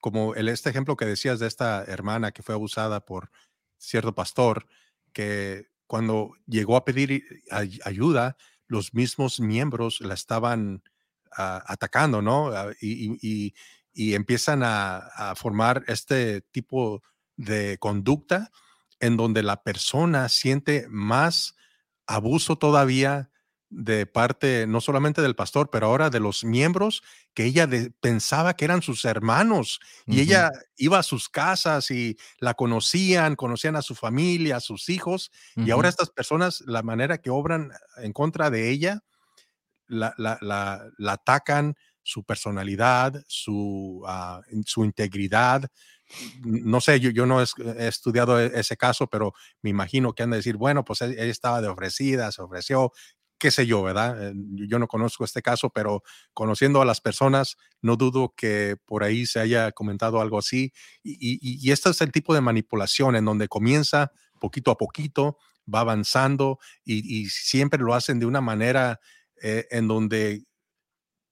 [0.00, 3.30] Como el, este ejemplo que decías de esta hermana que fue abusada por
[3.78, 4.66] cierto pastor,
[5.12, 7.42] que cuando llegó a pedir
[7.84, 8.36] ayuda,
[8.66, 10.82] los mismos miembros la estaban
[11.36, 12.48] ah, atacando, ¿no?
[12.48, 13.52] Ah, y,
[13.96, 17.04] empiezan a formar este tipo
[17.36, 18.50] de conducta
[18.98, 21.54] en donde la persona siente más
[22.06, 23.30] abuso todavía
[23.76, 27.02] de parte no solamente del pastor, pero ahora de los miembros
[27.34, 32.16] que ella de- pensaba que eran sus hermanos y ella iba a sus casas y
[32.38, 35.30] la conocían, conocían a su familia, a sus hijos
[35.64, 39.00] y ahora estas personas, la manera que obran en contra de ella,
[39.86, 45.64] la, la- la- la atacan su personalidad, su, ah, su integridad.
[46.42, 47.46] No sé, yo, yo no he,
[47.78, 49.32] he estudiado e- ese caso, pero
[49.62, 52.92] me imagino que han de decir, bueno, pues e- ella estaba de ofrecida, se ofreció,
[53.44, 54.30] qué sé yo, ¿verdad?
[54.30, 54.32] Eh,
[54.66, 56.02] Yo no conozco este caso, pero
[56.32, 60.72] conociendo a las personas, no dudo que por ahí se haya comentado algo así.
[61.02, 65.36] Y, este es el tipo de manipulación en donde comienza poquito a poquito,
[65.72, 68.98] va avanzando y, siempre lo hacen de una manera
[69.42, 70.46] eh, en donde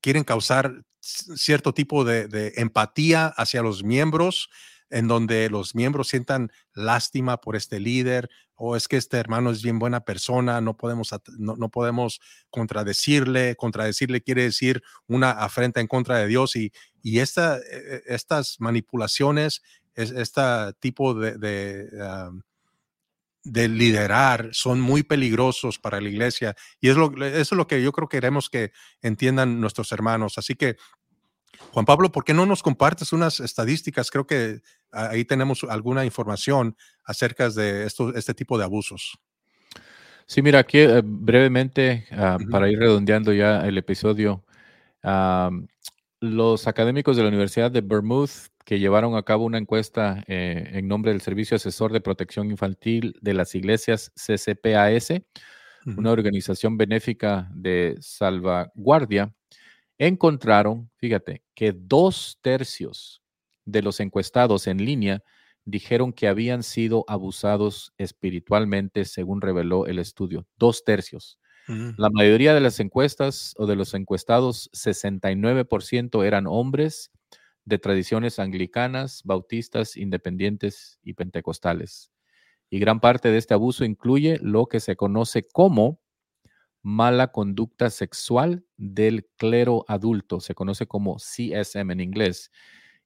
[0.02, 4.50] quieren causar cierto tipo de empatía hacia los miembros,
[4.92, 9.62] en donde los miembros sientan lástima por este líder, o es que este hermano es
[9.62, 12.20] bien buena persona, no podemos, no, no podemos
[12.50, 18.02] contradecirle, contradecirle quiere decir una afrenta en contra de Dios, y, y esta, eh, eh,
[18.06, 19.62] estas manipulaciones,
[19.94, 20.42] es, este
[20.78, 21.88] tipo de, de,
[22.28, 22.42] um,
[23.44, 27.82] de liderar son muy peligrosos para la iglesia y es lo, eso es lo que
[27.82, 30.38] yo creo que queremos que entiendan nuestros hermanos.
[30.38, 30.76] Así que,
[31.70, 34.10] Juan Pablo, ¿por qué no nos compartes unas estadísticas?
[34.10, 34.60] Creo que
[34.90, 39.18] ahí tenemos alguna información acerca de esto, este tipo de abusos.
[40.26, 44.44] Sí, mira, aquí eh, brevemente, ah, para ir redondeando ya el episodio,
[46.20, 50.88] los académicos de la Universidad de Vermouth que llevaron a cabo una encuesta eh, en
[50.88, 55.22] nombre del Servicio Asesor de Protección Infantil de las Iglesias CCPAS,
[55.84, 59.34] una organización benéfica de salvaguardia,
[59.98, 63.22] encontraron, fíjate, que dos tercios
[63.64, 65.22] de los encuestados en línea
[65.64, 70.46] dijeron que habían sido abusados espiritualmente, según reveló el estudio.
[70.56, 71.38] Dos tercios.
[71.68, 77.10] Mm, La mayoría de las encuestas o de los encuestados, 69% eran hombres
[77.64, 82.10] de tradiciones anglicanas, bautistas, independientes y pentecostales.
[82.70, 86.01] Y gran parte de este abuso incluye lo que se conoce como
[86.82, 90.40] mala conducta sexual del clero adulto.
[90.40, 92.50] Se conoce como CSM en inglés.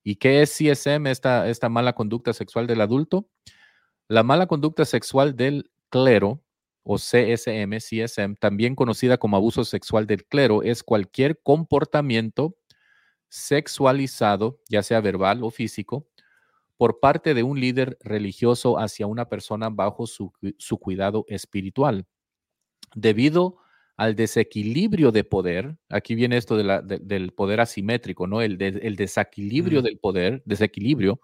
[0.02, 3.28] ¿Y qué es CSM, esta, esta mala conducta sexual del adulto?
[4.08, 6.42] La mala conducta sexual del clero
[6.84, 12.56] o CSM, CSM, también conocida como abuso sexual del clero, es cualquier comportamiento
[13.28, 16.06] sexualizado, ya sea verbal o físico,
[16.76, 22.06] por parte de un líder religioso hacia una persona bajo su, su cuidado espiritual.
[22.94, 23.56] Debido
[23.96, 28.42] al desequilibrio de poder, aquí viene esto de la- de- del poder asimétrico, ¿no?
[28.42, 29.84] El, de- el desequilibrio Mm.
[29.84, 31.20] del poder, desequilibrio,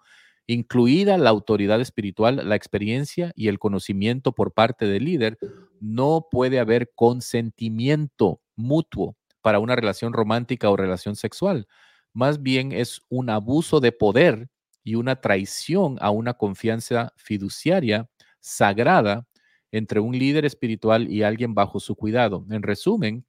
[0.47, 5.37] incluida la autoridad espiritual, la experiencia y el conocimiento por parte del líder,
[5.79, 11.67] no puede haber consentimiento mutuo para una relación romántica o relación sexual.
[12.13, 14.47] Más bien es un abuso de poder
[14.83, 18.09] y una traición a una confianza fiduciaria
[18.39, 19.25] sagrada
[19.73, 22.45] entre un líder espiritual y alguien bajo su cuidado.
[22.51, 23.25] En resumen,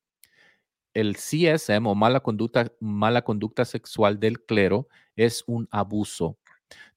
[0.93, 6.39] el CSM o mala conducta, mala conducta sexual del clero es un abuso.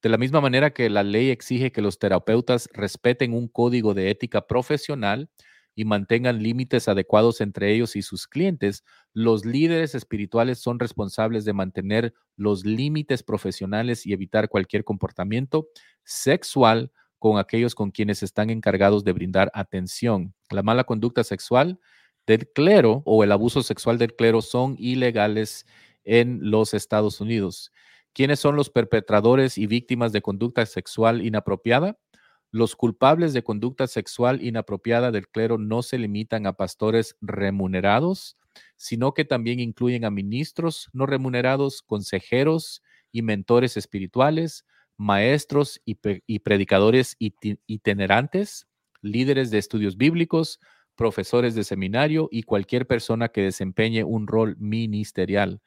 [0.01, 4.11] De la misma manera que la ley exige que los terapeutas respeten un código de
[4.11, 5.29] ética profesional
[5.75, 8.83] y mantengan límites adecuados entre ellos y sus clientes,
[9.13, 15.69] los líderes espirituales son responsables de mantener los límites profesionales y evitar cualquier comportamiento
[16.03, 16.91] sexual
[17.27, 20.33] con aquellos con quienes están encargados de brindar atención.
[20.49, 21.77] La mala conducta sexual
[22.25, 25.65] del clero o el abuso sexual del clero son ilegales
[26.05, 27.73] en los Estados Unidos.
[28.13, 31.99] ¿Quiénes son los perpetradores y víctimas de conducta sexual inapropiada?
[32.49, 38.37] Los culpables de conducta sexual inapropiada del clero no se limitan a pastores remunerados,
[38.77, 44.65] sino que también incluyen a ministros no remunerados, consejeros y mentores espirituales,
[44.97, 45.95] maestros y,
[46.39, 48.67] predicadores iti- itinerantes,
[49.01, 50.59] líderes de estudios bíblicos,
[50.95, 55.61] profesores de seminario y cualquier persona que desempeñe un rol ministerial.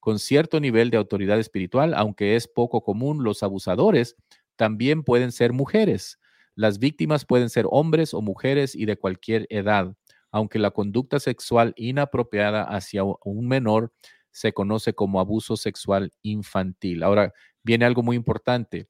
[0.00, 4.14] Con cierto nivel de autoridad espiritual, aunque es poco común, los abusadores
[4.54, 6.18] también pueden ser mujeres.
[6.54, 9.94] Las víctimas pueden ser hombres o mujeres y de cualquier edad,
[10.30, 13.92] aunque la conducta sexual inapropiada hacia un menor
[14.30, 17.02] se conoce como abuso sexual infantil.
[17.02, 17.32] Ahora
[17.66, 18.88] viene algo muy importante.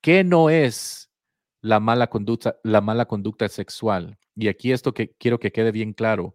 [0.00, 1.10] ¿Qué no es
[1.60, 4.18] la mala conducta, la mala conducta sexual?
[4.34, 6.34] Y aquí esto que quiero que quede bien claro.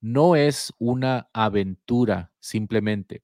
[0.00, 3.22] No es una aventura simplemente.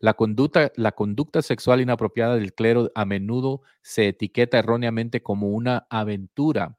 [0.00, 5.86] La conducta, la conducta sexual inapropiada del clero a menudo se etiqueta erróneamente como una
[5.90, 6.76] aventura.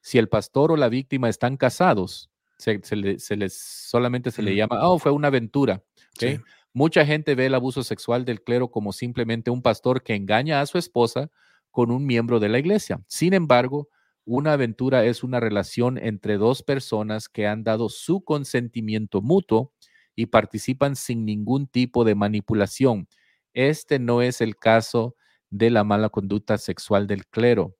[0.00, 4.40] Si el pastor o la víctima están casados, se, se le- se les solamente se
[4.42, 4.56] le Mm.
[4.56, 5.82] llama, oh, fue una aventura.
[6.18, 6.38] Sí.
[6.74, 10.66] Mucha gente ve el abuso sexual del clero como simplemente un pastor que engaña a
[10.66, 11.30] su esposa
[11.70, 13.02] con un miembro de la iglesia.
[13.08, 13.88] Sin embargo,
[14.24, 19.72] una aventura es una relación entre dos personas que han dado su consentimiento mutuo
[20.14, 23.08] y participan sin ningún tipo de manipulación.
[23.52, 25.16] Este no es el caso
[25.50, 27.76] de la mala conducta sexual del clero.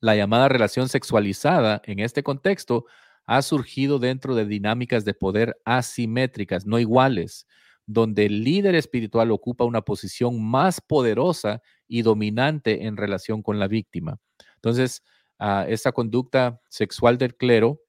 [0.00, 2.86] La llamada relación sexualizada en este contexto
[3.26, 7.46] ha surgido dentro de dinámicas de poder asimétricas, no iguales,
[7.86, 13.68] donde el líder espiritual ocupa una posición más poderosa y dominante en relación con la
[13.68, 14.18] víctima.
[14.56, 15.02] Entonces,
[15.38, 17.80] ah, esta conducta sexual del clero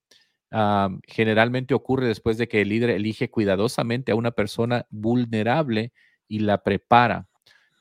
[0.51, 5.93] ah, generalmente ocurre después de que el líder elige cuidadosamente a una persona vulnerable
[6.27, 7.27] y la prepara.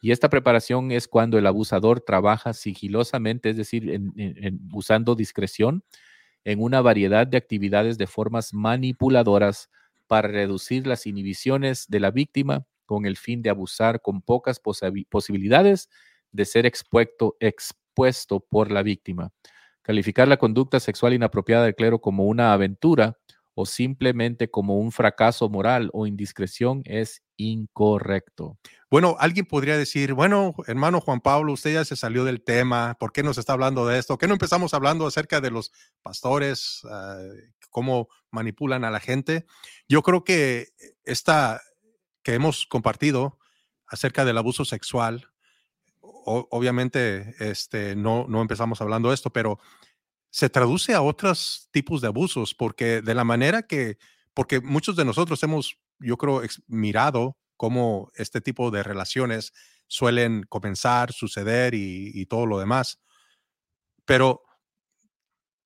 [0.03, 5.85] Y esta preparación es cuando el abusador trabaja sigilosamente, es decir, en- usando discreción
[6.45, 9.71] en una variedad de actividades de formas manipuladoras
[10.07, 15.91] para reducir las inhibiciones de la víctima con el fin de abusar con pocas posibilidades
[16.33, 17.37] de ser expuesto,
[18.49, 19.33] por la víctima.
[19.83, 23.17] Calificar la conducta sexual inapropiada del clero como una aventura
[23.55, 28.59] o simplemente como un fracaso moral o indiscreción es incorrecto.
[28.91, 33.13] Bueno, alguien podría decir, bueno, hermano Juan Pablo, usted ya se salió del tema, ¿por
[33.13, 34.15] qué nos está hablando de esto?
[34.15, 35.73] ¿Por qué no empezamos hablando acerca de los
[36.03, 37.17] pastores, ah,
[37.77, 39.45] cómo manipulan a la gente?
[39.87, 40.69] Yo creo que
[41.05, 41.61] esta
[42.23, 43.39] que hemos compartido
[43.87, 45.29] acerca del abuso sexual,
[46.01, 49.59] o- obviamente este, no, no empezamos hablando de esto, pero
[50.31, 53.99] se traduce a otros tipos de abusos, porque de la manera que,
[54.33, 59.53] porque muchos de nosotros hemos, yo creo, mirado cómo este tipo de relaciones
[59.87, 63.03] suelen comenzar, suceder y, y todo lo demás.
[64.07, 64.41] Pero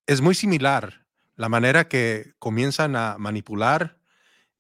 [0.08, 0.99] es muy similar
[1.40, 3.96] la manera que comienzan a manipular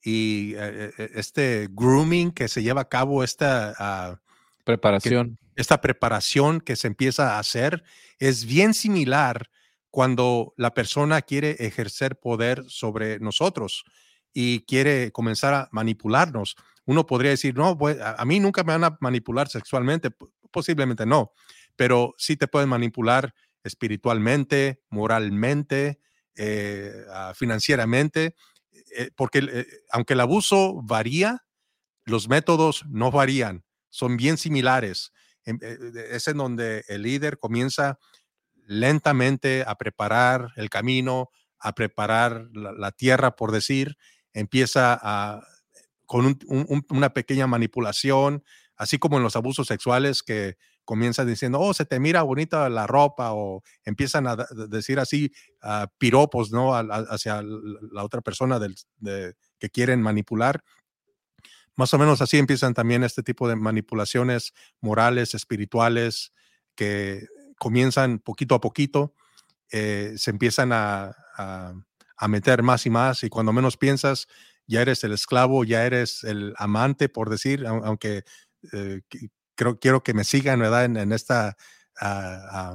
[0.02, 4.20] y eh, eh, este grooming que se lleva a cabo, esta, ah,
[4.64, 5.38] Preparación.
[5.56, 7.84] esta preparación que se empieza a hacer,
[8.18, 9.50] es bien similar
[9.90, 13.84] cuando la persona quiere ejercer poder sobre nosotros
[14.32, 16.56] y quiere comenzar a manipularnos.
[16.86, 20.10] Uno podría decir, no, pues, a mí nunca me van a manipular sexualmente,
[20.50, 21.34] posiblemente no,
[21.76, 23.34] pero sí te pueden manipular
[23.64, 26.00] espiritualmente, moralmente,
[26.36, 28.34] eh, ah, financieramente,
[28.96, 31.44] eh, porque eh, aunque el abuso varía,
[32.04, 35.12] los métodos no varían, son bien similares.
[35.44, 37.98] Es en donde el líder comienza
[38.66, 43.96] lentamente a preparar el camino, a preparar la, tierra, por decir,
[44.32, 45.42] empieza
[46.06, 48.44] con un- un- un- una pequeña manipulación,
[48.76, 50.56] así como en los abusos sexuales que
[50.90, 54.34] comienzan diciendo, oh, se te mira bonita la ropa, o empiezan a
[54.68, 55.30] decir así
[55.62, 56.74] ah, piropos, ¿no?
[56.74, 57.42] Hacia
[57.92, 60.64] la otra persona del- de- que quieren manipular.
[61.76, 66.32] Más o menos así empiezan también este tipo de manipulaciones morales, espirituales,
[66.74, 67.24] que
[67.56, 69.14] comienzan poquito a poquito,
[69.70, 71.74] eh, se empiezan a, a-
[72.28, 74.26] meter más y más, y cuando menos piensas,
[74.66, 78.24] ya eres el esclavo, ya eres el amante, por decir, au- aunque
[78.72, 79.02] eh,
[79.80, 80.62] quiero que me sigan.
[80.62, 81.56] En, esta
[82.00, 82.74] a-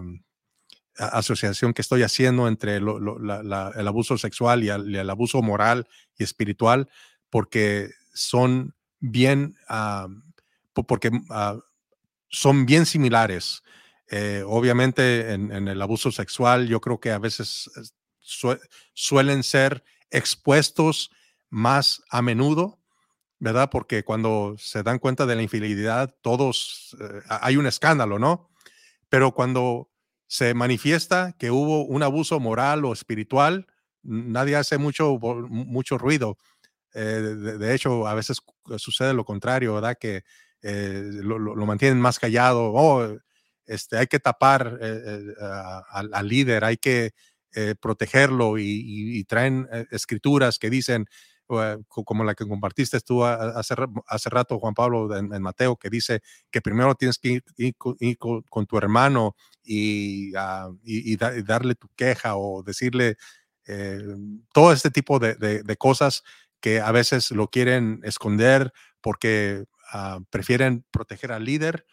[0.97, 5.87] asociación que estoy haciendo entre el abuso sexual y el, abuso moral
[6.17, 6.89] y espiritual,
[7.29, 10.07] porque son bien, ah,
[10.73, 11.57] po- porque ah,
[12.29, 13.61] son bien similares.
[14.09, 17.81] Eh, obviamente en, el abuso sexual yo creo que a veces eh,
[18.19, 18.59] sue-
[18.93, 21.09] suelen ser expuestos
[21.49, 22.79] más a menudo,
[23.39, 23.69] ¿verdad?
[23.71, 28.49] Porque cuando se dan cuenta de la infidelidad, todos, eh, ha- hay un escándalo, ¿no?
[29.09, 29.89] Pero cuando
[30.27, 33.67] se manifiesta que hubo un abuso moral o espiritual,
[34.03, 36.37] nadie hace mucho, mucho ruido.
[36.93, 38.39] Eh, de, de hecho, a veces
[38.77, 39.97] sucede lo contrario, ¿verdad?
[39.99, 40.23] Que
[40.61, 42.71] eh, lo, lo- mantienen más callado.
[42.73, 43.07] Oh,
[43.65, 45.33] este, hay que tapar eh, eh,
[45.91, 47.11] al, líder, hay que
[47.55, 51.05] eh, protegerlo y, y- y traen escrituras que dicen,
[52.05, 53.75] como la que compartiste tú hace,
[54.07, 57.75] hace rato, Juan Pablo, en, en Mateo, que dice que primero tienes que ir, ir
[57.99, 62.63] ir co- con, tu hermano y, ah, y- y da- y darle tu queja o
[62.63, 63.15] decirle
[63.67, 63.99] eh,
[64.53, 66.23] todo este tipo de, de- de cosas
[66.61, 71.85] que a veces lo quieren esconder porque ah, prefieren proteger al líder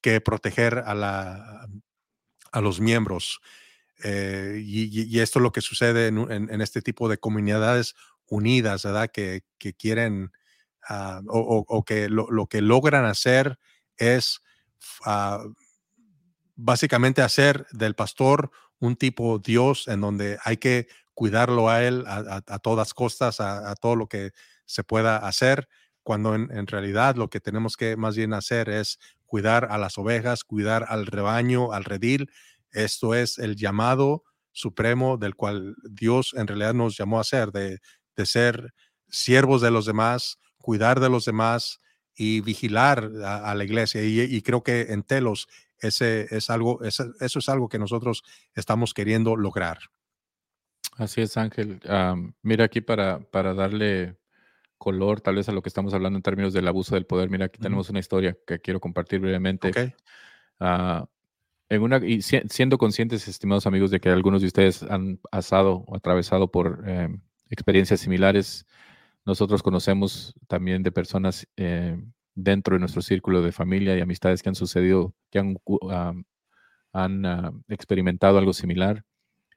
[0.00, 1.66] que proteger a, la,
[2.52, 3.40] a los miembros.
[4.04, 7.94] Eh, y, y- esto es lo que sucede en, en- en este tipo de comunidades
[8.30, 9.10] unidas, ¿verdad?
[9.12, 10.32] Que, que quieren
[10.88, 13.58] ah, o, o- que lo, lo que logran hacer
[13.98, 14.40] es
[15.06, 15.44] ah,
[16.56, 22.42] básicamente hacer del pastor un tipo Dios en donde hay que cuidarlo a él a,
[22.46, 24.30] a- todas costas, a, a todo lo que
[24.64, 25.68] se pueda hacer,
[26.02, 29.98] cuando en, en realidad lo que tenemos que más bien hacer es cuidar a las
[29.98, 32.30] ovejas, cuidar al rebaño, al redil.
[32.72, 37.78] Esto es el llamado supremo del cual Dios en realidad nos llamó a ser, de,
[38.16, 38.74] de ser
[39.08, 41.80] siervos de los demás, cuidar de los demás
[42.14, 44.02] y vigilar a, a la iglesia.
[44.04, 48.22] Y, y creo que en Telos ese es algo, ese- eso es algo que nosotros
[48.54, 49.78] estamos queriendo lograr.
[50.96, 51.80] Así es, Ángel.
[51.88, 54.18] Am, mira aquí para, para darle
[54.76, 57.30] color tal vez a lo que estamos hablando en términos del abuso del poder.
[57.30, 59.70] Mira, aquí tenemos una historia que quiero compartir brevemente.
[60.58, 61.06] Ah,
[61.70, 65.84] en una, y si- siendo conscientes, estimados amigos, de que algunos de ustedes han pasado
[65.86, 67.08] o atravesado por eh,
[67.50, 68.66] experiencias similares,
[69.26, 71.96] nosotros conocemos también de personas eh,
[72.34, 75.56] dentro de nuestro círculo de familia y amistades que han sucedido, que han,
[76.92, 79.04] ah, experimentado algo similar.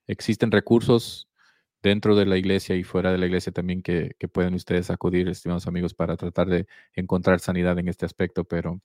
[0.07, 1.29] Existen recursos
[1.81, 5.27] dentro de la iglesia y fuera de la iglesia también que, que pueden ustedes acudir,
[5.29, 8.81] estimados amigos, para tratar de encontrar sanidad en este aspecto, pero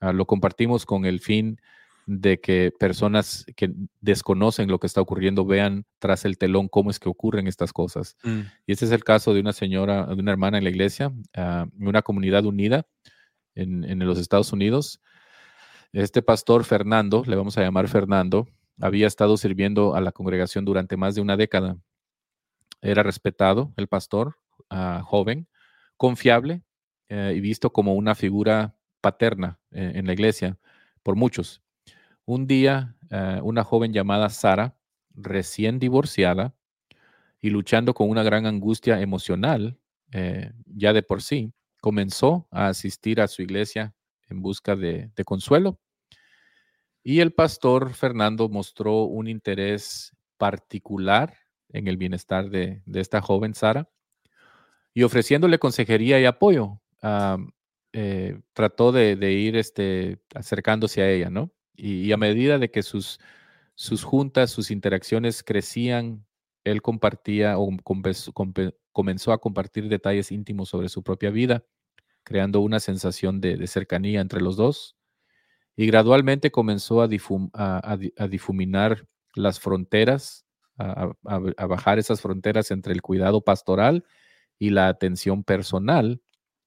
[0.00, 1.60] ah, lo compartimos con el fin
[2.06, 7.00] de que personas que desconocen lo que está ocurriendo vean tras el telón cómo es
[7.00, 8.16] que ocurren estas cosas.
[8.22, 11.12] Mm, Y este es el caso de una señora, de una hermana en la iglesia,
[11.34, 12.86] en una comunidad unida
[13.56, 15.00] en, en los Estados Unidos.
[15.92, 18.46] Este pastor Fernando, le vamos a llamar Fernando,
[18.80, 21.76] había estado sirviendo a la congregación durante más de una década.
[22.82, 24.38] Era respetado el pastor,
[24.70, 25.48] ah, joven,
[25.96, 26.62] confiable
[27.08, 30.58] eh, y visto como una figura paterna eh, en la iglesia
[31.02, 31.62] por muchos.
[32.28, 34.76] Un día, eh, una joven llamada Sara,
[35.14, 36.56] recién divorciada
[37.40, 39.78] y luchando con una gran angustia emocional,
[40.10, 43.94] eh, ya de por sí, comenzó a asistir a su iglesia
[44.28, 45.78] en busca de, consuelo.
[47.04, 51.32] Y el pastor Fernando mostró un interés particular
[51.68, 53.88] en el bienestar de, esta joven Sara
[54.92, 56.80] y ofreciéndole consejería y apoyo.
[57.92, 61.52] eh, trató de, de ir este, acercándose a ella, ¿no?
[61.76, 63.20] Y, a medida de que sus,
[63.74, 66.26] sus juntas, sus interacciones crecían,
[66.64, 67.68] él compartía o
[68.92, 71.64] comenzó a compartir detalles íntimos sobre su propia vida,
[72.24, 74.96] creando una sensación de, cercanía entre los dos.
[75.76, 80.46] Y gradualmente comenzó a, difum- a- a di- a difuminar las fronteras,
[80.78, 81.12] a,
[81.66, 84.04] bajar esas fronteras entre el cuidado pastoral
[84.58, 86.22] y la atención personal,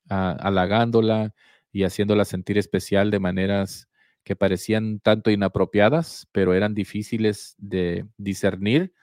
[0.09, 1.33] halagándola
[1.71, 3.88] y haciéndola sentir especial de maneras
[4.23, 8.93] que parecían tanto inapropiadas, pero eran difíciles de discernir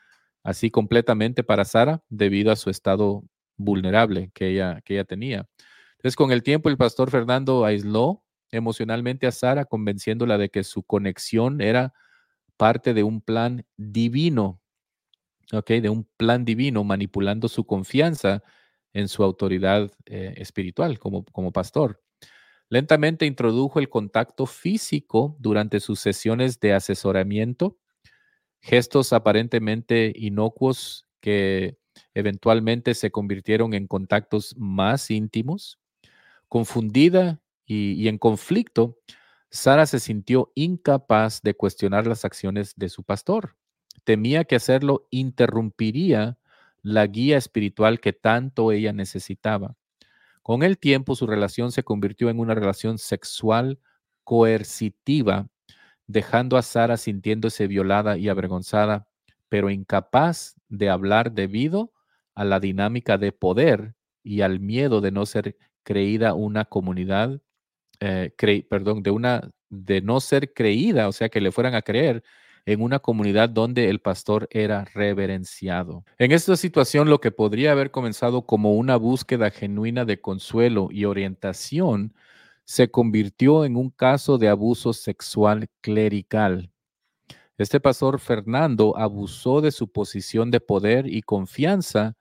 [0.43, 3.25] así completamente para Sara debido a su estado
[3.57, 5.49] vulnerable que ella, que ella tenía.
[5.93, 10.83] Entonces, con el tiempo, el pastor Fernando aisló emocionalmente a Sara, convenciéndola de que su
[10.85, 11.95] conexión era
[12.57, 14.61] parte de un plan divino,
[15.53, 15.71] ¿ok?
[15.73, 18.43] De un plan divino, manipulando su confianza
[18.93, 22.03] en su autoridad eh, espiritual como, como pastor.
[22.69, 27.79] Lentamente introdujo el contacto físico durante sus sesiones de asesoramiento,
[28.61, 31.79] gestos aparentemente inocuos que
[32.15, 35.79] eventualmente se convirtieron en contactos más íntimos.
[36.49, 38.99] Confundida y, en conflicto,
[39.51, 43.57] Sara se sintió incapaz de cuestionar las acciones de su pastor.
[44.05, 46.39] Temía que hacerlo interrumpiría
[46.83, 49.77] la guía espiritual que tanto ella necesitaba.
[50.47, 53.81] Con el tiempo, su relación se convirtió en una relación sexual
[54.23, 55.49] coercitiva,
[56.07, 59.09] dejando a Sara sintiéndose violada y avergonzada,
[59.49, 61.93] pero incapaz de hablar debido
[62.37, 67.41] a la dinámica de poder y al miedo de no ser creída una comunidad,
[67.99, 68.31] eh,
[68.71, 72.23] perdón, de una de no ser creída, o sea, que le fueran a creer
[72.67, 76.05] en una comunidad donde el pastor era reverenciado.
[76.19, 81.05] En esta situación, lo que podría haber comenzado como una búsqueda genuina de consuelo y
[81.05, 82.13] orientación
[82.65, 86.73] se convirtió en un caso de abuso sexual clerical.
[87.57, 92.17] Este pastor Fernando abusó de su posición de poder y confianza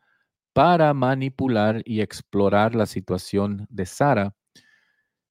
[0.53, 4.35] para manipular y explorar la situación de Sara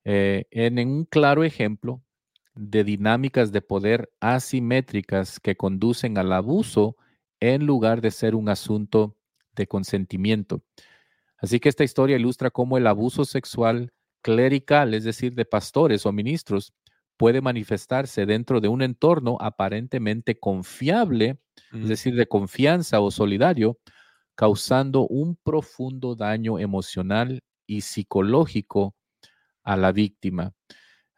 [0.04, 2.02] eh, en un claro ejemplo
[2.55, 6.97] de dinámicas de poder asimétricas que conducen al abuso
[7.40, 9.16] en lugar de ser un asunto
[9.55, 10.62] de consentimiento.
[11.39, 16.12] Así que esta historia ilustra cómo el abuso sexual clerical, es decir, de pastores o
[16.12, 16.72] ministros,
[17.16, 21.39] puede manifestarse dentro de un entorno aparentemente confiable,
[21.72, 23.78] es decir, de confianza o solidario,
[24.35, 28.94] causando un profundo daño emocional y psicológico
[29.62, 30.52] a la víctima.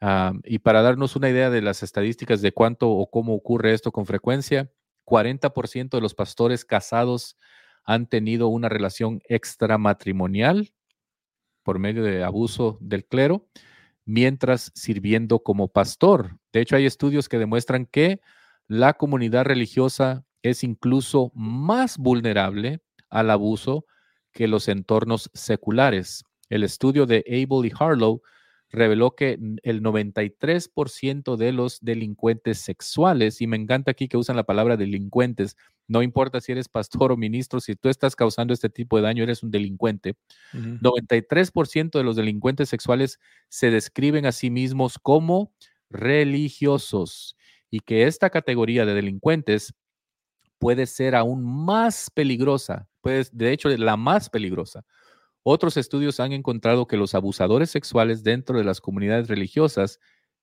[0.01, 3.93] Ah, y para darnos una idea de las estadísticas de cuánto o cómo ocurre esto
[3.93, 4.71] con frecuencia,
[5.05, 7.37] 40% de los pastores casados
[7.85, 10.73] han tenido una relación extramatrimonial
[11.63, 13.49] por medio de abuso del clero,
[14.05, 16.39] mientras sirviendo como pastor.
[16.53, 18.21] De hecho, hay estudios que demuestran que
[18.69, 23.87] la comunidad religiosa es incluso más vulnerable al abuso
[24.33, 26.25] que los entornos seculares.
[26.49, 28.23] El estudio de Abel y Harlow
[28.77, 34.45] reveló que el 93% de los delincuentes sexuales, y me encanta aquí que usan la
[34.45, 35.57] palabra delincuentes,
[35.89, 39.23] no importa si eres pastor o ministro, si tú estás causando este tipo de daño,
[39.23, 40.17] eres un delincuente.
[40.53, 45.53] 93% de los delincuentes sexuales se describen a sí mismos como
[45.89, 47.35] religiosos
[47.71, 49.73] y que esta categoría de delincuentes
[50.59, 54.85] puede ser aún más peligrosa, pues de hecho la más peligrosa,
[55.49, 60.01] otros estudios han encontrado que los abusadores sexuales dentro de las comunidades religiosas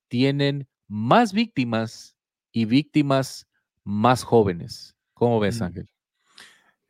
[0.08, 2.16] tienen más víctimas
[2.54, 3.50] y víctimas
[3.84, 4.96] más jóvenes.
[5.14, 5.64] ¿Cómo ves, Mm.
[5.64, 5.90] Ángel?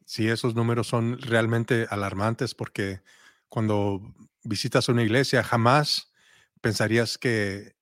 [0.06, 3.02] Sí, esos números son realmente alarmantes porque
[3.49, 3.99] cuando
[4.44, 6.14] visitas una iglesia jamás
[6.61, 7.76] pensarías que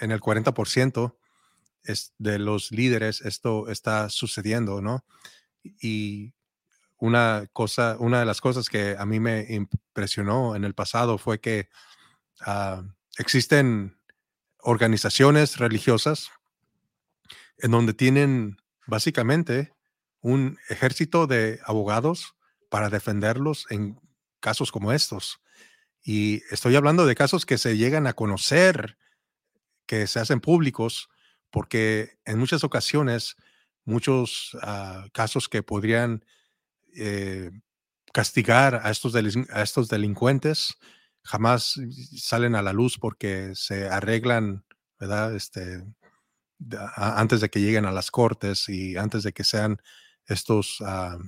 [0.00, 1.16] en el 40%
[1.84, 5.04] es de los líderes esto está sucediendo, ¿no?
[5.62, 6.32] Y
[6.98, 11.40] una cosa, una de las cosas que a mí me impresionó en el pasado fue
[11.40, 11.68] que
[12.40, 12.82] ah,
[13.18, 13.98] existen
[14.58, 16.30] organizaciones religiosas
[17.58, 19.72] en donde tienen básicamente
[20.20, 22.34] un ejército de abogados
[22.68, 24.00] para defenderlos en
[24.40, 25.40] casos como estos.
[26.02, 28.98] Y estoy hablando de casos que se llegan a conocer,
[29.86, 31.08] que se hacen públicos,
[31.50, 33.36] porque en muchas ocasiones,
[33.84, 36.24] muchos ah, casos que podrían
[36.98, 37.50] eh,
[38.12, 40.76] castigar a estos, estos delincuentes
[41.22, 41.78] jamás
[42.16, 44.64] salen a la luz porque se arreglan,
[44.98, 45.34] ¿verdad?
[45.36, 45.84] Este,
[46.96, 49.80] antes de que lleguen a las cortes y antes de que sean
[50.26, 51.18] estos ah,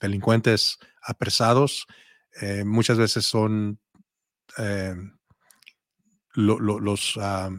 [0.00, 1.86] delincuentes apresados,
[2.40, 3.80] eh, muchas veces son
[4.58, 4.94] eh,
[6.34, 7.50] lo- lo- los ah,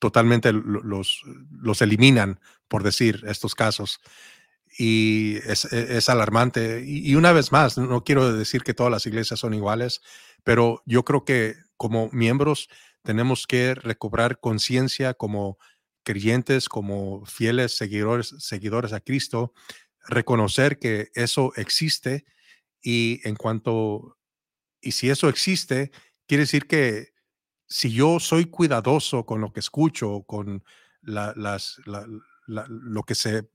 [0.00, 4.00] totalmente lo- los, los eliminan, por decir, estos casos.
[4.82, 6.82] Y es, e- alarmante.
[6.86, 10.00] Y, una vez más, no quiero decir que todas las iglesias son iguales,
[10.42, 12.68] pero yo creo que como miembros
[13.02, 15.58] tenemos que recobrar conciencia como
[16.02, 19.52] creyentes, como fieles seguidores, seguidores a Cristo,
[20.08, 22.24] reconocer que eso existe
[22.82, 24.16] y en cuanto,
[24.80, 25.92] y si eso existe,
[26.26, 27.10] quiere decir que
[27.68, 30.64] si yo soy cuidadoso con lo que escucho, con
[31.02, 32.06] la- las, la-
[32.46, 33.50] la- lo que se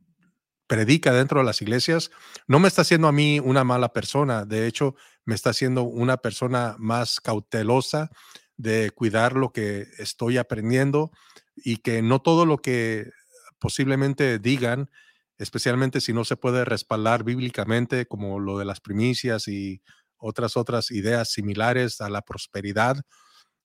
[0.68, 2.12] predica dentro de las iglesias,
[2.48, 4.46] no me está haciendo a mí una mala persona.
[4.46, 8.10] De hecho, me está haciendo una persona más cautelosa
[8.58, 11.12] de cuidar lo que estoy aprendiendo
[11.56, 13.12] y que no todo lo que
[13.60, 14.90] posiblemente digan,
[15.38, 19.82] especialmente si no se puede respaldar bíblicamente, como lo de las primicias y
[20.18, 22.98] otras otras ideas similares a la prosperidad,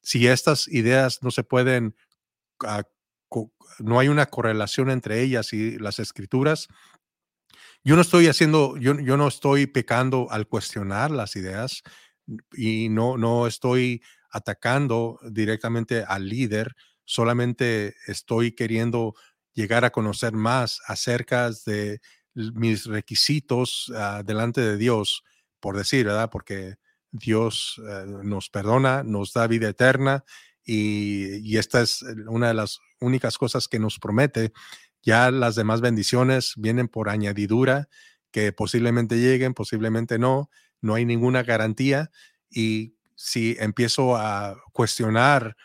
[0.03, 1.95] si estas ideas no se pueden,
[2.65, 2.85] ah,
[3.79, 6.69] no hay una correlación entre ellas y las escrituras,
[7.83, 11.83] yo no estoy haciendo, yo, yo no estoy pecando al cuestionar las ideas
[12.53, 19.15] y no, no estoy atacando directamente al líder, solamente estoy queriendo
[19.55, 22.01] llegar a conocer más acerca de
[22.35, 25.25] mis requisitos ah, delante de Dios,
[25.59, 26.31] por decir, ¿verdad?
[26.31, 26.77] Porque
[27.11, 30.25] Dios eh, nos perdona, nos da vida eterna
[30.65, 34.53] y, y esta es una de las únicas cosas que nos promete.
[35.03, 37.89] Ya las demás bendiciones vienen por añadidura,
[38.31, 40.51] que posiblemente lleguen, posiblemente no,
[40.81, 42.11] no hay ninguna garantía.
[42.51, 45.57] Y si empiezo a cuestionar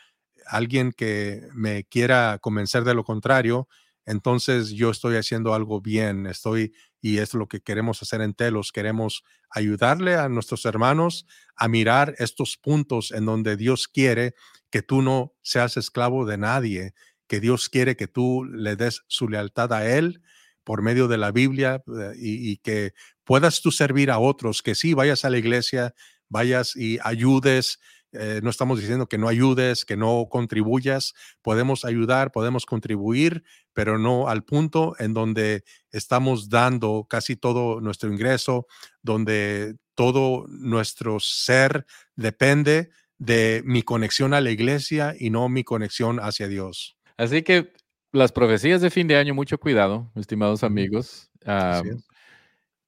[0.48, 3.68] a alguien que me quiera convencer de lo contrario,
[4.06, 8.72] entonces yo estoy haciendo algo bien, estoy, y es lo que queremos hacer en Telos,
[8.72, 11.26] queremos ayudarle a nuestros hermanos
[11.56, 14.36] a mirar estos puntos en donde Dios quiere
[14.70, 16.94] que tú no seas esclavo de nadie,
[17.28, 20.22] que Dios quiere que tú le des su lealtad a Él
[20.64, 22.94] por medio de la Biblia eh, y, que
[23.24, 25.94] puedas tú servir a otros, que sí vayas a la iglesia,
[26.28, 27.80] vayas y ayudes.
[28.12, 31.14] eh, no estamos diciendo que no ayudes, que no contribuyas.
[31.42, 33.44] Podemos ayudar, podemos contribuir,
[33.74, 38.68] pero no al punto en donde estamos dando casi todo nuestro ingreso,
[39.02, 41.86] donde todo nuestro ser
[42.16, 46.95] depende de mi conexión a la iglesia y no mi conexión hacia Dios.
[47.18, 47.74] Así que
[48.12, 51.30] las profecías de fin de año, mucho cuidado, estimados amigos.
[51.42, 52.06] Es.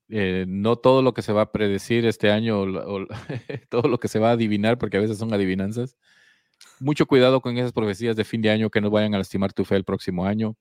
[0.10, 3.08] eh, no todo lo que se va a predecir este año o,
[3.70, 5.98] todo lo que se va a adivinar, porque a veces son adivinanzas.
[6.80, 9.66] Mucho cuidado con esas profecías de fin de año que no vayan a lastimar tu
[9.66, 10.56] fe el próximo año.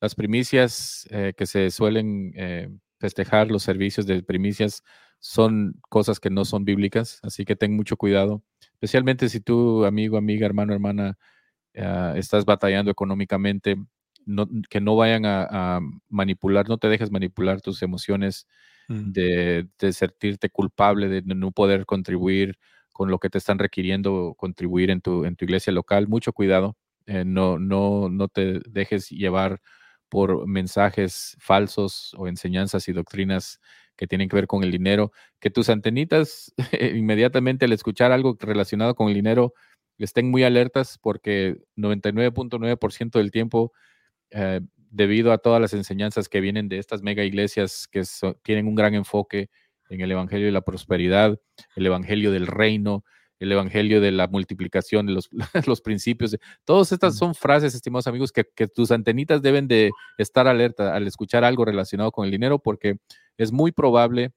[0.00, 2.68] Las primicias eh, que se suelen eh,
[2.98, 4.82] festejar, los servicios de primicias,
[5.20, 8.42] son cosas que no son bíblicas, así que ten mucho cuidado,
[8.72, 11.16] especialmente si tú, amigo, amiga, hermano, hermana,
[11.78, 13.76] ah, estás batallando económicamente,
[14.26, 18.46] no- que no vayan a, a manipular, no te dejes manipular tus emociones
[18.90, 19.12] Mm.
[19.14, 22.56] de, de sentirte culpable, de no poder contribuir
[22.92, 26.08] con lo que te están requiriendo contribuir en tu, en tu iglesia local.
[26.08, 26.76] Mucho cuidado,
[27.06, 29.60] eh, no, no, no te dejes llevar
[30.08, 33.60] por mensajes falsos o enseñanzas y doctrinas
[33.96, 36.52] que tienen que ver con el dinero, que tus antenitas
[36.94, 39.54] inmediatamente al escuchar algo relacionado con el dinero
[40.04, 43.72] estén muy alertas porque 99.9% del tiempo
[44.30, 44.60] eh,
[44.90, 48.74] debido a todas las enseñanzas que vienen de estas mega iglesias que so- tienen un
[48.74, 49.50] gran enfoque
[49.88, 51.38] en el Evangelio de la Prosperidad,
[51.76, 53.04] el Evangelio del Reino,
[53.40, 55.28] el Evangelio de la multiplicación, de los,
[55.66, 56.36] los principios.
[56.64, 61.06] Todas estas son frases, estimados amigos, que, que tus antenitas deben de estar alerta al
[61.06, 62.96] escuchar algo relacionado con el dinero porque
[63.36, 64.32] es muy probable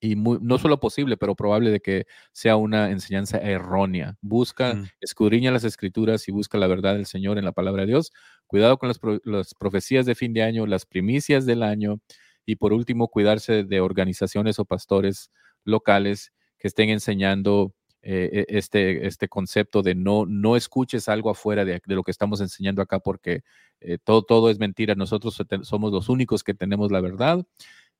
[0.00, 4.16] y muy- no solo posible, pero probable de que sea una enseñanza errónea.
[4.22, 4.84] Busca, Mm.
[5.00, 8.12] escudriña las escrituras y busca la verdad del Señor en la palabra de Dios.
[8.46, 12.00] Cuidado con las, pro- las profecías de fin de año, las primicias del año
[12.46, 15.30] y por último, cuidarse de organizaciones o pastores
[15.64, 21.66] locales que estén enseñando eh, e- este, este concepto de no, no escuches algo afuera
[21.66, 23.42] de, de lo que estamos enseñando acá porque
[23.80, 24.94] eh, todo, todo es mentira.
[24.94, 27.44] Nosotros somos los únicos que tenemos la verdad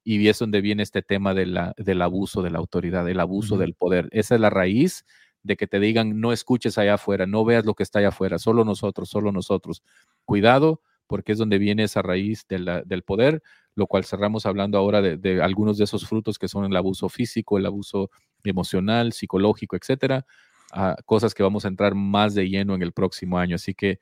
[0.05, 3.57] y es donde viene este tema de la, del abuso de la autoridad, el abuso
[3.59, 4.09] del poder.
[4.13, 5.05] Esa es la raíz
[5.43, 8.39] de que te digan no escuches allá afuera, no veas lo que está allá afuera,
[8.39, 9.83] solo nosotros, solo nosotros.
[10.25, 13.43] Cuidado, porque es donde viene esa raíz de la- del poder,
[13.75, 17.09] lo cual cerramos hablando ahora de, de algunos de esos frutos que son el abuso
[17.09, 18.11] físico, el abuso
[18.45, 20.27] emocional, psicológico, etcétera,
[20.73, 23.57] a cosas que vamos a entrar más de lleno en el próximo año.
[23.57, 23.99] Así que,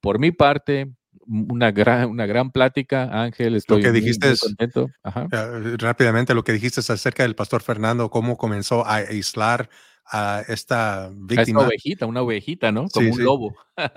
[0.00, 0.92] por mi parte,
[1.26, 4.90] una gran, una gran plática, Ángel, estoy que muy- dijiste muy contento.
[5.02, 5.26] Ajá.
[5.30, 9.68] Eh, rápidamente lo que dijiste es acerca del pastor Fernando, cómo comenzó a aislar
[10.10, 11.66] a esta A esta víctima.
[11.66, 12.88] ovejita, una ovejita, ¿no?
[12.88, 13.22] Como Sí, un sí.
[13.22, 13.54] lobo.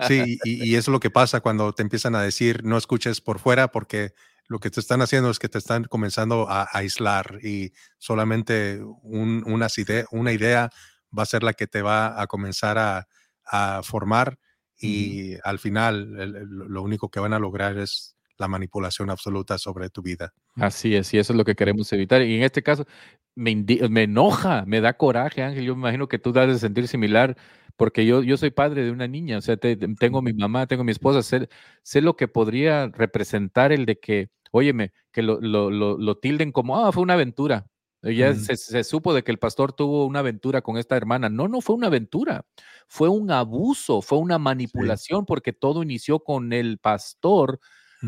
[0.08, 3.20] Sí, y, y eso es lo que pasa cuando te empiezan a decir no escuches
[3.22, 4.12] por fuera porque
[4.46, 8.80] lo que te están haciendo es que te están comenzando a, a aislar y solamente
[9.02, 10.68] un- unas ide- una idea
[11.16, 13.06] va a ser la que te va a comenzar a,
[13.46, 14.38] a formar
[14.86, 19.58] y al final el- el- lo único que van a lograr es la manipulación absoluta
[19.58, 20.32] sobre tu vida.
[20.56, 22.22] Así es, y eso es lo que queremos evitar.
[22.22, 22.86] Y en este caso,
[23.34, 23.54] me,
[23.88, 25.64] me enoja, me da coraje, Ángel.
[25.64, 27.36] Yo me imagino que tú das de sentir similar,
[27.76, 30.66] porque yo, yo soy padre de una niña, o sea, te- te- tengo mi mamá,
[30.66, 31.48] tengo mi esposa, sé,
[31.82, 36.52] sé lo que podría representar el de que, óyeme, que lo, lo, lo, lo tilden
[36.52, 37.66] como, ah, fue una aventura.
[38.02, 41.28] Ya se, se supo de que el pastor tuvo una aventura con esta hermana.
[41.28, 42.44] No, no fue una aventura,
[42.88, 47.60] fue un abuso, fue una manipulación, porque todo inició con el pastor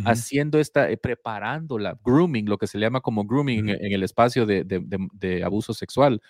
[0.03, 4.65] haciendo esta, eh, preparándola, grooming, lo que se llama como grooming en, el espacio de,
[4.65, 6.21] de- de- de abuso sexual.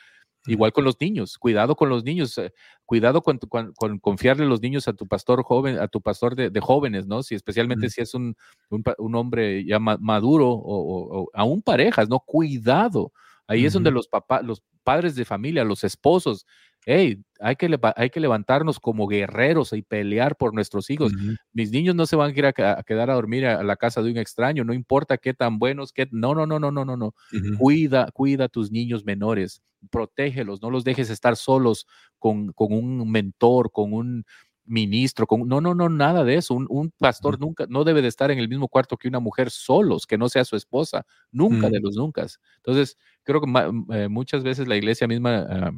[0.46, 2.52] Igual con los niños, cuidado con los niños, eh,
[2.84, 6.36] cuidado con, tu- con- con confiarle los niños a tu pastor joven, a tu pastor
[6.36, 7.22] de, de jóvenes, ¿no?
[7.22, 8.36] Si especialmente si es un,
[8.70, 12.20] un, hombre ya ma- maduro o, o- o aún parejas, ¿no?
[12.20, 13.12] Cuidado.
[13.46, 16.46] Ahí es donde los papás, los padres de familia, los esposos,
[16.86, 21.14] hey, hay que, hay que levantarnos como guerreros y pelear por nuestros hijos.
[21.52, 23.76] Mis niños no se van a ir a, ca- a quedar a dormir a, la
[23.76, 26.84] casa de un extraño, no importa qué tan buenos, qué, no, no, no, no, no,
[26.84, 27.14] no, no.
[27.52, 31.86] Cuida, cuida a tus niños menores, protégelos, no los dejes estar solos
[32.18, 34.24] con, con un mentor, con un
[34.66, 36.54] ministro, con, no, no, no, nada de eso.
[36.54, 39.50] Un, un pastor nunca, no debe de estar en el mismo cuarto que una mujer
[39.50, 41.82] solos, que no sea su esposa, nunca de Mm.
[41.84, 42.26] los nunca.
[42.56, 45.70] Entonces, creo que ma- eh, muchas veces la iglesia misma ah,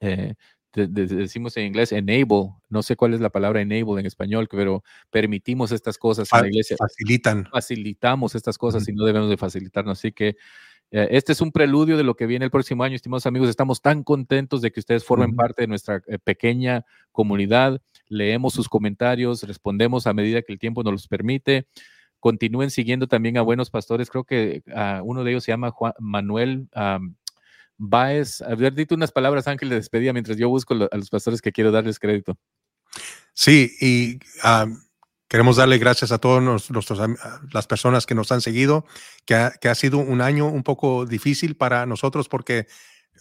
[0.00, 0.34] eh,
[0.74, 4.48] de- de- decimos en inglés enable, no sé cuál es la palabra enable en español,
[4.50, 7.46] pero permitimos estas cosas en la iglesia, facilitan.
[7.50, 9.98] facilitamos estas cosas y no debemos de facilitarnos.
[9.98, 10.36] Así que
[11.10, 13.48] este es un preludio de lo que viene el próximo año, estimados amigos.
[13.48, 17.80] Estamos tan contentos de que ustedes formen parte de nuestra eh, pequeña comunidad.
[18.08, 21.66] leemos sus comentarios, respondemos a medida que el tiempo nos los permite.
[22.20, 24.08] Continúen siguiendo también a buenos pastores.
[24.08, 27.14] Creo que ah, uno de ellos se llama Juan Manuel um,
[27.76, 28.40] Baez.
[28.40, 31.52] Haber dicho unas palabras, Ángel, de despedida mientras yo busco lo- a los pastores que
[31.52, 32.38] quiero darles crédito.
[33.34, 34.66] Sí, y ah,
[35.34, 36.70] queremos darle gracias a todas
[37.52, 38.86] las personas que nos han seguido,
[39.24, 42.68] que ha, que ha sido un año un poco difícil para nosotros porque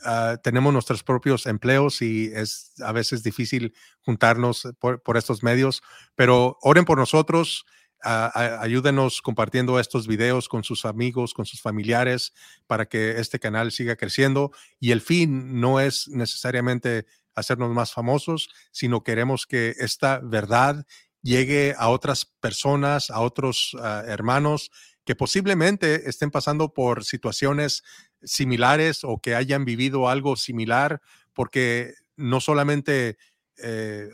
[0.05, 5.81] ah, tenemos nuestros propios empleos y es a veces difícil juntarnos por, por estos medios,
[6.15, 7.65] pero oren por nosotros.
[8.05, 12.33] a- ayúdenos compartiendo estos videos con sus amigos, con sus familiares,
[12.67, 14.51] para que este canal siga creciendo.
[14.79, 20.85] Y el fin no es necesariamente hacernos más famosos, sino queremos que esta verdad
[21.23, 24.71] llegue a otras personas, a otros ah, hermanos
[25.05, 27.83] que posiblemente estén pasando por situaciones
[28.23, 31.01] similares o que hayan vivido algo similar,
[31.33, 33.17] porque no solamente
[33.57, 34.09] eh,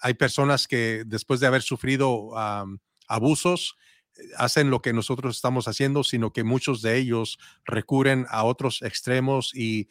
[0.00, 3.76] hay personas que después de haber sufrido am, abusos,
[4.36, 9.52] hacen lo que nosotros estamos haciendo, sino que muchos de ellos recurren a otros extremos
[9.54, 9.88] y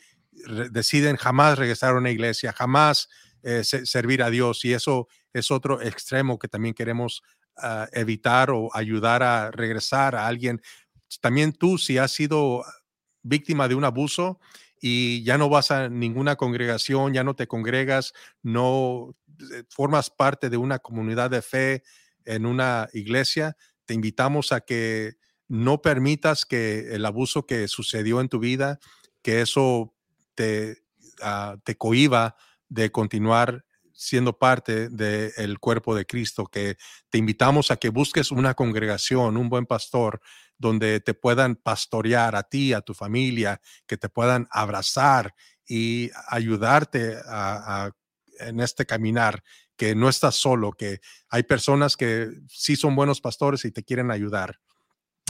[0.72, 3.10] deciden jamás regresar a una iglesia, jamás
[3.44, 4.64] eh, se- servir a Dios.
[4.66, 5.08] Y eso
[5.40, 7.24] es otro extremo que también queremos
[7.58, 10.62] ah, evitar o ayudar a regresar a alguien.
[11.22, 12.64] También tú, si has sido
[13.24, 14.40] víctima de un abuso
[14.80, 19.16] y ya no vas a ninguna congregación, ya no te congregas, no
[19.54, 21.84] eh, formas parte de una comunidad de fe
[22.26, 23.56] en una iglesia,
[23.86, 25.16] te invitamos a que
[25.48, 28.80] no permitas que el abuso que sucedió en tu vida,
[29.22, 29.94] que eso
[30.36, 30.84] te,
[31.22, 32.36] ah, te cohiba
[32.70, 33.66] de continuar
[33.98, 36.78] siendo parte del cuerpo de Cristo, que
[37.10, 40.22] te invitamos a que busques una congregación, un buen pastor,
[40.58, 45.34] donde te puedan pastorear a ti, a tu familia, que te puedan abrazar
[45.68, 47.92] y ayudarte a-
[48.40, 49.44] en este caminar,
[49.76, 51.00] que no estás solo, que
[51.30, 54.60] hay personas que sí son buenos pastores y te quieren ayudar.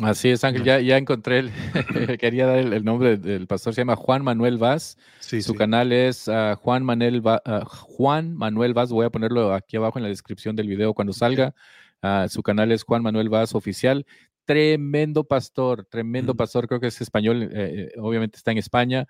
[0.03, 1.51] Así es, Ángel, ya, ya encontré, el,
[2.19, 4.95] quería dar el, el nombre del pastor, se llama Juan Manuel Vaz.
[5.19, 5.57] Sí, Su sí.
[5.57, 9.97] canal es ah, Juan, Manuel Va- ah, Juan Manuel Vaz, voy a ponerlo aquí abajo
[9.97, 11.55] en la descripción del video cuando salga.
[12.03, 14.05] Ah, su canal es Juan Manuel Vaz Oficial.
[14.45, 19.07] Tremendo pastor, tremendo pastor, creo que es español, eh, eh, obviamente está en España.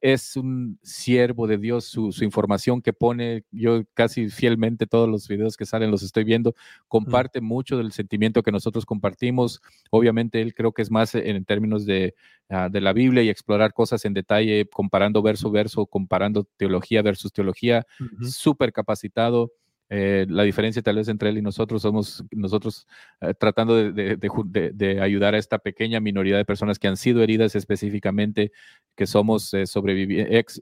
[0.00, 5.28] Es un siervo de Dios, su, su información que pone, yo casi fielmente todos los
[5.28, 6.54] videos que salen los estoy viendo,
[6.88, 9.60] comparte mucho del sentimiento que nosotros compartimos.
[9.90, 12.14] Obviamente él creo que es más en términos de,
[12.48, 17.02] ah, de la Biblia y explorar cosas en detalle, comparando verso a verso, comparando teología
[17.02, 18.24] versus teología, Ujú.
[18.26, 19.52] súper capacitado.
[19.92, 22.86] Eh, la diferencia tal vez entre él y nosotros somos nosotros
[23.20, 28.52] eh, tratando de, ayudar a esta pequeña minoría de personas que han sido heridas específicamente,
[28.94, 29.64] que somos eh,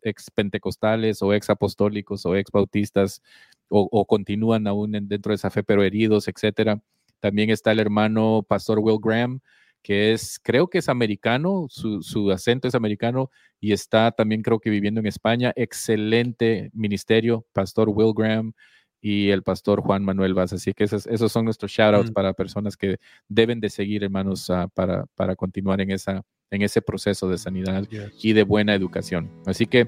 [0.02, 3.22] ex, pentecostales o ex apostólicos o ex bautistas
[3.68, 6.80] o, o continúan aún en- dentro de esa fe pero heridos, etcétera.
[7.20, 9.40] También está el hermano pastor Will Graham,
[9.82, 13.30] que es, creo que es americano, su, su acento es americano
[13.60, 15.52] y está también creo que viviendo en España.
[15.54, 18.54] Excelente ministerio, pastor Will Graham
[19.00, 20.52] y el pastor Juan Manuel Vaz.
[20.52, 22.14] Así que esos, esos son nuestros shoutouts Mm.
[22.14, 22.96] para personas que
[23.28, 27.84] deben de seguir, hermanos, ah, para, para continuar en, esa, en ese proceso de sanidad
[27.88, 28.12] Yes.
[28.22, 29.30] y de buena educación.
[29.46, 29.86] Así que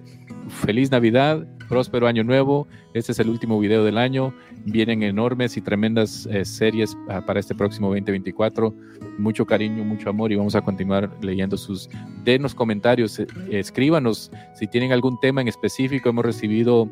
[0.49, 2.66] feliz Navidad, próspero año nuevo.
[2.95, 4.35] Este es el último video del año.
[4.66, 8.74] Vienen enormes y tremendas eh, series ah, para este próximo 2024.
[9.19, 11.89] Mucho cariño, mucho amor y vamos a continuar leyendo sus...
[12.24, 16.09] Denos comentarios, eh, escríbanos si tienen algún tema en específico.
[16.11, 16.89] Hemos recibido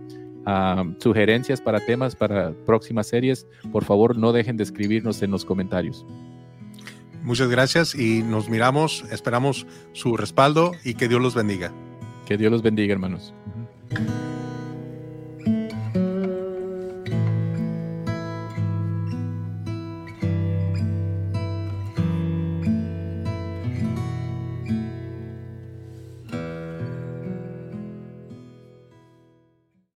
[0.99, 3.47] sugerencias para temas para próximas series.
[3.73, 6.07] Por favor, no dejen de escribirnos en los comentarios.
[7.23, 11.73] Muchas gracias y nos miramos, esperamos su respaldo y que Dios los bendiga.
[12.27, 13.35] Que Dios los bendiga, hermanos.